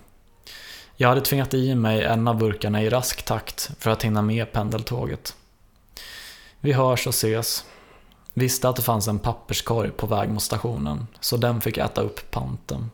Jag 0.96 1.08
hade 1.08 1.20
tvingat 1.20 1.54
i 1.54 1.74
mig 1.74 2.04
en 2.04 2.28
av 2.28 2.38
burkarna 2.38 2.82
i 2.82 2.90
rask 2.90 3.22
takt 3.22 3.70
för 3.78 3.90
att 3.90 4.04
hinna 4.04 4.22
med 4.22 4.52
pendeltåget. 4.52 5.36
Vi 6.60 6.72
hörs 6.72 7.06
och 7.06 7.14
ses. 7.14 7.64
Visste 8.34 8.68
att 8.68 8.76
det 8.76 8.82
fanns 8.82 9.08
en 9.08 9.18
papperskorg 9.18 9.90
på 9.90 10.06
väg 10.06 10.30
mot 10.30 10.42
stationen, 10.42 11.06
så 11.20 11.36
den 11.36 11.60
fick 11.60 11.78
äta 11.78 12.00
upp 12.00 12.30
panten. 12.30 12.90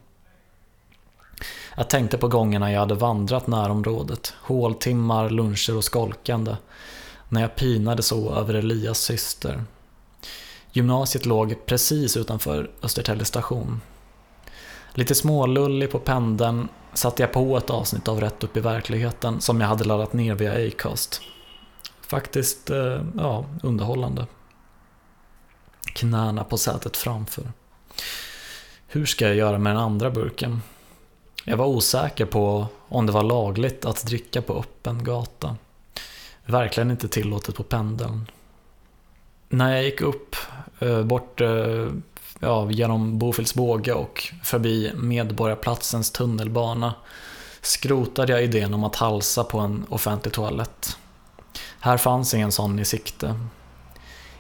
Jag 1.77 1.91
tänkte 1.91 2.19
på 2.19 2.29
gångerna 2.29 2.73
jag 2.73 2.81
hade 2.81 2.95
vandrat 2.95 3.47
närområdet, 3.47 4.35
håltimmar, 4.41 5.31
luncher 5.31 5.77
och 5.77 5.85
skolkande, 5.85 6.57
när 7.29 7.41
jag 7.41 7.57
pinade 7.57 8.03
så 8.03 8.35
över 8.35 8.55
Elias 8.55 8.99
syster. 8.99 9.65
Gymnasiet 10.73 11.27
låg 11.27 11.67
precis 11.67 12.17
utanför 12.17 12.71
Östertälje 12.83 13.25
station. 13.25 13.81
Lite 14.95 15.15
smålullig 15.15 15.91
på 15.91 15.99
pendeln 15.99 16.69
satte 16.95 17.23
jag 17.23 17.33
på 17.33 17.57
ett 17.57 17.71
avsnitt 17.71 18.09
av 18.09 18.21
Rätt 18.21 18.45
upp 18.45 18.57
i 18.57 18.61
verkligheten 18.61 19.41
som 19.41 19.61
jag 19.61 19.69
hade 19.69 19.85
laddat 19.85 20.13
ner 20.13 20.35
via 20.35 20.69
Acast. 20.69 21.21
Faktiskt, 22.01 22.71
eh, 22.71 23.01
ja, 23.17 23.45
underhållande. 23.63 24.27
Knäna 25.95 26.45
på 26.45 26.59
sätet 26.59 26.97
framför. 26.97 27.53
Hur 28.87 29.07
ska 29.07 29.27
jag 29.27 29.37
göra 29.37 29.59
med 29.59 29.73
den 29.73 29.83
andra 29.83 30.11
burken? 30.11 30.63
Jag 31.45 31.57
var 31.57 31.67
osäker 31.67 32.27
på 32.27 32.67
om 32.89 33.07
det 33.07 33.13
var 33.13 33.23
lagligt 33.23 33.85
att 33.85 34.07
dricka 34.07 34.43
på 34.43 34.59
öppen 34.59 35.05
gata. 35.05 35.57
Verkligen 36.45 36.91
inte 36.91 37.09
tillåtet 37.09 37.55
på 37.55 37.63
pendeln. 37.63 38.27
När 39.49 39.75
jag 39.75 39.85
gick 39.85 40.01
upp 40.01 40.37
Eh, 40.83 41.03
bort 41.03 41.41
eh, 41.41 41.89
ja, 42.41 42.71
genom 42.71 43.19
Bofilsbåge 43.19 43.93
och 43.93 44.33
förbi 44.43 44.93
Medborgarplatsens 44.95 46.11
tunnelbana 46.11 46.95
skrotade 47.61 48.33
jag 48.33 48.45
idén 48.45 48.75
om 48.75 48.85
att 48.85 48.97
halsa 48.97 49.45
på 49.45 49.59
en 49.59 49.87
offentlig 49.89 50.35
toalett. 50.35 50.97
Här 51.81 51.97
fanns 51.97 52.35
ingen 52.35 52.53
sån 52.53 52.79
i 52.79 52.85
sikte. 52.85 53.35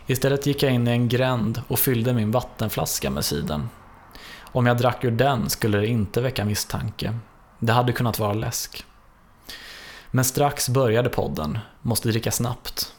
Istället 0.06 0.46
gick 0.46 0.62
jag 0.62 0.72
in 0.72 0.88
i 0.88 0.90
en 0.90 1.08
gränd 1.08 1.62
och 1.68 1.78
fyllde 1.78 2.12
min 2.12 2.30
vattenflaska 2.30 3.10
med 3.10 3.24
siden. 3.24 3.68
Om 4.40 4.66
jag 4.66 4.78
drack 4.78 5.04
ur 5.04 5.10
den 5.10 5.50
skulle 5.50 5.78
det 5.78 5.86
inte 5.86 6.20
väcka 6.20 6.44
misstanke. 6.44 7.18
Det 7.58 7.72
hade 7.72 7.92
kunnat 7.92 8.18
vara 8.18 8.32
läsk. 8.32 8.84
Men 10.10 10.24
strax 10.24 10.68
började 10.68 11.08
podden, 11.08 11.58
måste 11.82 12.08
dricka 12.08 12.30
snabbt. 12.30 12.94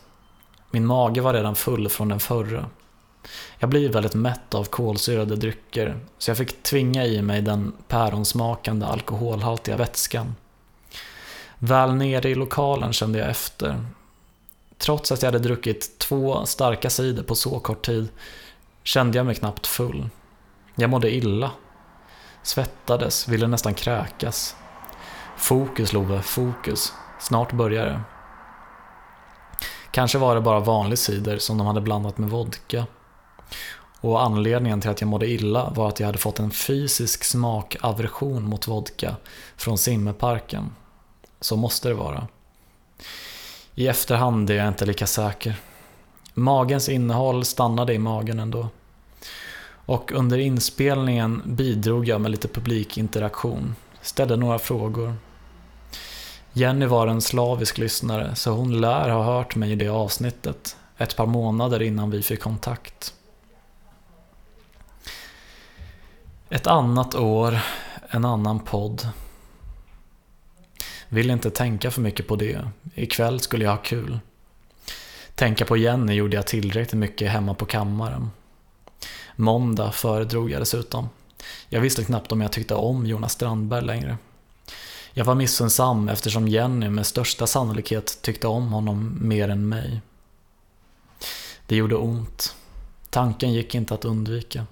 Min 0.71 0.85
mage 0.85 1.21
var 1.21 1.33
redan 1.33 1.55
full 1.55 1.89
från 1.89 2.09
den 2.09 2.19
förra. 2.19 2.65
Jag 3.57 3.69
blir 3.69 3.89
väldigt 3.89 4.13
mätt 4.13 4.53
av 4.53 4.63
kolsyrade 4.63 5.35
drycker, 5.35 5.99
så 6.17 6.29
jag 6.29 6.37
fick 6.37 6.63
tvinga 6.63 7.05
i 7.05 7.21
mig 7.21 7.41
den 7.41 7.73
päronsmakande 7.87 8.85
alkoholhaltiga 8.85 9.77
vätskan. 9.77 10.35
Väl 11.59 11.95
nere 11.95 12.29
i 12.29 12.35
lokalen 12.35 12.93
kände 12.93 13.19
jag 13.19 13.29
efter. 13.29 13.85
Trots 14.77 15.11
att 15.11 15.21
jag 15.21 15.27
hade 15.27 15.43
druckit 15.43 15.99
två 15.99 16.45
starka 16.45 16.89
cider 16.89 17.23
på 17.23 17.35
så 17.35 17.59
kort 17.59 17.85
tid 17.85 18.07
kände 18.83 19.17
jag 19.17 19.25
mig 19.25 19.35
knappt 19.35 19.67
full. 19.67 20.09
Jag 20.75 20.89
mådde 20.89 21.15
illa. 21.15 21.51
Svettades, 22.43 23.27
ville 23.27 23.47
nästan 23.47 23.73
kräkas. 23.73 24.55
Fokus 25.37 25.93
Love, 25.93 26.21
fokus. 26.21 26.93
Snart 27.19 27.51
börjar 27.51 27.85
det. 27.85 28.01
Kanske 29.91 30.17
var 30.17 30.35
det 30.35 30.41
bara 30.41 30.59
vanlig 30.59 30.99
cider 30.99 31.37
som 31.37 31.57
de 31.57 31.67
hade 31.67 31.81
blandat 31.81 32.17
med 32.17 32.29
vodka. 32.29 32.85
Och 34.01 34.23
anledningen 34.23 34.81
till 34.81 34.89
att 34.89 35.01
jag 35.01 35.07
mådde 35.07 35.27
illa 35.27 35.69
var 35.69 35.87
att 35.87 35.99
jag 35.99 36.07
hade 36.07 36.17
fått 36.17 36.39
en 36.39 36.51
fysisk 36.51 37.23
smakaversion 37.23 38.43
mot 38.43 38.67
vodka 38.67 39.15
från 39.57 39.77
simmerparken. 39.77 40.71
Så 41.41 41.55
måste 41.55 41.87
det 41.87 41.93
vara. 41.93 42.27
I 43.75 43.87
efterhand 43.87 44.49
är 44.49 44.55
jag 44.55 44.67
inte 44.67 44.85
lika 44.85 45.07
säker. 45.07 45.55
Magens 46.33 46.89
innehåll 46.89 47.45
stannade 47.45 47.93
i 47.93 47.99
magen 47.99 48.39
ändå. 48.39 48.67
Och 49.85 50.11
under 50.11 50.37
inspelningen 50.37 51.41
bidrog 51.45 52.07
jag 52.07 52.21
med 52.21 52.31
lite 52.31 52.47
publikinteraktion. 52.47 53.75
Ställde 54.01 54.35
några 54.35 54.59
frågor. 54.59 55.15
Jenny 56.53 56.85
var 56.85 57.07
en 57.07 57.21
slavisk 57.21 57.77
lyssnare 57.77 58.35
så 58.35 58.51
hon 58.51 58.81
lär 58.81 59.09
ha 59.09 59.23
hört 59.23 59.55
mig 59.55 59.71
i 59.71 59.75
det 59.75 59.87
avsnittet 59.87 60.77
ett 60.97 61.15
par 61.15 61.25
månader 61.25 61.81
innan 61.81 62.11
vi 62.11 62.21
fick 62.21 62.41
kontakt. 62.41 63.13
Ett 66.53 66.67
annat 66.67 67.15
år, 67.15 67.59
en 68.09 68.25
annan 68.25 68.59
podd. 68.59 69.09
Vill 71.09 71.29
inte 71.29 71.49
tänka 71.49 71.91
för 71.91 72.01
mycket 72.01 72.27
på 72.27 72.35
det. 72.35 72.67
Ikväll 72.95 73.39
skulle 73.39 73.63
jag 73.63 73.71
ha 73.71 73.77
kul. 73.77 74.19
Tänka 75.35 75.65
på 75.65 75.77
Jenny 75.77 76.13
gjorde 76.13 76.35
jag 76.35 76.47
tillräckligt 76.47 76.99
mycket 76.99 77.31
hemma 77.31 77.53
på 77.53 77.65
kammaren. 77.65 78.31
Måndag 79.35 79.91
föredrog 79.91 80.51
jag 80.51 80.61
dessutom. 80.61 81.09
Jag 81.69 81.81
visste 81.81 82.03
knappt 82.03 82.31
om 82.31 82.41
jag 82.41 82.51
tyckte 82.51 82.75
om 82.75 83.05
Jonas 83.05 83.33
Strandberg 83.33 83.85
längre. 83.85 84.17
Jag 85.13 85.25
var 85.25 85.35
missunnsam 85.35 86.09
eftersom 86.09 86.47
Jenny 86.47 86.89
med 86.89 87.05
största 87.05 87.47
sannolikhet 87.47 88.19
tyckte 88.21 88.47
om 88.47 88.73
honom 88.73 89.17
mer 89.21 89.49
än 89.49 89.69
mig. 89.69 90.01
Det 91.67 91.75
gjorde 91.75 91.95
ont. 91.95 92.55
Tanken 93.09 93.53
gick 93.53 93.75
inte 93.75 93.93
att 93.93 94.05
undvika. 94.05 94.65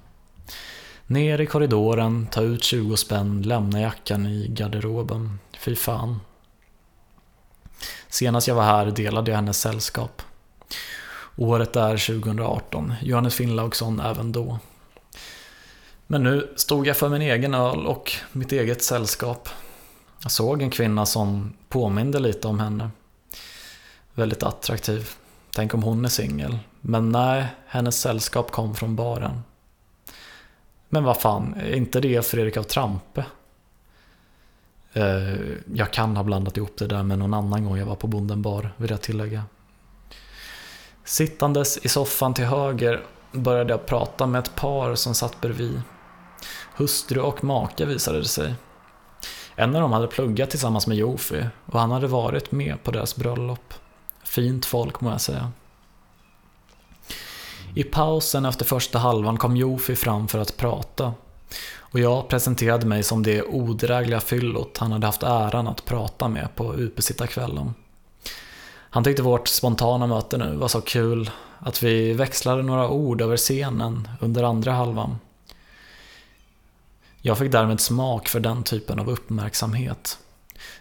Ner 1.12 1.41
i 1.41 1.45
korridoren, 1.45 2.28
ta 2.32 2.41
ut 2.41 2.64
20 2.64 2.97
spänn, 2.97 3.41
lämna 3.41 3.82
jackan 3.82 4.26
i 4.26 4.47
garderoben. 4.47 5.39
Fy 5.57 5.76
fan. 5.76 6.20
Senast 8.09 8.47
jag 8.47 8.55
var 8.55 8.64
här 8.64 8.86
delade 8.86 9.32
jag 9.32 9.36
hennes 9.36 9.59
sällskap. 9.59 10.22
Året 11.38 11.76
är 11.76 11.97
2018, 11.97 12.93
Johannes 13.01 13.36
Finnlaugsson 13.36 13.99
även 13.99 14.32
då. 14.32 14.59
Men 16.07 16.24
nu 16.24 16.53
stod 16.55 16.88
jag 16.88 16.97
för 16.97 17.09
min 17.09 17.22
egen 17.22 17.53
öl 17.53 17.88
och 17.88 18.12
mitt 18.32 18.51
eget 18.51 18.84
sällskap. 18.84 19.49
Jag 20.24 20.32
såg 20.32 20.62
en 20.62 20.72
kvinna 20.72 21.05
som 21.05 21.53
påminde 21.70 22.20
lite 22.20 22.47
om 22.47 22.59
henne. 22.59 22.89
Väldigt 24.14 24.43
attraktiv. 24.43 25.09
Tänk 25.55 25.74
om 25.74 25.84
hon 25.84 26.05
är 26.05 26.09
singel. 26.09 26.59
Men 26.82 27.09
nej, 27.09 27.45
hennes 27.68 28.01
sällskap 28.01 28.51
kom 28.51 28.76
från 28.76 28.95
baren. 28.95 29.41
Men 30.94 31.04
vad 31.04 31.22
fan, 31.22 31.54
är 31.54 31.76
inte 31.76 32.00
det 32.00 32.26
Fredrik 32.26 32.58
av 32.58 32.64
Trampe? 32.64 33.26
Eh, 34.94 35.36
jag 35.74 35.92
kan 35.92 36.18
ha 36.18 36.24
blandat 36.24 36.58
ihop 36.58 36.78
det 36.78 36.88
där 36.88 37.04
med 37.04 37.20
någon 37.20 37.34
annan 37.34 37.66
gång 37.66 37.78
jag 37.78 37.86
var 37.86 37.96
på 37.96 38.08
Bonden 38.08 38.42
bar, 38.42 38.74
vill 38.78 38.92
jag 38.92 39.02
tillägga. 39.02 39.44
Sittandes 41.04 41.78
i 41.78 41.89
soffan 41.89 42.34
till 42.34 42.46
höger 42.46 43.04
började 43.32 43.74
jag 43.74 43.86
prata 43.86 44.28
med 44.28 44.39
ett 44.39 44.56
par 44.56 44.96
som 44.96 45.16
satt 45.16 45.42
bredvid. 45.42 45.82
Hustru 46.76 47.20
och 47.20 47.44
maka 47.44 47.86
visade 47.86 48.20
det 48.20 48.26
sig. 48.26 48.54
En 49.56 49.76
av 49.76 49.82
dem 49.82 49.92
hade 49.92 50.08
pluggat 50.08 50.50
tillsammans 50.50 50.88
med 50.88 50.98
Jofi 50.98 51.46
och 51.66 51.80
han 51.80 51.92
hade 51.92 52.08
varit 52.08 52.52
med 52.52 52.84
på 52.84 52.92
deras 52.92 53.16
bröllop. 53.16 53.74
Fint 54.24 54.66
folk 54.66 55.02
må 55.02 55.10
jag 55.10 55.22
säga. 55.22 55.52
I 57.76 57.84
pausen 57.84 58.46
efter 58.46 58.66
första 58.66 59.00
halvan 59.00 59.38
kom 59.38 59.58
Jofi 59.58 59.96
fram 59.96 60.28
för 60.28 60.40
att 60.40 60.58
prata 60.58 61.14
och 61.78 62.00
jag 62.00 62.28
presenterade 62.28 62.86
mig 62.86 63.04
som 63.04 63.24
det 63.24 63.44
odrägliga 63.44 64.20
fyllot 64.20 64.78
han 64.78 64.92
hade 64.92 65.06
haft 65.06 65.24
äran 65.24 65.68
att 65.68 65.86
prata 65.86 66.28
med 66.28 66.56
på 66.56 66.74
uppesittarkvällen. 66.74 67.74
Han 68.94 69.04
tyckte 69.04 69.22
vårt 69.22 69.48
spontana 69.48 70.08
möte 70.08 70.38
nu 70.38 70.56
var 70.56 70.68
så 70.68 70.82
kul 70.82 71.30
att 71.60 71.84
vi 71.84 72.14
växlade 72.14 72.64
några 72.64 72.90
ord 72.90 73.22
över 73.22 73.38
scenen 73.38 74.08
under 74.20 74.44
andra 74.44 74.72
halvan. 74.72 75.18
Jag 77.22 77.38
fick 77.38 77.52
därmed 77.52 77.80
smak 77.80 78.28
för 78.28 78.40
den 78.40 78.64
typen 78.64 79.00
av 79.00 79.10
uppmärksamhet. 79.10 80.18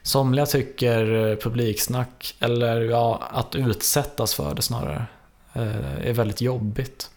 Somliga 0.03 0.47
tycker 0.47 1.37
publiksnack, 1.37 2.35
eller 2.39 2.81
ja, 2.81 3.23
att 3.31 3.55
utsättas 3.55 4.35
för 4.35 4.55
det 4.55 4.63
snarare, 4.63 5.07
Eh, 5.53 6.07
är 6.09 6.13
väldigt 6.13 6.41
jobbigt. 6.41 7.11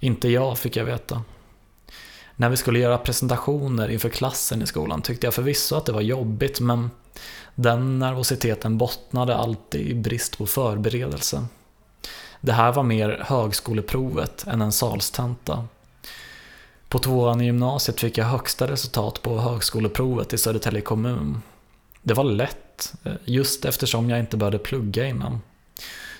Inte 0.00 0.28
jag, 0.28 0.58
fick 0.58 0.76
jag 0.76 0.84
veta. 0.84 1.22
När 2.36 2.48
vi 2.48 2.56
skulle 2.56 2.78
göra 2.78 2.98
presentationer 2.98 3.88
inför 3.88 4.08
klassen 4.08 4.62
i 4.62 4.66
skolan 4.66 5.02
tyckte 5.02 5.26
jag 5.26 5.34
förvisso 5.34 5.76
att 5.76 5.86
det 5.86 5.92
var 5.92 6.00
jobbigt, 6.00 6.60
men 6.60 6.90
den 7.54 7.98
nervositeten 7.98 8.78
bottnade 8.78 9.36
alltid 9.36 9.86
i 9.86 9.94
brist 9.94 10.38
på 10.38 10.46
förberedelse. 10.46 11.46
Det 12.40 12.52
här 12.52 12.72
var 12.72 12.82
mer 12.82 13.22
högskoleprovet 13.26 14.46
än 14.46 14.62
en 14.62 14.72
salstenta. 14.72 15.66
På 16.88 16.98
tvåan 16.98 17.40
i 17.40 17.44
gymnasiet 17.44 18.00
fick 18.00 18.18
jag 18.18 18.24
högsta 18.24 18.70
resultat 18.70 19.22
på 19.22 19.38
högskoleprovet 19.38 20.32
i 20.32 20.38
Södertälje 20.38 20.80
kommun. 20.80 21.42
Det 22.02 22.14
var 22.14 22.24
lätt, 22.24 22.94
eh, 23.04 23.12
just 23.24 23.64
eftersom 23.64 24.10
jag 24.10 24.18
inte 24.18 24.36
började 24.36 24.58
plugga 24.58 25.06
innan. 25.06 25.40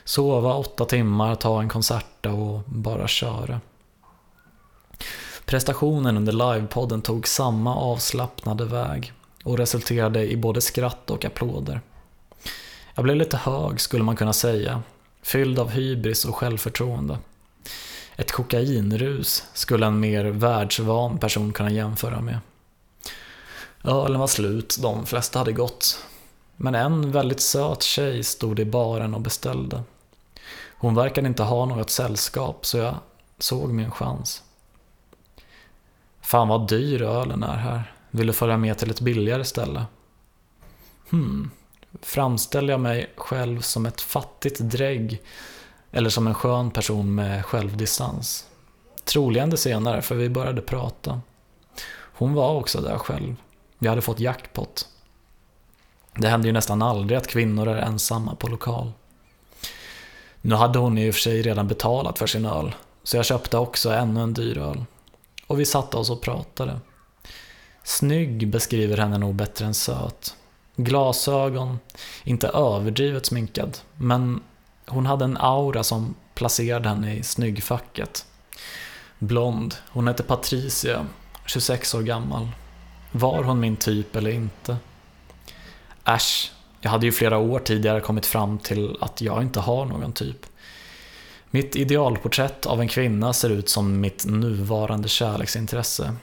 Sova 0.04 0.54
åtta 0.54 0.84
timmar, 0.84 1.34
ta 1.34 1.60
en 1.60 1.68
konserta 1.68 2.32
och 2.32 2.62
bara 2.66 3.08
köra. 3.08 3.60
Prestationen 5.44 6.16
under 6.16 6.32
livepodden 6.32 7.02
tog 7.02 7.28
samma 7.28 7.76
avslappnade 7.76 8.64
väg 8.64 9.12
och 9.44 9.58
resulterade 9.58 10.30
i 10.30 10.36
både 10.36 10.60
skratt 10.60 11.10
och 11.10 11.24
applåder. 11.24 11.80
Jag 12.94 13.04
blev 13.04 13.16
lite 13.16 13.36
hög 13.36 13.80
skulle 13.80 14.04
man 14.04 14.16
kunna 14.16 14.32
säga, 14.32 14.82
fylld 15.22 15.58
av 15.58 15.70
hybris 15.70 16.24
och 16.24 16.36
självförtroende. 16.36 17.18
Ett 18.16 18.32
kokainrus 18.32 19.44
skulle 19.54 19.86
en 19.86 20.00
mer 20.00 20.24
världsvan 20.24 21.18
person 21.18 21.52
kunna 21.52 21.70
jämföra 21.70 22.20
med. 22.20 22.38
Ölen 23.84 24.20
var 24.20 24.26
slut, 24.26 24.76
de 24.82 25.06
flesta 25.06 25.38
hade 25.38 25.52
gått. 25.52 25.98
Men 26.56 26.74
en 26.74 27.12
väldigt 27.12 27.40
söt 27.40 27.82
tjej 27.82 28.24
stod 28.24 28.60
i 28.60 28.64
baren 28.64 29.14
och 29.14 29.20
beställde. 29.20 29.82
Hon 30.78 30.94
verkade 30.94 31.28
inte 31.28 31.42
ha 31.42 31.66
något 31.66 31.90
sällskap 31.90 32.66
så 32.66 32.78
jag 32.78 32.94
såg 33.38 33.72
min 33.72 33.90
chans. 33.90 34.42
Fan 36.20 36.48
vad 36.48 36.68
dyr 36.68 37.02
ölen 37.02 37.42
är 37.42 37.56
här. 37.56 37.94
Vill 38.10 38.26
du 38.26 38.32
följa 38.32 38.56
med 38.56 38.78
till 38.78 38.90
ett 38.90 39.00
billigare 39.00 39.44
ställe? 39.44 39.84
Hmm. 41.10 41.50
Framställer 42.02 42.72
jag 42.72 42.80
mig 42.80 43.12
själv 43.16 43.60
som 43.60 43.86
ett 43.86 44.00
fattigt 44.00 44.58
drägg 44.60 45.22
eller 45.90 46.10
som 46.10 46.26
en 46.26 46.34
skön 46.34 46.70
person 46.70 47.14
med 47.14 47.46
självdistans? 47.46 48.46
Troligen 49.04 49.50
det 49.50 49.56
senare, 49.56 50.02
för 50.02 50.14
vi 50.14 50.28
började 50.28 50.62
prata. 50.62 51.20
Hon 52.16 52.34
var 52.34 52.54
också 52.54 52.80
där 52.80 52.98
själv. 52.98 53.36
Vi 53.78 53.88
hade 53.88 54.02
fått 54.02 54.20
jackpot. 54.20 54.88
Det 56.14 56.28
händer 56.28 56.46
ju 56.46 56.52
nästan 56.52 56.82
aldrig 56.82 57.18
att 57.18 57.26
kvinnor 57.26 57.68
är 57.68 57.76
ensamma 57.76 58.34
på 58.34 58.48
lokal. 58.48 58.92
Nu 60.46 60.54
hade 60.54 60.78
hon 60.78 60.98
i 60.98 61.10
och 61.10 61.14
för 61.14 61.20
sig 61.20 61.42
redan 61.42 61.68
betalat 61.68 62.18
för 62.18 62.26
sin 62.26 62.46
öl, 62.46 62.74
så 63.02 63.16
jag 63.16 63.24
köpte 63.24 63.58
också 63.58 63.90
ännu 63.90 64.20
en 64.20 64.34
dyr 64.34 64.58
öl. 64.58 64.84
Och 65.46 65.60
vi 65.60 65.64
satte 65.64 65.96
oss 65.96 66.10
och 66.10 66.22
pratade. 66.22 66.80
Snygg 67.84 68.48
beskriver 68.48 68.96
henne 68.96 69.18
nog 69.18 69.34
bättre 69.34 69.66
än 69.66 69.74
söt. 69.74 70.36
Glasögon, 70.76 71.78
inte 72.24 72.48
överdrivet 72.48 73.26
sminkad, 73.26 73.78
men 73.96 74.42
hon 74.86 75.06
hade 75.06 75.24
en 75.24 75.36
aura 75.36 75.82
som 75.82 76.14
placerade 76.34 76.88
henne 76.88 77.14
i 77.14 77.22
snyggfacket. 77.22 78.26
Blond, 79.18 79.74
hon 79.88 80.08
hette 80.08 80.22
Patricia, 80.22 81.06
26 81.46 81.94
år 81.94 82.02
gammal. 82.02 82.48
Var 83.12 83.42
hon 83.42 83.60
min 83.60 83.76
typ 83.76 84.16
eller 84.16 84.30
inte? 84.30 84.76
Äsch, 86.04 86.52
jag 86.84 86.90
hade 86.90 87.06
ju 87.06 87.12
flera 87.12 87.38
år 87.38 87.58
tidigare 87.58 88.00
kommit 88.00 88.26
fram 88.26 88.58
till 88.58 88.96
att 89.00 89.20
jag 89.20 89.42
inte 89.42 89.60
har 89.60 89.84
någon 89.84 90.12
typ. 90.12 90.46
Mitt 91.50 91.76
idealporträtt 91.76 92.66
av 92.66 92.80
en 92.80 92.88
kvinna 92.88 93.32
ser 93.32 93.50
ut 93.50 93.68
som 93.68 94.00
mitt 94.00 94.24
nuvarande 94.26 95.08
kärleksintresse. 95.08 96.14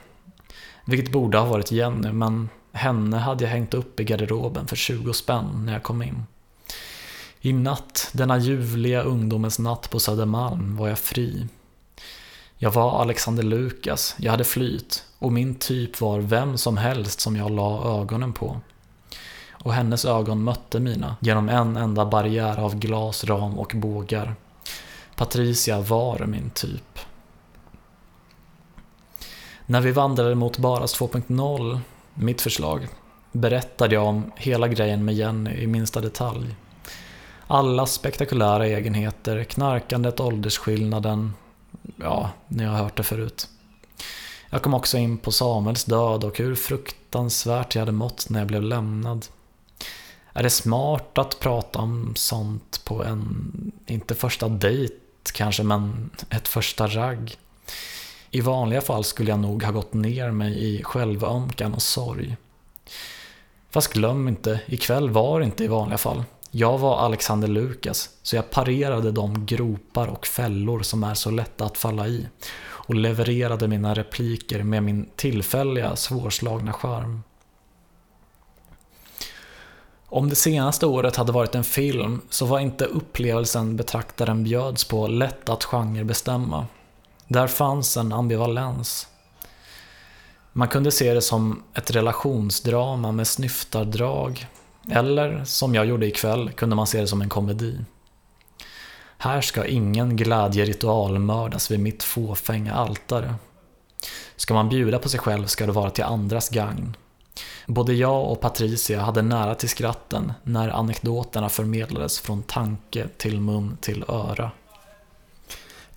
Vilket 0.85 1.11
borde 1.11 1.37
ha 1.37 1.45
varit 1.45 1.71
Jenny, 1.71 2.11
men 2.11 2.49
henne 2.71 3.17
hade 3.17 3.43
jag 3.43 3.51
hängt 3.51 3.73
upp 3.73 3.99
i 3.99 4.03
garderoben 4.03 4.67
för 4.67 4.75
20 4.75 5.13
spänn 5.13 5.65
när 5.65 5.73
jag 5.73 5.83
kom 5.83 6.01
in. 6.01 6.23
I 7.39 7.53
natt, 7.53 8.09
denna 8.13 8.37
ljuvliga 8.37 9.01
ungdomens 9.01 9.59
natt 9.59 9.89
på 9.89 9.99
Södermalm, 9.99 10.77
var 10.77 10.87
jag 10.87 10.99
fri. 10.99 11.47
Jag 12.57 12.71
var 12.71 13.01
Alexander 13.01 13.43
Lukas, 13.43 14.15
jag 14.17 14.31
hade 14.31 14.43
flyt 14.43 15.05
och 15.19 15.31
min 15.31 15.55
typ 15.55 16.01
var 16.01 16.19
vem 16.19 16.57
som 16.57 16.77
helst 16.77 17.19
som 17.19 17.35
jag 17.35 17.51
la 17.51 17.99
ögonen 18.01 18.33
på. 18.33 18.61
Och 19.63 19.73
hennes 19.73 20.05
ögon 20.05 20.43
mötte 20.43 20.79
mina 20.79 21.15
genom 21.19 21.49
en 21.49 21.77
enda 21.77 22.05
barriär 22.05 22.59
av 22.59 22.75
glas, 22.75 23.23
ram 23.23 23.59
och 23.59 23.71
bågar. 23.75 24.35
Patricia 25.15 25.81
var 25.81 26.25
min 26.25 26.49
typ. 26.49 26.99
När 29.65 29.81
vi 29.81 29.91
vandrade 29.91 30.35
mot 30.35 30.57
Baras 30.57 30.99
2.0, 30.99 31.79
mitt 32.13 32.41
förslag, 32.41 32.87
berättade 33.31 33.95
jag 33.95 34.05
om 34.05 34.31
hela 34.35 34.67
grejen 34.67 35.05
med 35.05 35.15
Jenny 35.15 35.51
i 35.51 35.67
minsta 35.67 36.01
detalj. 36.01 36.55
Alla 37.47 37.85
spektakulära 37.85 38.67
egenheter, 38.67 39.43
knarkandet, 39.43 40.19
åldersskillnaden, 40.19 41.33
ja, 41.95 42.29
ni 42.47 42.63
har 42.63 42.77
hört 42.77 42.97
det 42.97 43.03
förut. 43.03 43.47
Jag 44.49 44.61
kom 44.61 44.73
också 44.73 44.97
in 44.97 45.17
på 45.17 45.31
Samuels 45.31 45.85
död 45.85 46.23
och 46.23 46.37
hur 46.37 46.55
fruktansvärt 46.55 47.75
jag 47.75 47.81
hade 47.81 47.91
mått 47.91 48.29
när 48.29 48.39
jag 48.39 48.47
blev 48.47 48.61
lämnad. 48.61 49.25
Är 50.33 50.43
det 50.43 50.49
smart 50.49 51.17
att 51.17 51.39
prata 51.39 51.79
om 51.79 52.13
sånt 52.15 52.81
på 52.85 53.03
en, 53.03 53.51
inte 53.85 54.15
första 54.15 54.49
dejt 54.49 54.95
kanske, 55.33 55.63
men 55.63 56.09
ett 56.29 56.47
första 56.47 56.87
ragg. 56.87 57.37
I 58.31 58.41
vanliga 58.41 58.81
fall 58.81 59.03
skulle 59.03 59.29
jag 59.29 59.39
nog 59.39 59.63
ha 59.63 59.71
gått 59.71 59.93
ner 59.93 60.31
mig 60.31 60.63
i 60.63 60.83
självömkan 60.83 61.73
och 61.73 61.81
sorg. 61.81 62.37
Fast 63.69 63.93
glöm 63.93 64.27
inte, 64.27 64.61
ikväll 64.65 65.09
var 65.09 65.39
det 65.39 65.45
inte 65.45 65.63
i 65.63 65.67
vanliga 65.67 65.97
fall. 65.97 66.23
Jag 66.51 66.77
var 66.77 66.97
Alexander 66.97 67.47
Lukas, 67.47 68.09
så 68.23 68.35
jag 68.35 68.49
parerade 68.49 69.11
de 69.11 69.45
gropar 69.45 70.07
och 70.07 70.27
fällor 70.27 70.81
som 70.81 71.03
är 71.03 71.13
så 71.13 71.31
lätta 71.31 71.65
att 71.65 71.77
falla 71.77 72.07
i 72.07 72.27
och 72.63 72.95
levererade 72.95 73.67
mina 73.67 73.93
repliker 73.93 74.63
med 74.63 74.83
min 74.83 75.09
tillfälliga 75.15 75.95
svårslagna 75.95 76.73
charm. 76.73 77.21
Om 80.13 80.29
det 80.29 80.35
senaste 80.35 80.85
året 80.85 81.15
hade 81.15 81.31
varit 81.31 81.55
en 81.55 81.63
film 81.63 82.21
så 82.29 82.45
var 82.45 82.59
inte 82.59 82.85
upplevelsen 82.85 83.75
betraktaren 83.75 84.43
bjöds 84.43 84.83
på 84.83 85.07
lätt 85.07 85.49
att 85.49 85.63
genrebestämma. 85.63 86.67
Där 87.27 87.47
fanns 87.47 87.97
en 87.97 88.13
ambivalens. 88.13 89.07
Man 90.53 90.67
kunde 90.67 90.91
se 90.91 91.13
det 91.13 91.21
som 91.21 91.63
ett 91.73 91.91
relationsdrama 91.91 93.11
med 93.11 93.27
snyftardrag. 93.27 94.47
Eller, 94.91 95.43
som 95.45 95.75
jag 95.75 95.85
gjorde 95.85 96.05
ikväll, 96.05 96.51
kunde 96.51 96.75
man 96.75 96.87
se 96.87 97.01
det 97.01 97.07
som 97.07 97.21
en 97.21 97.29
komedi. 97.29 97.85
Här 99.17 99.41
ska 99.41 99.65
ingen 99.65 100.15
glädjeritual 100.15 101.19
mördas 101.19 101.71
vid 101.71 101.79
mitt 101.79 102.03
fåfänga 102.03 102.73
altare. 102.73 103.35
Ska 104.35 104.53
man 104.53 104.69
bjuda 104.69 104.99
på 104.99 105.09
sig 105.09 105.19
själv 105.19 105.45
ska 105.45 105.65
det 105.65 105.71
vara 105.71 105.89
till 105.89 106.03
andras 106.03 106.49
gagn. 106.49 106.95
Både 107.67 107.93
jag 107.93 108.31
och 108.31 108.41
Patricia 108.41 109.01
hade 109.01 109.21
nära 109.21 109.55
till 109.55 109.69
skratten 109.69 110.33
när 110.43 110.69
anekdoterna 110.69 111.49
förmedlades 111.49 112.19
från 112.19 112.43
tanke 112.43 113.07
till 113.17 113.41
mun 113.41 113.77
till 113.81 114.03
öra. 114.07 114.51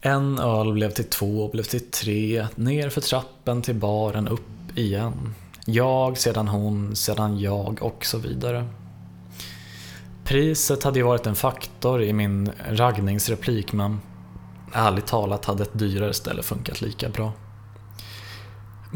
En 0.00 0.38
öl 0.38 0.72
blev 0.72 0.90
till 0.90 1.04
två, 1.04 1.48
blev 1.48 1.62
till 1.62 1.90
tre, 1.90 2.46
ner 2.54 2.88
för 2.88 3.00
trappen 3.00 3.62
till 3.62 3.74
baren, 3.74 4.28
upp 4.28 4.78
igen. 4.78 5.34
Jag, 5.66 6.18
sedan 6.18 6.48
hon, 6.48 6.96
sedan 6.96 7.38
jag 7.38 7.78
och 7.82 8.04
så 8.04 8.18
vidare. 8.18 8.68
Priset 10.24 10.82
hade 10.82 10.98
ju 10.98 11.04
varit 11.04 11.26
en 11.26 11.34
faktor 11.34 12.02
i 12.02 12.12
min 12.12 12.52
raggningsreplik 12.70 13.72
men 13.72 14.00
ärligt 14.72 15.06
talat 15.06 15.44
hade 15.44 15.62
ett 15.62 15.78
dyrare 15.78 16.14
ställe 16.14 16.42
funkat 16.42 16.80
lika 16.80 17.08
bra. 17.08 17.32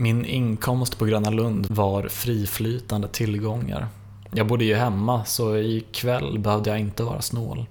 Min 0.01 0.25
inkomst 0.25 0.99
på 0.99 1.05
Gröna 1.05 1.31
Lund 1.31 1.67
var 1.71 2.09
friflytande 2.09 3.09
tillgångar. 3.09 3.89
Jag 4.35 4.47
bodde 4.47 4.65
ju 4.65 4.75
hemma 4.75 5.25
så 5.25 5.57
ikväll 5.57 6.39
behövde 6.39 6.71
jag 6.71 6.79
inte 6.79 7.03
vara 7.03 7.23
snål. 7.23 7.67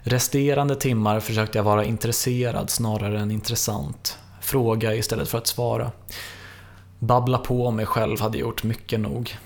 Resterande 0.00 0.76
timmar 0.76 1.20
försökte 1.20 1.58
jag 1.58 1.64
vara 1.64 1.84
intresserad 1.84 2.70
snarare 2.70 3.20
än 3.20 3.30
intressant. 3.30 4.18
Fråga 4.40 4.94
istället 4.94 5.28
för 5.28 5.38
att 5.38 5.46
svara. 5.46 5.90
Babbla 6.98 7.38
på 7.38 7.70
mig 7.70 7.86
själv 7.86 8.20
hade 8.20 8.38
gjort 8.38 8.62
mycket 8.62 9.00
nog. 9.00 9.36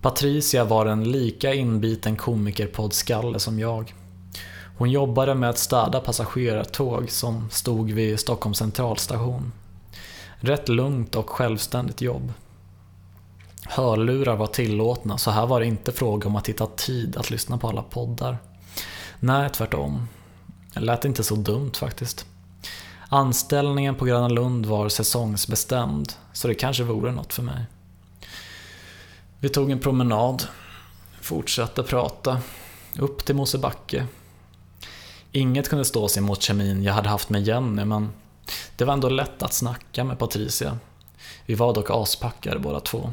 Patricia 0.00 0.64
var 0.64 0.86
en 0.86 1.04
lika 1.12 1.54
inbiten 1.54 2.16
komikerpoddskalle 2.16 3.38
som 3.38 3.58
jag. 3.58 3.94
Hon 4.78 4.90
jobbade 4.90 5.34
med 5.34 5.50
att 5.50 5.58
städa 5.58 6.00
passagerartåg 6.00 7.10
som 7.10 7.50
stod 7.50 7.90
vid 7.90 8.20
Stockholms 8.20 8.58
centralstation. 8.58 9.52
Rätt 10.44 10.68
lugnt 10.68 11.16
och 11.16 11.30
självständigt 11.30 12.00
jobb. 12.00 12.32
Hörlurar 13.64 14.36
var 14.36 14.46
tillåtna 14.46 15.18
så 15.18 15.30
här 15.30 15.46
var 15.46 15.60
det 15.60 15.66
inte 15.66 15.92
fråga 15.92 16.26
om 16.26 16.36
att 16.36 16.48
hitta 16.48 16.66
tid 16.66 17.16
att 17.16 17.30
lyssna 17.30 17.58
på 17.58 17.68
alla 17.68 17.82
poddar. 17.82 18.38
Nej, 19.20 19.50
tvärtom. 19.50 20.08
Det 20.74 20.80
lät 20.80 21.04
inte 21.04 21.24
så 21.24 21.34
dumt 21.34 21.72
faktiskt. 21.74 22.26
Anställningen 23.08 23.94
på 23.94 24.04
Gröna 24.04 24.28
Lund 24.28 24.66
var 24.66 24.88
säsongsbestämd, 24.88 26.12
så 26.32 26.48
det 26.48 26.54
kanske 26.54 26.84
vore 26.84 27.12
något 27.12 27.32
för 27.32 27.42
mig. 27.42 27.64
Vi 29.38 29.48
tog 29.48 29.70
en 29.70 29.80
promenad, 29.80 30.42
fortsatte 31.20 31.82
prata, 31.82 32.40
upp 32.98 33.24
till 33.24 33.36
Mosebacke. 33.36 34.06
Inget 35.32 35.68
kunde 35.68 35.84
stå 35.84 36.08
sig 36.08 36.22
mot 36.22 36.42
kemin 36.42 36.82
jag 36.82 36.94
hade 36.94 37.08
haft 37.08 37.28
med 37.30 37.42
Jenny, 37.42 37.84
men 37.84 38.10
det 38.76 38.84
var 38.84 38.92
ändå 38.92 39.08
lätt 39.08 39.42
att 39.42 39.52
snacka 39.52 40.04
med 40.04 40.18
Patricia. 40.18 40.78
Vi 41.46 41.54
var 41.54 41.74
dock 41.74 41.90
aspackade 41.90 42.58
båda 42.58 42.80
två. 42.80 43.12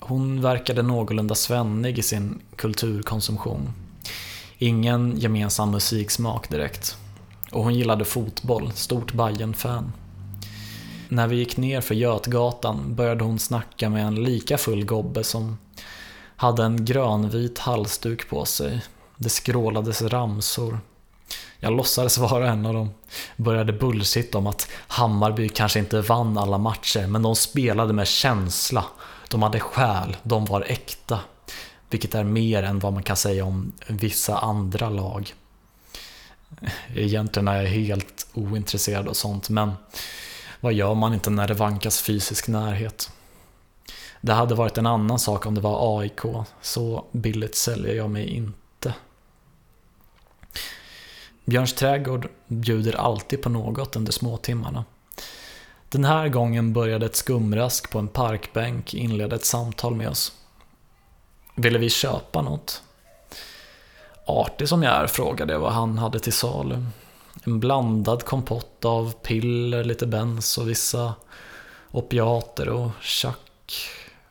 Hon 0.00 0.42
verkade 0.42 0.82
någorlunda 0.82 1.34
svennig 1.34 1.98
i 1.98 2.02
sin 2.02 2.40
kulturkonsumtion. 2.56 3.72
Ingen 4.58 5.18
gemensam 5.18 5.70
musiksmak 5.70 6.48
direkt. 6.48 6.96
Och 7.50 7.64
hon 7.64 7.74
gillade 7.74 8.04
fotboll, 8.04 8.72
stort 8.72 9.12
bayern 9.12 9.54
fan 9.54 9.92
När 11.08 11.26
vi 11.26 11.36
gick 11.36 11.56
ner 11.56 11.80
för 11.80 11.94
Götgatan 11.94 12.94
började 12.94 13.24
hon 13.24 13.38
snacka 13.38 13.90
med 13.90 14.06
en 14.06 14.14
lika 14.14 14.58
full 14.58 14.84
gobbe 14.84 15.24
som 15.24 15.58
hade 16.36 16.64
en 16.64 16.84
grönvit 16.84 17.58
halsduk 17.58 18.28
på 18.28 18.44
sig. 18.44 18.82
Det 19.16 19.28
skrålades 19.28 20.02
ramsor. 20.02 20.78
Jag 21.58 21.76
låtsades 21.76 22.18
vara 22.18 22.50
en 22.50 22.66
av 22.66 22.74
dem. 22.74 22.90
Började 23.36 23.72
bullshit 23.72 24.34
om 24.34 24.46
att 24.46 24.68
Hammarby 24.88 25.48
kanske 25.48 25.78
inte 25.78 26.00
vann 26.00 26.38
alla 26.38 26.58
matcher, 26.58 27.06
men 27.06 27.22
de 27.22 27.36
spelade 27.36 27.92
med 27.92 28.08
känsla. 28.08 28.84
De 29.28 29.42
hade 29.42 29.60
själ, 29.60 30.16
de 30.22 30.44
var 30.44 30.60
äkta. 30.60 31.20
Vilket 31.90 32.14
är 32.14 32.24
mer 32.24 32.62
än 32.62 32.78
vad 32.78 32.92
man 32.92 33.02
kan 33.02 33.16
säga 33.16 33.44
om 33.44 33.72
vissa 33.86 34.38
andra 34.38 34.90
lag. 34.90 35.34
Egentligen 36.94 37.48
är 37.48 37.62
jag 37.62 37.70
helt 37.70 38.26
ointresserad 38.34 39.08
av 39.08 39.12
sånt, 39.12 39.48
men 39.48 39.72
vad 40.60 40.72
gör 40.72 40.94
man 40.94 41.14
inte 41.14 41.30
när 41.30 41.48
det 41.48 41.54
vankas 41.54 42.00
fysisk 42.02 42.48
närhet? 42.48 43.10
Det 44.20 44.32
hade 44.32 44.54
varit 44.54 44.78
en 44.78 44.86
annan 44.86 45.18
sak 45.18 45.46
om 45.46 45.54
det 45.54 45.60
var 45.60 46.00
AIK, 46.00 46.20
så 46.62 47.04
billigt 47.12 47.56
säljer 47.56 47.94
jag 47.94 48.10
mig 48.10 48.28
inte. 48.28 48.61
Björns 51.44 51.74
trädgård 51.74 52.28
bjuder 52.46 52.96
alltid 52.96 53.42
på 53.42 53.48
något 53.48 53.96
under 53.96 54.12
småtimmarna. 54.12 54.84
Den 55.88 56.04
här 56.04 56.28
gången 56.28 56.72
började 56.72 57.06
ett 57.06 57.16
skumrask 57.16 57.90
på 57.90 57.98
en 57.98 58.08
parkbänk 58.08 58.94
inleda 58.94 59.36
ett 59.36 59.44
samtal 59.44 59.94
med 59.94 60.08
oss. 60.08 60.32
Ville 61.54 61.78
vi 61.78 61.90
köpa 61.90 62.42
något? 62.42 62.82
Artig 64.26 64.68
som 64.68 64.82
jag 64.82 64.94
är 64.94 65.06
frågade 65.06 65.52
jag 65.52 65.60
vad 65.60 65.72
han 65.72 65.98
hade 65.98 66.20
till 66.20 66.32
salu. 66.32 66.84
En 67.44 67.60
blandad 67.60 68.24
kompott 68.24 68.84
av 68.84 69.12
piller, 69.22 69.84
lite 69.84 70.06
bens 70.06 70.58
och 70.58 70.68
vissa 70.68 71.14
opiater 71.90 72.68
och 72.68 72.90
tjack. 73.00 73.72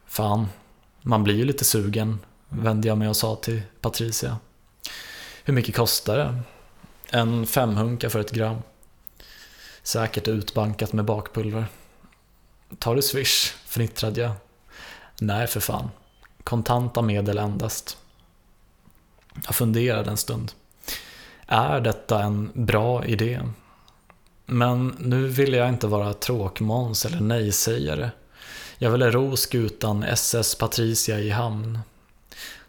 Fan, 0.05 0.47
man 1.01 1.23
blir 1.23 1.35
ju 1.35 1.45
lite 1.45 1.65
sugen, 1.65 2.19
vände 2.49 2.87
jag 2.87 2.97
mig 2.97 3.09
och 3.09 3.17
sa 3.17 3.35
till 3.35 3.61
Patricia. 3.81 4.37
Hur 5.43 5.53
mycket 5.53 5.75
kostar 5.75 6.17
det? 6.17 6.39
En 7.13 7.45
femhunka 7.45 8.09
för 8.09 8.19
ett 8.19 8.31
gram. 8.31 8.57
Säkert 9.83 10.27
utbankat 10.27 10.93
med 10.93 11.05
bakpulver. 11.05 11.65
Tar 12.79 12.95
du 12.95 13.01
swish? 13.01 13.53
fnittrade 13.65 14.21
jag. 14.21 14.31
Nej 15.19 15.47
för 15.47 15.59
fan. 15.59 15.89
Kontanta 16.43 17.01
medel 17.01 17.37
endast. 17.37 17.97
Jag 19.45 19.55
funderade 19.55 20.11
en 20.11 20.17
stund. 20.17 20.51
Är 21.47 21.81
detta 21.81 22.23
en 22.23 22.51
bra 22.53 23.05
idé? 23.05 23.41
Men 24.45 24.95
nu 24.99 25.27
ville 25.27 25.57
jag 25.57 25.69
inte 25.69 25.87
vara 25.87 26.13
tråkmåns 26.13 27.05
eller 27.05 27.19
nej-sägare. 27.19 28.11
Jag 28.77 28.91
ville 28.91 29.11
ro 29.11 29.35
skutan 29.35 30.03
SS 30.03 30.55
Patricia 30.55 31.19
i 31.19 31.29
hamn. 31.29 31.79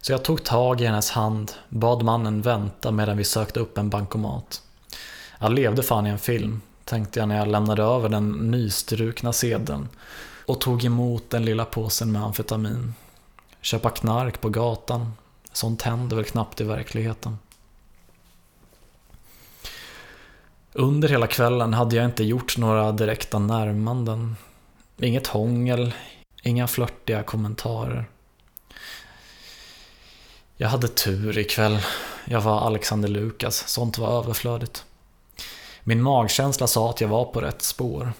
Så 0.03 0.12
jag 0.12 0.24
tog 0.24 0.44
tag 0.44 0.80
i 0.80 0.86
hennes 0.86 1.11
hand, 1.11 1.53
bad 1.68 2.03
mannen 2.03 2.42
vänta 2.42 2.90
medan 2.90 3.16
vi 3.16 3.24
sökte 3.24 3.61
upp 3.61 3.78
en 3.78 3.90
bankomat. 3.90 4.62
Jag 5.38 5.53
levde 5.53 5.82
fan 5.82 6.07
i 6.07 6.11
en 6.11 6.18
film, 6.18 6.61
tänkte 6.84 7.18
jag 7.18 7.28
när 7.28 7.38
jag 7.38 7.48
lämnade 7.48 7.82
över 7.82 8.09
den 8.09 8.30
nystrukna 8.32 9.32
sedeln 9.32 9.88
och 10.46 10.61
tog 10.61 10.84
emot 10.84 11.30
den 11.30 11.44
lilla 11.44 11.64
påsen 11.64 12.12
med 12.12 12.22
amfetamin. 12.22 12.94
Köpa 13.61 13.90
knark 13.90 14.40
på 14.40 14.48
gatan, 14.48 15.12
sånt 15.53 15.82
händer 15.82 16.16
väl 16.16 16.24
knappt 16.24 16.61
i 16.61 16.64
verkligheten. 16.64 17.38
Under 20.72 21.09
hela 21.09 21.26
kvällen 21.26 21.74
hade 21.74 21.96
jag 21.96 22.05
inte 22.05 22.24
gjort 22.24 22.59
några 22.59 22.92
direkta 22.92 23.38
närmanden. 23.38 24.36
Inget 24.98 25.26
hångel, 25.26 25.94
inga 26.42 26.68
flörtiga 26.68 27.22
kommentarer. 27.22 28.09
Jag 30.62 30.68
hade 30.68 30.88
tur 30.88 31.38
ikväll. 31.38 31.78
Jag 32.24 32.40
var 32.40 32.60
Alexander 32.60 33.08
Lukas, 33.08 33.68
sånt 33.68 33.98
var 33.98 34.18
överflödigt. 34.18 34.84
Min 35.84 36.02
magkänsla 36.02 36.66
sa 36.66 36.90
att 36.90 37.00
jag 37.00 37.08
var 37.08 37.24
på 37.24 37.40
rätt 37.40 37.62
spår. 37.62 38.12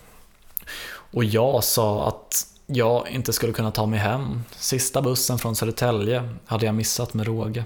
Och 0.87 1.25
jag 1.25 1.65
sa 1.65 2.09
att 2.09 2.47
jag 2.67 3.09
inte 3.09 3.33
skulle 3.33 3.53
kunna 3.53 3.71
ta 3.71 3.87
mig 3.87 3.99
hem. 3.99 4.43
Sista 4.57 5.03
bussen 5.03 5.39
från 5.39 5.57
Södertälje 5.57 6.35
hade 6.47 6.67
jag 6.67 6.75
missat 6.75 7.15
med 7.15 7.27
råge. 7.27 7.65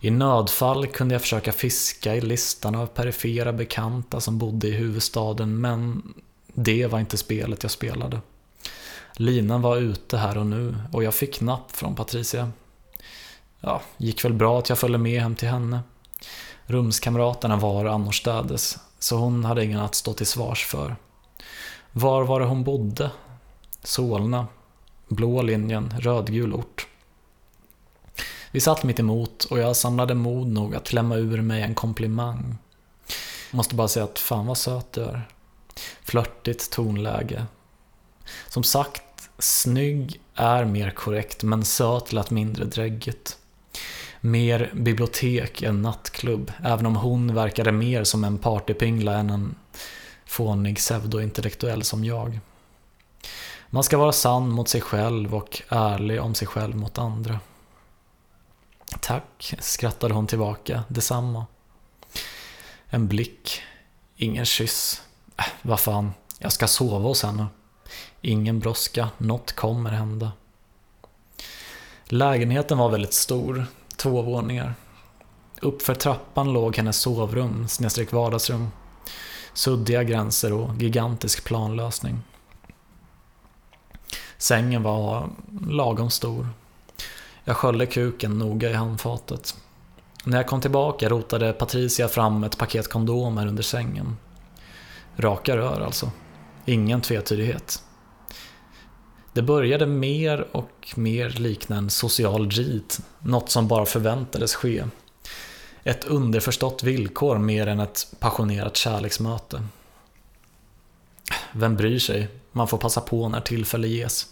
I 0.00 0.10
nödfall 0.10 0.86
kunde 0.86 1.14
jag 1.14 1.22
försöka 1.22 1.52
fiska 1.52 2.16
i 2.16 2.20
listan 2.20 2.74
av 2.74 2.86
perifera 2.86 3.52
bekanta 3.52 4.20
som 4.20 4.38
bodde 4.38 4.68
i 4.68 4.72
huvudstaden, 4.72 5.60
men 5.60 6.02
det 6.46 6.86
var 6.86 7.00
inte 7.00 7.16
spelet 7.16 7.62
jag 7.62 7.72
spelade. 7.72 8.20
Linan 9.12 9.62
var 9.62 9.76
ute 9.76 10.16
här 10.16 10.38
och 10.38 10.46
nu 10.46 10.74
och 10.92 11.04
jag 11.04 11.14
fick 11.14 11.40
napp 11.40 11.76
från 11.76 11.94
Patricia. 11.94 12.52
Ja, 13.60 13.82
gick 13.96 14.24
väl 14.24 14.32
bra 14.32 14.58
att 14.58 14.68
jag 14.68 14.78
följde 14.78 14.98
med 14.98 15.22
hem 15.22 15.34
till 15.34 15.48
henne. 15.48 15.80
Rumskamraterna 16.66 17.56
var 17.56 17.84
annorstädes, 17.84 18.78
så 18.98 19.16
hon 19.16 19.44
hade 19.44 19.64
ingen 19.64 19.80
att 19.80 19.94
stå 19.94 20.12
till 20.12 20.26
svars 20.26 20.66
för. 20.66 20.96
Var 21.92 22.24
var 22.24 22.40
det 22.40 22.46
hon 22.46 22.64
bodde? 22.64 23.10
Solna. 23.82 24.46
Blå 25.08 25.42
linjen, 25.42 25.94
rödgul 25.98 26.54
ort. 26.54 26.86
Vi 28.50 28.60
satt 28.60 28.84
mitt 28.84 29.00
emot 29.00 29.44
och 29.44 29.58
jag 29.58 29.76
samlade 29.76 30.14
mod 30.14 30.46
nog 30.46 30.74
att 30.74 30.88
klämma 30.88 31.16
ur 31.16 31.42
mig 31.42 31.62
en 31.62 31.74
komplimang. 31.74 32.58
Måste 33.50 33.74
bara 33.74 33.88
säga 33.88 34.04
att 34.04 34.18
fan 34.18 34.46
vad 34.46 34.58
söt 34.58 34.92
du 34.92 35.02
är. 35.02 35.28
Flörtigt 36.02 36.72
tonläge. 36.72 37.46
Som 38.48 38.62
sagt, 38.62 39.30
snygg 39.38 40.20
är 40.34 40.64
mer 40.64 40.90
korrekt 40.90 41.42
men 41.42 41.64
söt 41.64 42.12
lät 42.12 42.30
mindre 42.30 42.64
dräggigt. 42.64 43.38
Mer 44.20 44.70
bibliotek 44.74 45.62
än 45.62 45.82
nattklubb, 45.82 46.52
även 46.64 46.86
om 46.86 46.96
hon 46.96 47.34
verkade 47.34 47.72
mer 47.72 48.04
som 48.04 48.24
en 48.24 48.38
partypingla 48.38 49.14
än 49.14 49.30
en 49.30 49.54
fånig 50.26 50.76
pseudointellektuell 50.76 51.82
som 51.82 52.04
jag. 52.04 52.40
Man 53.70 53.84
ska 53.84 53.98
vara 53.98 54.12
sann 54.12 54.50
mot 54.50 54.68
sig 54.68 54.80
själv 54.80 55.34
och 55.34 55.62
ärlig 55.68 56.22
om 56.22 56.34
sig 56.34 56.48
själv 56.48 56.76
mot 56.76 56.98
andra. 56.98 57.40
Tack, 59.00 59.54
skrattade 59.58 60.14
hon 60.14 60.26
tillbaka, 60.26 60.84
detsamma. 60.88 61.46
En 62.86 63.08
blick, 63.08 63.62
ingen 64.16 64.44
kyss. 64.44 65.02
Äh, 65.36 65.44
vad 65.62 65.80
fan, 65.80 66.12
jag 66.38 66.52
ska 66.52 66.68
sova 66.68 67.08
hos 67.08 67.22
henne. 67.22 67.46
Ingen 68.20 68.58
brådska, 68.58 69.08
något 69.18 69.52
kommer 69.52 69.90
hända. 69.90 70.32
Lägenheten 72.04 72.78
var 72.78 72.88
väldigt 72.88 73.14
stor, 73.14 73.66
två 73.98 74.22
våningar. 74.22 74.74
Uppför 75.60 75.94
trappan 75.94 76.52
låg 76.52 76.76
hennes 76.76 76.96
sovrum, 76.96 77.68
snedstreck 77.68 78.12
vardagsrum. 78.12 78.68
Suddiga 79.52 80.02
gränser 80.02 80.52
och 80.52 80.76
gigantisk 80.76 81.44
planlösning. 81.44 82.18
Sängen 84.38 84.82
var 84.82 85.30
lagom 85.68 86.10
stor. 86.10 86.48
Jag 87.44 87.56
sköljde 87.56 87.86
kuken 87.86 88.38
noga 88.38 88.70
i 88.70 88.74
handfatet. 88.74 89.56
När 90.24 90.36
jag 90.36 90.46
kom 90.46 90.60
tillbaka 90.60 91.08
rotade 91.08 91.52
Patricia 91.52 92.08
fram 92.08 92.44
ett 92.44 92.58
paket 92.58 92.88
kondomer 92.88 93.46
under 93.46 93.62
sängen. 93.62 94.16
Raka 95.16 95.56
rör 95.56 95.80
alltså. 95.80 96.10
Ingen 96.64 97.00
tvetydighet. 97.00 97.82
Det 99.38 99.42
började 99.42 99.86
mer 99.86 100.46
och 100.52 100.92
mer 100.96 101.30
likna 101.30 101.76
en 101.76 101.90
social 101.90 102.50
rit, 102.50 103.00
något 103.18 103.50
som 103.50 103.68
bara 103.68 103.86
förväntades 103.86 104.54
ske. 104.54 104.84
Ett 105.84 106.04
underförstått 106.04 106.82
villkor 106.82 107.38
mer 107.38 107.66
än 107.66 107.80
ett 107.80 108.06
passionerat 108.18 108.76
kärleksmöte. 108.76 109.62
Vem 111.52 111.76
bryr 111.76 111.98
sig? 111.98 112.28
Man 112.52 112.68
får 112.68 112.78
passa 112.78 113.00
på 113.00 113.28
när 113.28 113.40
tillfälle 113.40 113.88
ges. 113.88 114.26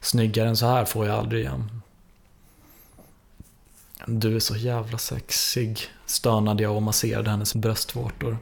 Snyggare 0.00 0.48
än 0.48 0.56
så 0.56 0.66
här 0.66 0.84
får 0.84 1.06
jag 1.06 1.18
aldrig 1.18 1.40
igen. 1.44 1.82
Du 4.06 4.36
är 4.36 4.40
så 4.40 4.56
jävla 4.56 4.98
sexig, 4.98 5.80
stönade 6.06 6.62
jag 6.62 6.76
och 6.76 6.82
masserade 6.82 7.30
hennes 7.30 7.54
bröstvårtor. 7.54 8.38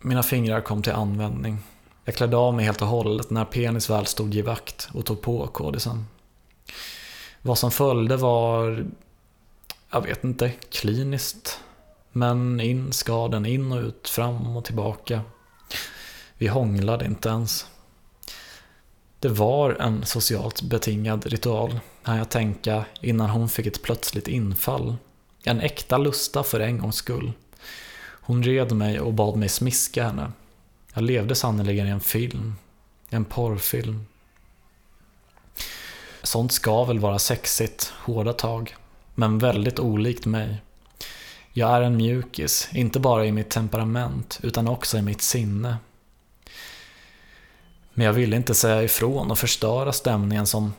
Mina 0.00 0.22
fingrar 0.22 0.60
kom 0.60 0.82
till 0.82 0.92
användning. 0.92 1.58
Jag 2.08 2.14
klädde 2.14 2.36
av 2.36 2.54
mig 2.54 2.64
helt 2.64 2.82
och 2.82 2.88
hållet 2.88 3.30
när 3.30 3.44
penis 3.44 3.90
väl 3.90 4.06
stod 4.06 4.34
i 4.34 4.42
vakt 4.42 4.88
och 4.92 5.04
tog 5.04 5.22
på 5.22 5.46
kodisen. 5.46 6.06
Vad 7.42 7.58
som 7.58 7.70
följde 7.70 8.16
var, 8.16 8.86
jag 9.90 10.00
vet 10.00 10.24
inte, 10.24 10.50
kliniskt. 10.50 11.60
Men 12.12 12.60
in 12.60 12.92
ska 12.92 13.28
den, 13.28 13.46
in 13.46 13.72
och 13.72 13.82
ut, 13.82 14.08
fram 14.08 14.56
och 14.56 14.64
tillbaka. 14.64 15.20
Vi 16.38 16.46
hånglade 16.46 17.04
inte 17.04 17.28
ens. 17.28 17.66
Det 19.20 19.28
var 19.28 19.70
en 19.70 20.06
socialt 20.06 20.62
betingad 20.62 21.26
ritual, 21.26 21.80
hann 22.02 22.18
jag 22.18 22.30
tänka 22.30 22.84
innan 23.00 23.30
hon 23.30 23.48
fick 23.48 23.66
ett 23.66 23.82
plötsligt 23.82 24.28
infall. 24.28 24.96
En 25.44 25.60
äkta 25.60 25.98
lusta 25.98 26.42
för 26.42 26.60
en 26.60 26.78
gångs 26.78 26.96
skull. 26.96 27.32
Hon 28.20 28.42
red 28.42 28.72
mig 28.72 29.00
och 29.00 29.12
bad 29.12 29.36
mig 29.36 29.48
smiska 29.48 30.04
henne. 30.04 30.32
Jag 30.96 31.04
levde 31.04 31.34
sannerligen 31.34 31.86
i 31.86 31.90
en 31.90 32.00
film. 32.00 32.54
En 33.08 33.24
porrfilm. 33.24 34.06
Sånt 36.22 36.52
ska 36.52 36.84
väl 36.84 36.98
vara 36.98 37.18
sexigt, 37.18 37.92
hårda 37.98 38.32
tag. 38.32 38.76
Men 39.14 39.38
väldigt 39.38 39.78
olikt 39.78 40.26
mig. 40.26 40.62
Jag 41.52 41.70
är 41.70 41.80
en 41.82 41.96
mjukis, 41.96 42.68
inte 42.72 43.00
bara 43.00 43.26
i 43.26 43.32
mitt 43.32 43.50
temperament, 43.50 44.40
utan 44.42 44.68
också 44.68 44.98
i 44.98 45.02
mitt 45.02 45.22
sinne. 45.22 45.76
Men 47.94 48.06
jag 48.06 48.12
ville 48.12 48.36
inte 48.36 48.54
säga 48.54 48.82
ifrån 48.82 49.30
och 49.30 49.38
förstöra 49.38 49.92
stämningen 49.92 50.46
som 50.46 50.72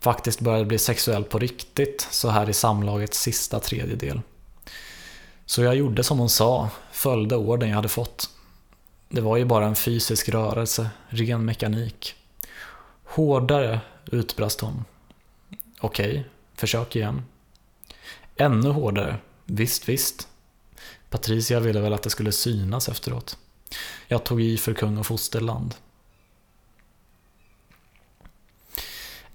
faktiskt 0.00 0.40
började 0.40 0.64
bli 0.64 0.78
sexuell 0.78 1.24
på 1.24 1.38
riktigt 1.38 2.08
så 2.10 2.28
här 2.28 2.50
i 2.50 2.52
samlagets 2.52 3.20
sista 3.20 3.60
tredjedel. 3.60 4.20
Så 5.46 5.62
jag 5.62 5.74
gjorde 5.76 6.04
som 6.04 6.18
hon 6.18 6.30
sa, 6.30 6.68
följde 6.92 7.36
orden 7.36 7.68
jag 7.68 7.76
hade 7.76 7.88
fått. 7.88 8.30
Det 9.14 9.20
var 9.20 9.36
ju 9.36 9.44
bara 9.44 9.66
en 9.66 9.76
fysisk 9.76 10.28
rörelse, 10.28 10.90
ren 11.08 11.44
mekanik. 11.44 12.14
Hårdare, 13.04 13.80
utbrast 14.06 14.60
hon. 14.60 14.84
Okej, 15.80 16.28
försök 16.54 16.96
igen. 16.96 17.22
Ännu 18.36 18.70
hårdare, 18.70 19.16
visst, 19.44 19.88
visst. 19.88 20.28
Patricia 21.10 21.60
ville 21.60 21.80
väl 21.80 21.92
att 21.92 22.02
det 22.02 22.10
skulle 22.10 22.32
synas 22.32 22.88
efteråt. 22.88 23.38
Jag 24.08 24.24
tog 24.24 24.42
i 24.42 24.58
för 24.58 24.74
kung 24.74 24.98
och 24.98 25.06
fosterland. 25.06 25.74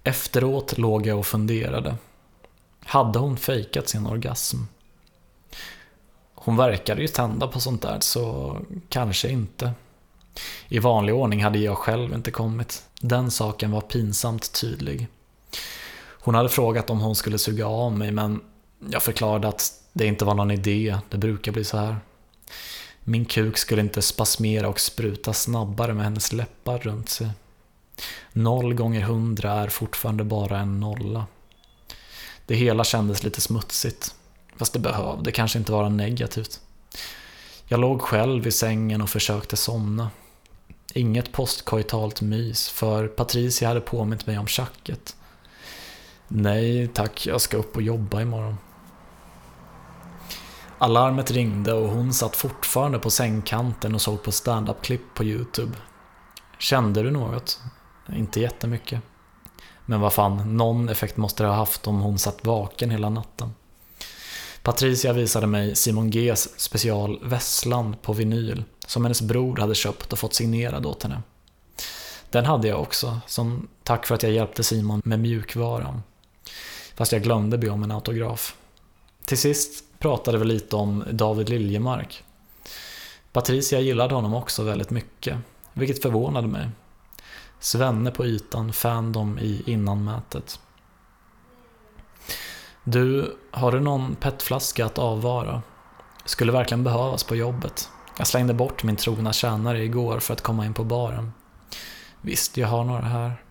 Efteråt 0.04 0.78
låg 0.78 1.06
jag 1.06 1.18
och 1.18 1.26
funderade. 1.26 1.96
Hade 2.80 3.18
hon 3.18 3.36
fejkat 3.36 3.88
sin 3.88 4.06
orgasm? 4.06 4.56
Hon 6.42 6.56
verkade 6.56 7.02
ju 7.02 7.08
tända 7.08 7.46
på 7.48 7.60
sånt 7.60 7.82
där, 7.82 8.00
så 8.00 8.56
kanske 8.88 9.28
inte. 9.28 9.72
I 10.68 10.78
vanlig 10.78 11.14
ordning 11.14 11.44
hade 11.44 11.58
jag 11.58 11.78
själv 11.78 12.14
inte 12.14 12.30
kommit. 12.30 12.84
Den 13.00 13.30
saken 13.30 13.70
var 13.70 13.80
pinsamt 13.80 14.52
tydlig. 14.60 15.08
Hon 16.22 16.34
hade 16.34 16.48
frågat 16.48 16.90
om 16.90 17.00
hon 17.00 17.16
skulle 17.16 17.38
suga 17.38 17.66
av 17.66 17.92
mig, 17.92 18.10
men 18.10 18.40
jag 18.90 19.02
förklarade 19.02 19.48
att 19.48 19.72
det 19.92 20.06
inte 20.06 20.24
var 20.24 20.34
någon 20.34 20.50
idé, 20.50 20.98
det 21.08 21.18
brukar 21.18 21.52
bli 21.52 21.64
så 21.64 21.76
här. 21.76 21.96
Min 23.04 23.24
kuk 23.24 23.58
skulle 23.58 23.80
inte 23.80 24.02
spasmera 24.02 24.68
och 24.68 24.80
spruta 24.80 25.32
snabbare 25.32 25.94
med 25.94 26.04
hennes 26.04 26.32
läppar 26.32 26.78
runt 26.78 27.08
sig. 27.08 27.30
Noll 28.32 28.74
gånger 28.74 29.00
hundra 29.00 29.52
är 29.52 29.68
fortfarande 29.68 30.24
bara 30.24 30.58
en 30.58 30.80
nolla. 30.80 31.26
Det 32.46 32.54
hela 32.54 32.84
kändes 32.84 33.22
lite 33.22 33.40
smutsigt. 33.40 34.14
Fast 34.60 34.72
det 34.72 34.78
behövde 34.78 35.32
kanske 35.32 35.58
inte 35.58 35.72
vara 35.72 35.88
negativt. 35.88 36.60
Jag 37.66 37.80
låg 37.80 38.02
själv 38.02 38.46
i 38.46 38.52
sängen 38.52 39.02
och 39.02 39.10
försökte 39.10 39.56
somna. 39.56 40.10
Inget 40.94 41.32
postkoitalt 41.32 42.20
mys, 42.20 42.68
för 42.68 43.08
Patricia 43.08 43.68
hade 43.68 43.80
påmint 43.80 44.26
mig 44.26 44.38
om 44.38 44.46
tjacket. 44.46 45.16
Nej 46.28 46.88
tack, 46.88 47.26
jag 47.26 47.40
ska 47.40 47.56
upp 47.56 47.76
och 47.76 47.82
jobba 47.82 48.20
imorgon. 48.20 48.56
Alarmet 50.78 51.30
ringde 51.30 51.72
och 51.72 51.88
hon 51.88 52.12
satt 52.12 52.36
fortfarande 52.36 52.98
på 52.98 53.10
sängkanten 53.10 53.94
och 53.94 54.02
såg 54.02 54.22
på 54.22 54.32
standup-klipp 54.32 55.14
på 55.14 55.24
YouTube. 55.24 55.72
Kände 56.58 57.02
du 57.02 57.10
något? 57.10 57.60
Inte 58.16 58.40
jättemycket. 58.40 59.00
Men 59.86 60.00
vad 60.00 60.12
fan, 60.12 60.56
någon 60.56 60.88
effekt 60.88 61.16
måste 61.16 61.42
det 61.42 61.48
ha 61.48 61.56
haft 61.56 61.86
om 61.86 62.00
hon 62.00 62.18
satt 62.18 62.44
vaken 62.44 62.90
hela 62.90 63.08
natten. 63.08 63.54
Patricia 64.62 65.12
visade 65.12 65.46
mig 65.46 65.76
Simon 65.76 66.10
Gs 66.10 66.48
special 66.56 67.20
Vesslan 67.22 67.96
på 68.02 68.12
vinyl 68.12 68.64
som 68.86 69.04
hennes 69.04 69.22
bror 69.22 69.56
hade 69.56 69.74
köpt 69.74 70.12
och 70.12 70.18
fått 70.18 70.34
signerad 70.34 70.86
åt 70.86 71.02
henne. 71.02 71.22
Den 72.30 72.44
hade 72.44 72.68
jag 72.68 72.80
också, 72.80 73.20
som 73.26 73.68
tack 73.82 74.06
för 74.06 74.14
att 74.14 74.22
jag 74.22 74.32
hjälpte 74.32 74.62
Simon 74.62 75.02
med 75.04 75.20
mjukvaran. 75.20 76.02
Fast 76.94 77.12
jag 77.12 77.22
glömde 77.22 77.58
be 77.58 77.68
om 77.68 77.82
en 77.82 77.90
autograf. 77.90 78.56
Till 79.24 79.38
sist 79.38 79.84
pratade 79.98 80.38
vi 80.38 80.44
lite 80.44 80.76
om 80.76 81.04
David 81.10 81.48
Liljemark. 81.48 82.24
Patricia 83.32 83.80
gillade 83.80 84.14
honom 84.14 84.34
också 84.34 84.62
väldigt 84.62 84.90
mycket, 84.90 85.38
vilket 85.72 86.02
förvånade 86.02 86.48
mig. 86.48 86.68
Svenne 87.60 88.10
på 88.10 88.26
ytan, 88.26 88.72
fandom 88.72 89.38
i 89.38 89.62
innanmätet. 89.66 90.60
Du, 92.92 93.36
har 93.50 93.72
du 93.72 93.80
någon 93.80 94.14
petflaska 94.14 94.86
att 94.86 94.98
avvara? 94.98 95.62
Skulle 96.24 96.52
verkligen 96.52 96.84
behövas 96.84 97.24
på 97.24 97.36
jobbet. 97.36 97.88
Jag 98.18 98.26
slängde 98.26 98.54
bort 98.54 98.82
min 98.82 98.96
trogna 98.96 99.32
tjänare 99.32 99.84
igår 99.84 100.20
för 100.20 100.34
att 100.34 100.40
komma 100.40 100.66
in 100.66 100.74
på 100.74 100.84
baren. 100.84 101.32
Visst, 102.20 102.56
jag 102.56 102.68
har 102.68 102.84
några 102.84 103.00
här. 103.00 103.42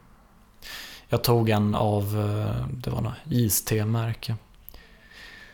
Jag 1.07 1.23
tog 1.23 1.49
en 1.49 1.75
av, 1.75 2.03
eh, 2.03 2.67
det 2.71 2.89
var 2.89 3.01
något 3.01 3.13
iste-märke. 3.29 4.35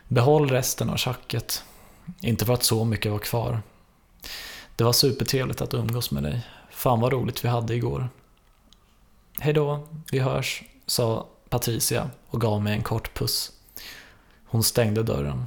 Behåll 0.07 0.49
resten 0.49 0.89
av 0.89 0.97
tjacket. 0.97 1.63
Inte 2.19 2.45
för 2.45 2.53
att 2.53 2.63
så 2.63 2.85
mycket 2.85 3.11
var 3.11 3.19
kvar. 3.19 3.61
Det 4.75 4.83
var 4.83 4.93
supertrevligt 4.93 5.61
att 5.61 5.73
umgås 5.73 6.11
med 6.11 6.23
dig. 6.23 6.47
Fan 6.69 6.99
vad 6.99 7.13
roligt 7.13 7.45
vi 7.45 7.47
hade 7.47 7.75
igår. 7.75 8.09
Hejdå, 9.39 9.87
vi 10.11 10.19
hörs, 10.19 10.63
sa 10.85 11.27
Patricia 11.49 12.09
och 12.27 12.41
gav 12.41 12.61
mig 12.61 12.73
en 12.73 12.83
kort 12.83 13.13
puss. 13.13 13.51
Hon 14.45 14.63
stängde 14.63 15.03
dörren. 15.03 15.45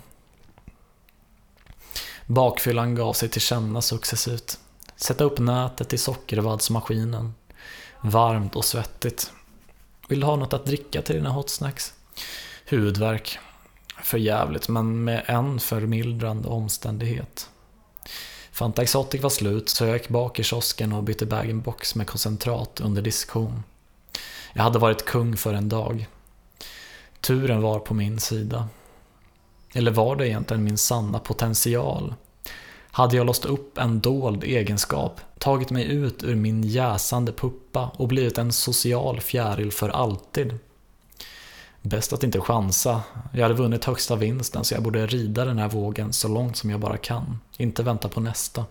Bakfyllan 2.26 2.94
gav 2.94 3.12
sig 3.12 3.28
till 3.28 3.40
känna 3.40 3.82
successivt. 3.82 4.58
Sätta 4.96 5.24
upp 5.24 5.38
nätet 5.38 5.92
i 5.92 5.98
sockervaddsmaskinen. 5.98 7.34
Varmt 8.00 8.56
och 8.56 8.64
svettigt. 8.64 9.32
Vill 10.08 10.20
du 10.20 10.26
ha 10.26 10.36
något 10.36 10.52
att 10.52 10.66
dricka 10.66 11.02
till 11.02 11.14
dina 11.14 11.30
hot 11.30 11.50
snacks? 11.50 11.94
Huvudvärk. 12.64 13.38
För 14.02 14.18
jävligt, 14.18 14.68
men 14.68 15.04
med 15.04 15.24
en 15.26 15.60
förmildrande 15.60 16.48
omständighet. 16.48 17.50
Fanta 18.52 18.82
Exotic 18.82 19.22
var 19.22 19.30
slut 19.30 19.68
så 19.68 19.84
jag 19.84 19.96
gick 19.96 20.08
bak 20.08 20.38
i 20.38 20.42
kiosken 20.42 20.92
och 20.92 21.02
bytte 21.02 21.26
bag-in-box 21.26 21.94
med 21.94 22.06
koncentrat 22.06 22.80
under 22.80 23.02
diskon. 23.02 23.62
Jag 24.52 24.62
hade 24.62 24.78
varit 24.78 25.04
kung 25.04 25.36
för 25.36 25.54
en 25.54 25.68
dag. 25.68 26.08
Turen 27.20 27.62
var 27.62 27.78
på 27.78 27.94
min 27.94 28.20
sida. 28.20 28.68
Eller 29.72 29.90
var 29.90 30.16
det 30.16 30.28
egentligen 30.28 30.64
min 30.64 30.78
sanna 30.78 31.18
potential? 31.18 32.14
Hade 32.90 33.16
jag 33.16 33.26
låst 33.26 33.44
upp 33.44 33.78
en 33.78 34.00
dold 34.00 34.44
egenskap, 34.44 35.20
tagit 35.38 35.70
mig 35.70 35.84
ut 35.84 36.24
ur 36.24 36.34
min 36.34 36.62
jäsande 36.62 37.32
puppa 37.32 37.90
och 37.96 38.08
blivit 38.08 38.38
en 38.38 38.52
social 38.52 39.20
fjäril 39.20 39.72
för 39.72 39.88
alltid? 39.88 40.58
Bäst 41.82 42.12
att 42.12 42.24
inte 42.24 42.40
chansa. 42.40 43.02
Jag 43.32 43.42
hade 43.42 43.54
vunnit 43.54 43.84
högsta 43.84 44.16
vinsten 44.16 44.64
så 44.64 44.74
jag 44.74 44.82
borde 44.82 45.06
rida 45.06 45.44
den 45.44 45.58
här 45.58 45.68
vågen 45.68 46.12
så 46.12 46.28
långt 46.28 46.56
som 46.56 46.70
jag 46.70 46.80
bara 46.80 46.96
kan. 46.96 47.38
Inte 47.56 47.82
vänta 47.82 48.08
på 48.08 48.20
nästa. 48.20 48.64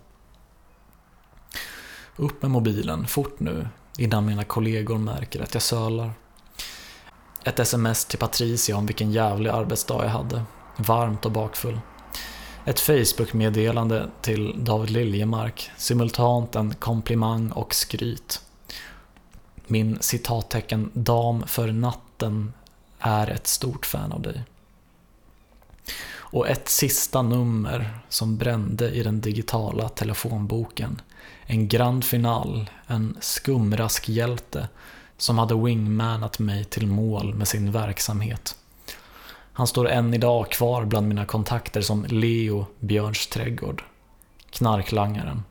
Upp 2.16 2.42
med 2.42 2.52
mobilen, 2.52 3.08
fort 3.08 3.40
nu, 3.40 3.68
innan 3.98 4.26
mina 4.26 4.44
kollegor 4.44 4.98
märker 4.98 5.42
att 5.42 5.54
jag 5.54 5.64
sölar. 5.64 6.12
Ett 7.44 7.60
sms 7.60 8.06
till 8.06 8.20
Patricia 8.20 8.78
om 8.78 8.86
vilken 8.86 9.12
jävlig 9.12 9.50
arbetsdag 9.50 10.04
jag 10.04 10.12
hade. 10.12 10.44
Varmt 10.78 11.26
och 11.26 11.32
bakfull. 11.32 11.80
Ett 12.66 12.80
Facebook-meddelande 12.80 14.10
till 14.22 14.56
David 14.58 14.90
Liljemark, 14.90 15.72
simultant 15.78 16.56
en 16.56 16.76
komplimang 16.76 17.52
och 17.52 17.76
skryt. 17.76 18.42
Min 19.68 19.98
citattecken 20.02 20.92
dam 20.94 21.48
för 21.48 21.72
natten 21.72 22.54
är 23.00 23.28
ett 23.28 23.48
stort 23.48 23.86
fan 23.86 24.12
av 24.12 24.22
dig. 24.22 24.44
Och 26.16 26.48
ett 26.48 26.70
sista 26.70 27.22
nummer 27.22 28.00
som 28.10 28.38
brände 28.38 28.90
i 28.90 29.04
den 29.04 29.22
digitala 29.22 29.90
telefonboken. 29.90 31.02
En 31.46 31.68
grand 31.68 32.06
final, 32.06 32.70
en 32.88 33.18
skumraskhjälte 33.20 34.68
som 35.18 35.38
hade 35.38 35.56
wingmanat 35.56 36.40
mig 36.40 36.64
till 36.64 36.88
mål 36.88 37.34
med 37.34 37.48
sin 37.48 37.72
verksamhet. 37.72 38.56
Han 39.58 39.68
står 39.68 39.90
än 39.90 40.14
idag 40.14 40.52
kvar 40.52 40.86
bland 40.86 41.08
mina 41.08 41.26
kontakter 41.26 41.82
som 41.82 42.06
Leo 42.10 42.66
Björns 42.80 43.28
trädgård. 43.28 43.84
Knarklangaren. 44.50 45.44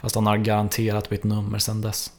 Fast 0.00 0.14
han 0.14 0.26
har 0.26 0.36
garanterat 0.36 1.08
bytt 1.08 1.24
nummer 1.24 1.58
sedan 1.58 1.80
dess. 1.80 2.12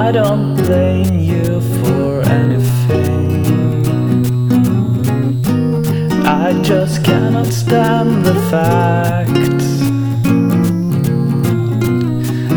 I 0.00 0.12
don't 0.12 0.54
blame 0.54 1.18
you 1.18 1.60
for 1.80 2.22
anything. 2.22 3.44
I 6.24 6.52
just 6.62 7.02
cannot 7.02 7.46
stand 7.46 8.24
the 8.24 8.36
fact 8.48 9.58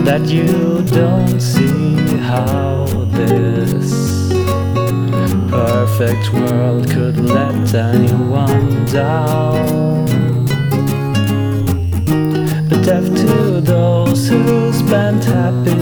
that 0.06 0.24
you 0.28 0.84
don't 0.84 1.42
see 1.42 1.96
how 2.30 2.86
this 3.12 4.30
perfect 5.50 6.32
world 6.34 6.92
could 6.92 7.18
let 7.20 7.74
anyone 7.74 8.86
down. 8.86 10.06
But 12.70 12.86
death 12.86 13.08
to 13.24 13.62
those 13.62 14.30
who 14.30 14.72
spent 14.72 15.24
happy 15.24 15.81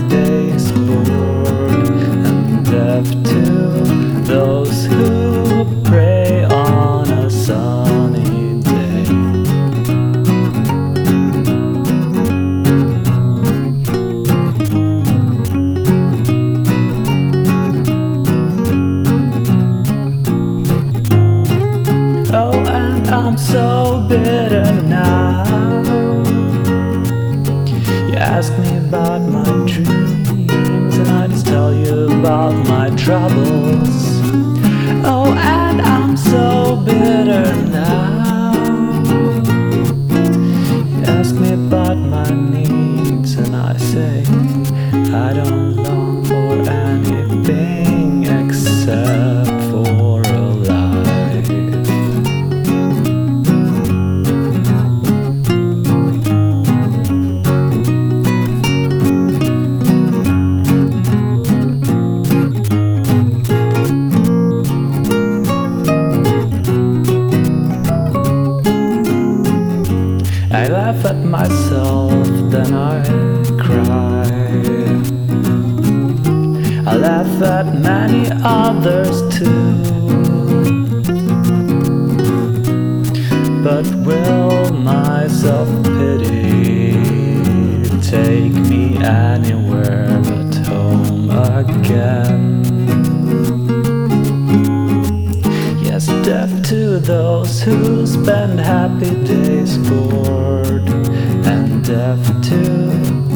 laugh 77.00 77.42
at 77.42 77.80
many 77.80 78.30
others 78.44 79.22
too. 79.38 79.74
But 83.64 83.86
will 84.06 84.74
my 84.74 85.28
self 85.28 85.70
pity 85.84 86.92
take 88.02 88.54
me 88.54 88.98
anywhere 88.98 90.08
but 90.24 90.56
home 90.68 91.30
again? 91.30 92.64
Yes, 95.82 96.08
deaf 96.26 96.50
to 96.64 97.00
those 97.00 97.62
who 97.62 98.06
spend 98.06 98.60
happy 98.60 99.24
days 99.24 99.78
bored, 99.78 100.90
and 101.48 101.86
deaf 101.86 102.20
to 102.50 102.60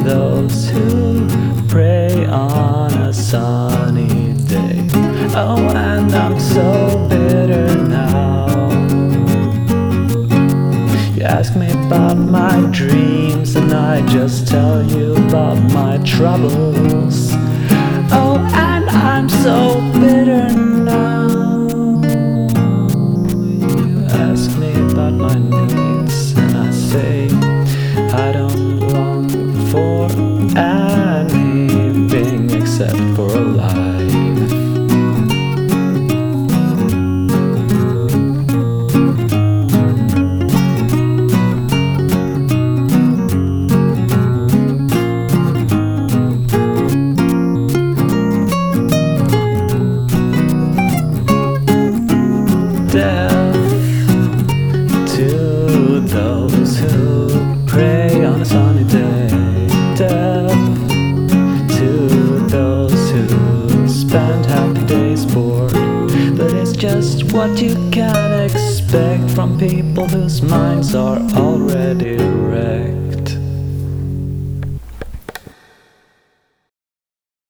those 0.04 0.68
who 0.68 1.26
pray 1.68 2.26
on 2.26 3.03
sunny 3.34 4.32
day. 4.46 4.86
Oh, 5.34 5.58
and 5.74 6.14
I'm 6.14 6.38
so 6.38 7.08
bitter 7.08 7.66
now. 7.88 8.46
You 11.16 11.22
ask 11.22 11.56
me 11.56 11.68
about 11.86 12.16
my 12.16 12.56
dreams, 12.70 13.56
and 13.56 13.72
I 13.72 14.06
just 14.06 14.46
tell 14.46 14.84
you 14.84 15.16
about 15.26 15.58
my 15.72 15.98
troubles. 16.04 17.32
Oh, 18.18 18.36
and 18.54 18.88
I'm 18.88 19.28
so 19.28 19.80
bitter 19.98 20.48
now. 20.54 20.73